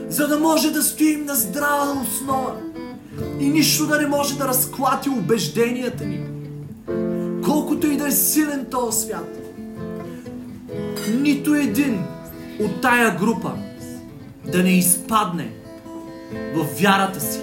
за 0.09 0.27
да 0.27 0.39
може 0.39 0.71
да 0.71 0.83
стоим 0.83 1.25
на 1.25 1.35
здрава 1.35 2.01
основа 2.01 2.55
и 3.39 3.47
нищо 3.47 3.87
да 3.87 4.01
не 4.01 4.07
може 4.07 4.37
да 4.37 4.47
разклати 4.47 5.09
убежденията 5.09 6.05
ни. 6.05 6.25
Колкото 7.45 7.87
и 7.87 7.97
да 7.97 8.07
е 8.07 8.11
силен 8.11 8.65
този 8.71 8.99
свят, 8.99 9.37
нито 11.21 11.55
един 11.55 12.05
от 12.59 12.81
тая 12.81 13.17
група 13.17 13.51
да 14.51 14.63
не 14.63 14.77
изпадне 14.77 15.49
в 16.55 16.67
вярата 16.81 17.21
си, 17.21 17.39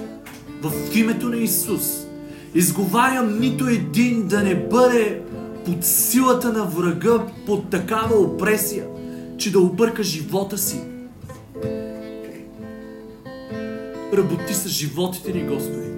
в 0.62 0.72
името 0.96 1.28
на 1.28 1.36
Исус. 1.36 2.06
Изговарям 2.54 3.40
нито 3.40 3.68
един 3.68 4.26
да 4.26 4.42
не 4.42 4.54
бъде 4.68 5.22
под 5.64 5.84
силата 5.84 6.52
на 6.52 6.64
врага, 6.64 7.26
под 7.46 7.70
такава 7.70 8.16
опресия, 8.16 8.86
че 9.38 9.52
да 9.52 9.60
обърка 9.60 10.02
живота 10.02 10.58
си. 10.58 10.80
Работи 14.16 14.54
с 14.54 14.68
животите 14.68 15.32
ни, 15.32 15.42
Господи. 15.42 15.90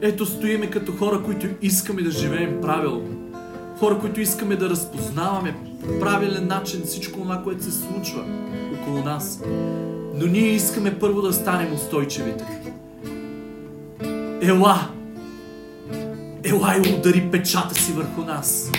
Ето 0.00 0.26
стоиме 0.26 0.70
като 0.70 0.92
хора, 0.92 1.22
които 1.22 1.46
искаме 1.62 2.02
да 2.02 2.10
живеем 2.10 2.60
правилно. 2.62 3.30
Хора, 3.78 3.98
които 3.98 4.20
искаме 4.20 4.56
да 4.56 4.70
разпознаваме 4.70 5.54
по 5.86 6.00
правилен 6.00 6.46
начин 6.46 6.82
всичко 6.84 7.20
това, 7.20 7.42
което 7.42 7.64
се 7.64 7.70
случва 7.70 8.24
около 8.80 9.04
нас. 9.04 9.40
Но 10.14 10.26
ние 10.26 10.48
искаме 10.48 10.98
първо 10.98 11.22
да 11.22 11.32
станем 11.32 11.74
устойчивите. 11.74 12.44
Ела! 14.42 14.88
Ела 16.44 16.76
и 16.76 16.94
удари 16.94 17.28
печата 17.32 17.74
си 17.74 17.92
върху 17.92 18.20
нас. 18.20 18.70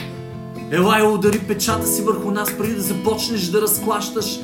Ела 0.72 0.99
и 0.99 1.03
удари 1.03 1.39
печата 1.39 1.88
си 1.88 2.01
върху 2.01 2.32
нас, 2.32 2.58
преди 2.58 2.74
да 2.74 2.82
започнеш 2.82 3.47
да 3.47 3.62
разклащаш 3.62 4.39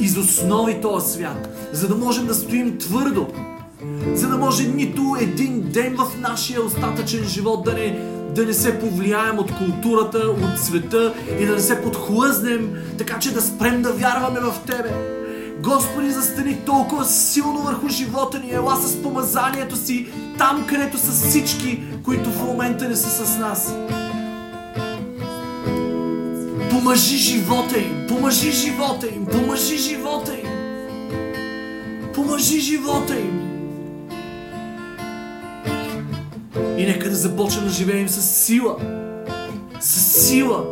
из 0.00 0.16
основи 0.16 0.80
този 0.80 1.12
свят, 1.12 1.68
за 1.72 1.88
да 1.88 1.94
можем 1.94 2.26
да 2.26 2.34
стоим 2.34 2.78
твърдо, 2.78 3.26
за 4.14 4.28
да 4.28 4.36
може 4.36 4.68
нито 4.68 5.16
един 5.20 5.60
ден 5.60 5.96
в 5.96 6.20
нашия 6.20 6.62
остатъчен 6.62 7.24
живот 7.24 7.64
да 7.64 7.72
не, 7.72 7.98
да 8.34 8.46
не 8.46 8.52
се 8.54 8.80
повлияем 8.80 9.38
от 9.38 9.52
културата, 9.58 10.18
от 10.18 10.58
света 10.58 11.14
и 11.40 11.46
да 11.46 11.54
не 11.54 11.60
се 11.60 11.82
подхлъзнем, 11.82 12.74
така 12.98 13.18
че 13.18 13.34
да 13.34 13.42
спрем 13.42 13.82
да 13.82 13.92
вярваме 13.92 14.40
в 14.40 14.54
Тебе. 14.66 14.90
Господи, 15.60 16.10
застани 16.10 16.56
толкова 16.66 17.04
силно 17.04 17.62
върху 17.62 17.88
живота 17.88 18.38
ни, 18.38 18.52
ела 18.52 18.76
с 18.76 19.02
помазанието 19.02 19.76
си, 19.76 20.06
там 20.38 20.66
където 20.68 20.98
са 20.98 21.12
всички, 21.12 21.82
които 22.04 22.30
в 22.30 22.42
момента 22.42 22.88
не 22.88 22.96
са 22.96 23.26
с 23.26 23.38
нас. 23.38 23.74
Помажи 26.70 27.16
живота 27.16 27.78
им, 27.78 28.06
помажи 28.08 28.52
живота 28.52 29.06
им, 29.06 29.26
помажи 29.26 29.78
живота 29.78 30.32
им. 30.34 30.48
Помажи 32.14 32.60
живота 32.60 33.16
им. 33.16 33.41
И 36.82 36.86
нека 36.86 37.10
да 37.10 37.16
започнем 37.16 37.64
да 37.64 37.70
живеем 37.70 38.08
с 38.08 38.22
сила. 38.22 38.76
С 39.80 40.00
сила 40.26 40.64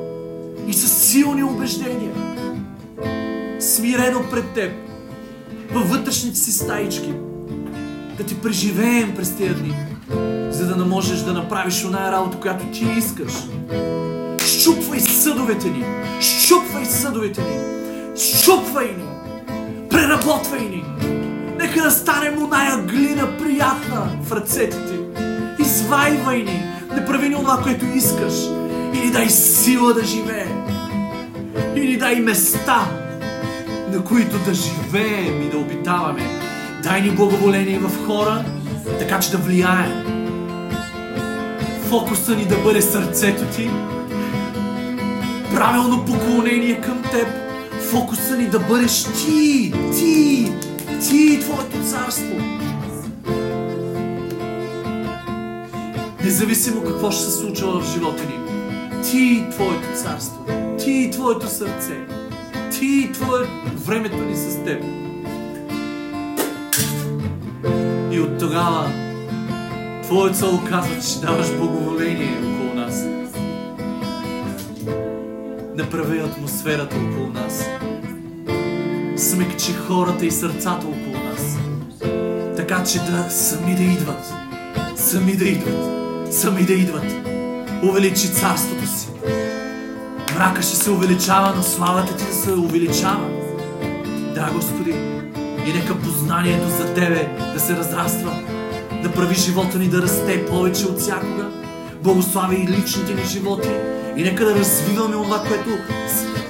и 0.69 0.73
с 0.73 0.89
силни 0.89 1.45
убеждения. 1.45 2.13
Смирено 3.61 4.21
пред 4.31 4.55
теб. 4.55 4.73
Във 5.73 5.91
вътрешните 5.91 6.37
си 6.37 6.53
стаички. 6.53 7.15
Да 8.19 8.25
ти 8.25 8.41
преживеем 8.41 9.15
през 9.17 9.37
тези 9.37 9.55
дни. 9.55 9.75
За 10.51 10.67
да 10.67 10.77
не 10.77 10.85
можеш 10.85 11.19
да 11.21 11.33
направиш 11.33 11.85
оная 11.85 12.13
работа, 12.13 12.39
която 12.41 12.65
ти 12.67 12.87
искаш. 12.99 13.33
Щупвай 14.47 15.01
съдовете 15.01 15.71
ни. 15.71 15.85
Щупвай 16.21 16.85
съдовете 16.85 17.41
ни. 17.41 17.61
Щупвай 18.17 18.87
ни. 18.87 19.05
Преработвай 19.91 20.61
ни. 20.61 20.85
Нека 21.59 21.83
да 21.83 21.91
станем 21.91 22.43
оная 22.43 22.77
глина 22.79 23.39
приятна 23.39 24.11
в 24.23 24.33
ръцете 24.33 24.77
ти. 24.87 25.30
Извайвай 25.71 26.43
ни. 26.43 26.63
Не 26.95 27.05
прави 27.07 27.29
ни 27.29 27.35
това, 27.35 27.63
което 27.63 27.85
искаш. 27.87 28.35
И 28.95 28.99
ни 29.07 29.11
дай 29.11 29.31
сила 29.31 29.95
да 29.95 30.05
живеем. 30.05 30.63
И 31.77 31.81
ни 31.81 31.97
дай 31.97 32.21
места, 32.21 32.89
на 33.93 34.05
които 34.05 34.39
да 34.39 34.55
живеем 34.55 35.43
и 35.43 35.51
да 35.51 35.59
обитаваме. 35.59 36.23
Дай 36.83 37.03
ни 37.03 37.11
благоволение 37.11 37.79
в 37.79 38.07
хора, 38.07 38.45
така 38.99 39.21
че 39.21 39.31
да 39.31 39.39
влияем. 39.39 40.05
Фокуса 41.89 42.37
ни 42.37 42.45
да 42.45 42.57
бъде 42.57 42.83
сърцето 42.83 43.45
ти, 43.57 43.71
правилно 45.55 46.05
поклонение 46.05 46.81
към 46.81 47.03
теб, 47.03 47.29
фокуса 47.91 48.37
ни 48.37 48.47
да 48.47 48.59
бъдеш 48.59 49.05
ти, 49.05 49.73
ти, 49.99 50.53
ти 51.09 51.41
Твоето 51.41 51.91
царство. 51.91 52.61
Независимо 56.25 56.85
какво 56.85 57.11
ще 57.11 57.25
се 57.25 57.31
случва 57.31 57.81
в 57.81 57.93
живота 57.93 58.23
ни, 58.23 58.39
Ти 59.03 59.19
и 59.19 59.51
Твоето 59.51 59.89
царство. 60.03 60.45
Ти 60.79 60.91
и 60.91 61.11
Твоето 61.11 61.49
сърце. 61.49 61.99
Ти 62.71 62.87
и 62.87 63.13
Твое 63.13 63.47
времето 63.87 64.17
ни 64.17 64.37
с 64.37 64.65
Теб. 64.65 64.83
И 68.11 68.21
от 68.21 68.39
тогава 68.39 68.93
Твоят 70.03 70.37
слово 70.37 70.63
казва, 70.69 70.95
че 71.03 71.27
даваш 71.27 71.57
благоволение 71.57 72.39
около 72.39 72.75
нас. 72.75 73.05
Направи 75.77 76.19
атмосферата 76.19 76.97
около 76.97 77.27
нас. 77.27 77.65
Смекчи 79.17 79.73
хората 79.73 80.27
и 80.27 80.31
сърцата 80.31 80.87
около 80.87 81.25
нас. 81.25 81.59
Така 82.57 82.85
че 82.85 82.99
да 82.99 83.31
сами 83.31 83.75
да 83.75 83.83
идват. 83.83 84.25
Сами 84.97 85.37
да 85.37 85.45
идват. 85.45 86.00
Сами 86.31 86.63
да 86.63 86.73
идват. 86.73 87.05
Увеличи 87.83 88.29
царството 88.29 88.87
си. 88.87 89.09
Мрака 90.35 90.63
ще 90.63 90.77
се 90.77 90.91
увеличава, 90.91 91.53
но 91.57 91.63
славата 91.63 92.17
ти 92.17 92.25
да 92.25 92.35
се 92.35 92.53
увеличава. 92.53 93.29
Да, 94.35 94.51
Господи. 94.55 94.95
И 95.67 95.73
нека 95.73 95.99
познанието 95.99 96.69
за 96.69 96.95
Тебе 96.95 97.29
да 97.55 97.61
се 97.61 97.77
разраства. 97.77 98.33
Да 99.03 99.13
прави 99.13 99.35
живота 99.35 99.79
ни 99.79 99.89
да 99.89 100.03
расте 100.03 100.47
повече 100.47 100.87
от 100.87 100.99
всякога. 100.99 101.51
Благослави 102.03 102.57
и 102.57 102.69
личните 102.69 103.15
ни 103.15 103.25
животи. 103.25 103.71
И 104.17 104.23
нека 104.23 104.45
да 104.45 104.55
развиваме 104.55 105.15
това, 105.15 105.43
което 105.43 105.71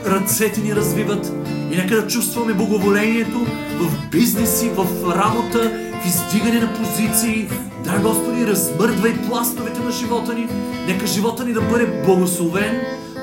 ръцете 0.07 0.61
ни 0.61 0.74
развиват. 0.74 1.33
И 1.72 1.76
нека 1.76 2.03
да 2.03 2.07
чувстваме 2.09 2.55
благоволението 2.55 3.47
в 3.81 4.09
бизнеси, 4.11 4.70
в 4.76 4.87
работа, 5.16 5.70
в 6.03 6.07
издигане 6.07 6.61
на 6.61 6.74
позиции. 6.74 7.49
Да, 7.91 7.99
Господи, 7.99 8.47
размърдвай 8.47 9.22
пластовете 9.28 9.80
на 9.80 9.91
живота 9.91 10.34
ни. 10.34 10.49
Нека 10.86 11.07
живота 11.07 11.45
ни 11.45 11.53
да 11.53 11.61
бъде 11.61 12.03
благословен. 12.07 12.80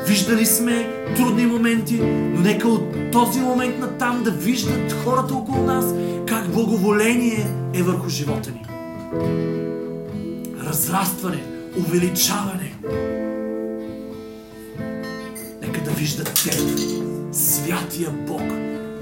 Виждали 0.08 0.46
сме 0.46 1.06
трудни 1.16 1.46
моменти, 1.46 2.00
но 2.04 2.42
нека 2.42 2.68
от 2.68 3.12
този 3.12 3.40
момент 3.40 3.80
на 3.80 3.98
там 3.98 4.24
да 4.24 4.32
виждат 4.32 4.92
хората 5.04 5.36
около 5.36 5.64
нас 5.64 5.86
как 6.28 6.52
благоволение 6.52 7.48
е 7.74 7.84
върху 7.84 8.10
живота 8.10 8.52
ни. 8.52 8.66
Разрастване, 10.64 11.44
увеличаване. 11.78 12.74
Нека 15.62 15.84
да 15.84 15.92
виждат 15.92 16.34
Теб, 16.44 16.80
святия 17.32 18.10
Бог 18.28 18.44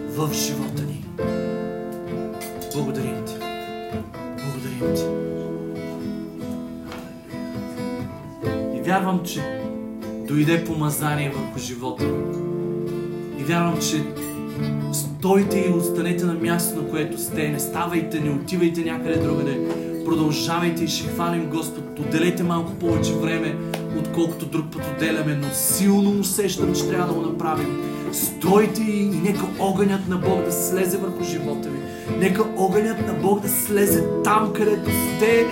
в 0.09 0.33
живота 0.33 0.83
ни. 0.83 1.05
Благодарим 2.73 3.25
Ти. 3.25 3.33
Благодарим 4.43 4.95
Ти. 4.95 5.24
Вярвам, 8.85 9.21
че 9.25 9.41
дойде 10.27 10.65
помазание 10.65 11.29
върху 11.29 11.59
живота 11.59 12.03
ми. 12.03 12.23
И 13.39 13.43
вярвам, 13.43 13.81
че 13.81 14.03
стойте 14.93 15.59
и 15.59 15.73
останете 15.73 16.25
на 16.25 16.33
място, 16.33 16.81
на 16.81 16.89
което 16.89 17.21
сте. 17.21 17.49
Не 17.49 17.59
ставайте, 17.59 18.19
не 18.19 18.29
отивайте 18.29 18.81
някъде 18.81 19.19
другаде. 19.19 19.59
Продължавайте 20.05 20.83
и 20.83 20.87
ще 20.87 21.09
хвалим 21.09 21.49
Господ. 21.49 21.99
Отделете 21.99 22.43
малко 22.43 22.71
повече 22.71 23.13
време, 23.13 23.55
отколкото 23.99 24.45
друг 24.45 24.65
път 24.71 24.81
отделяме, 24.95 25.35
но 25.35 25.47
силно 25.53 26.19
усещам, 26.19 26.75
че 26.75 26.89
трябва 26.89 27.07
да 27.07 27.13
го 27.13 27.21
направим. 27.21 27.81
Стойте 28.13 28.81
и, 28.81 29.05
нека 29.05 29.45
огънят 29.59 30.07
на 30.07 30.17
Бог 30.17 30.43
да 30.45 30.51
слезе 30.51 30.97
върху 30.97 31.23
живота 31.23 31.69
ви. 31.69 31.79
Нека 32.19 32.43
огънят 32.57 33.07
на 33.07 33.13
Бог 33.13 33.41
да 33.41 33.49
слезе 33.49 34.03
там, 34.23 34.53
където 34.53 34.89
сте 34.89 35.45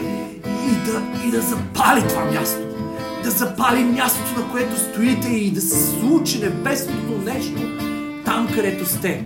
и 0.45 0.91
да, 0.91 1.27
и 1.27 1.31
да 1.31 1.41
запали 1.41 2.07
това 2.07 2.25
място 2.25 2.72
да 3.23 3.29
запали 3.29 3.83
мястото, 3.83 4.41
на 4.41 4.51
което 4.51 4.79
стоите 4.79 5.27
и 5.27 5.51
да 5.51 5.61
се 5.61 5.99
случи 5.99 6.39
небесното 6.39 7.17
нещо 7.25 7.61
там, 8.25 8.47
където 8.55 8.85
сте. 8.85 9.23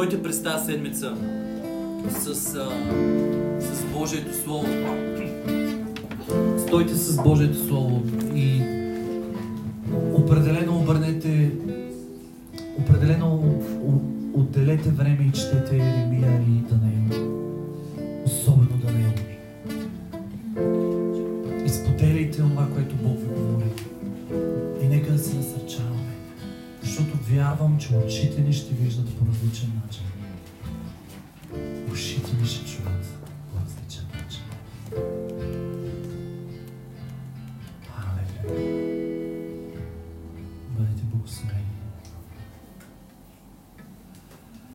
Стойте 0.00 0.22
през 0.22 0.42
тази 0.42 0.66
седмица 0.66 1.14
с, 2.10 2.34
с 3.60 3.84
Божието 3.98 4.34
Слово. 4.44 4.66
Стойте 6.66 6.94
с 6.94 7.22
Божието 7.22 7.58
Слово. 7.66 8.02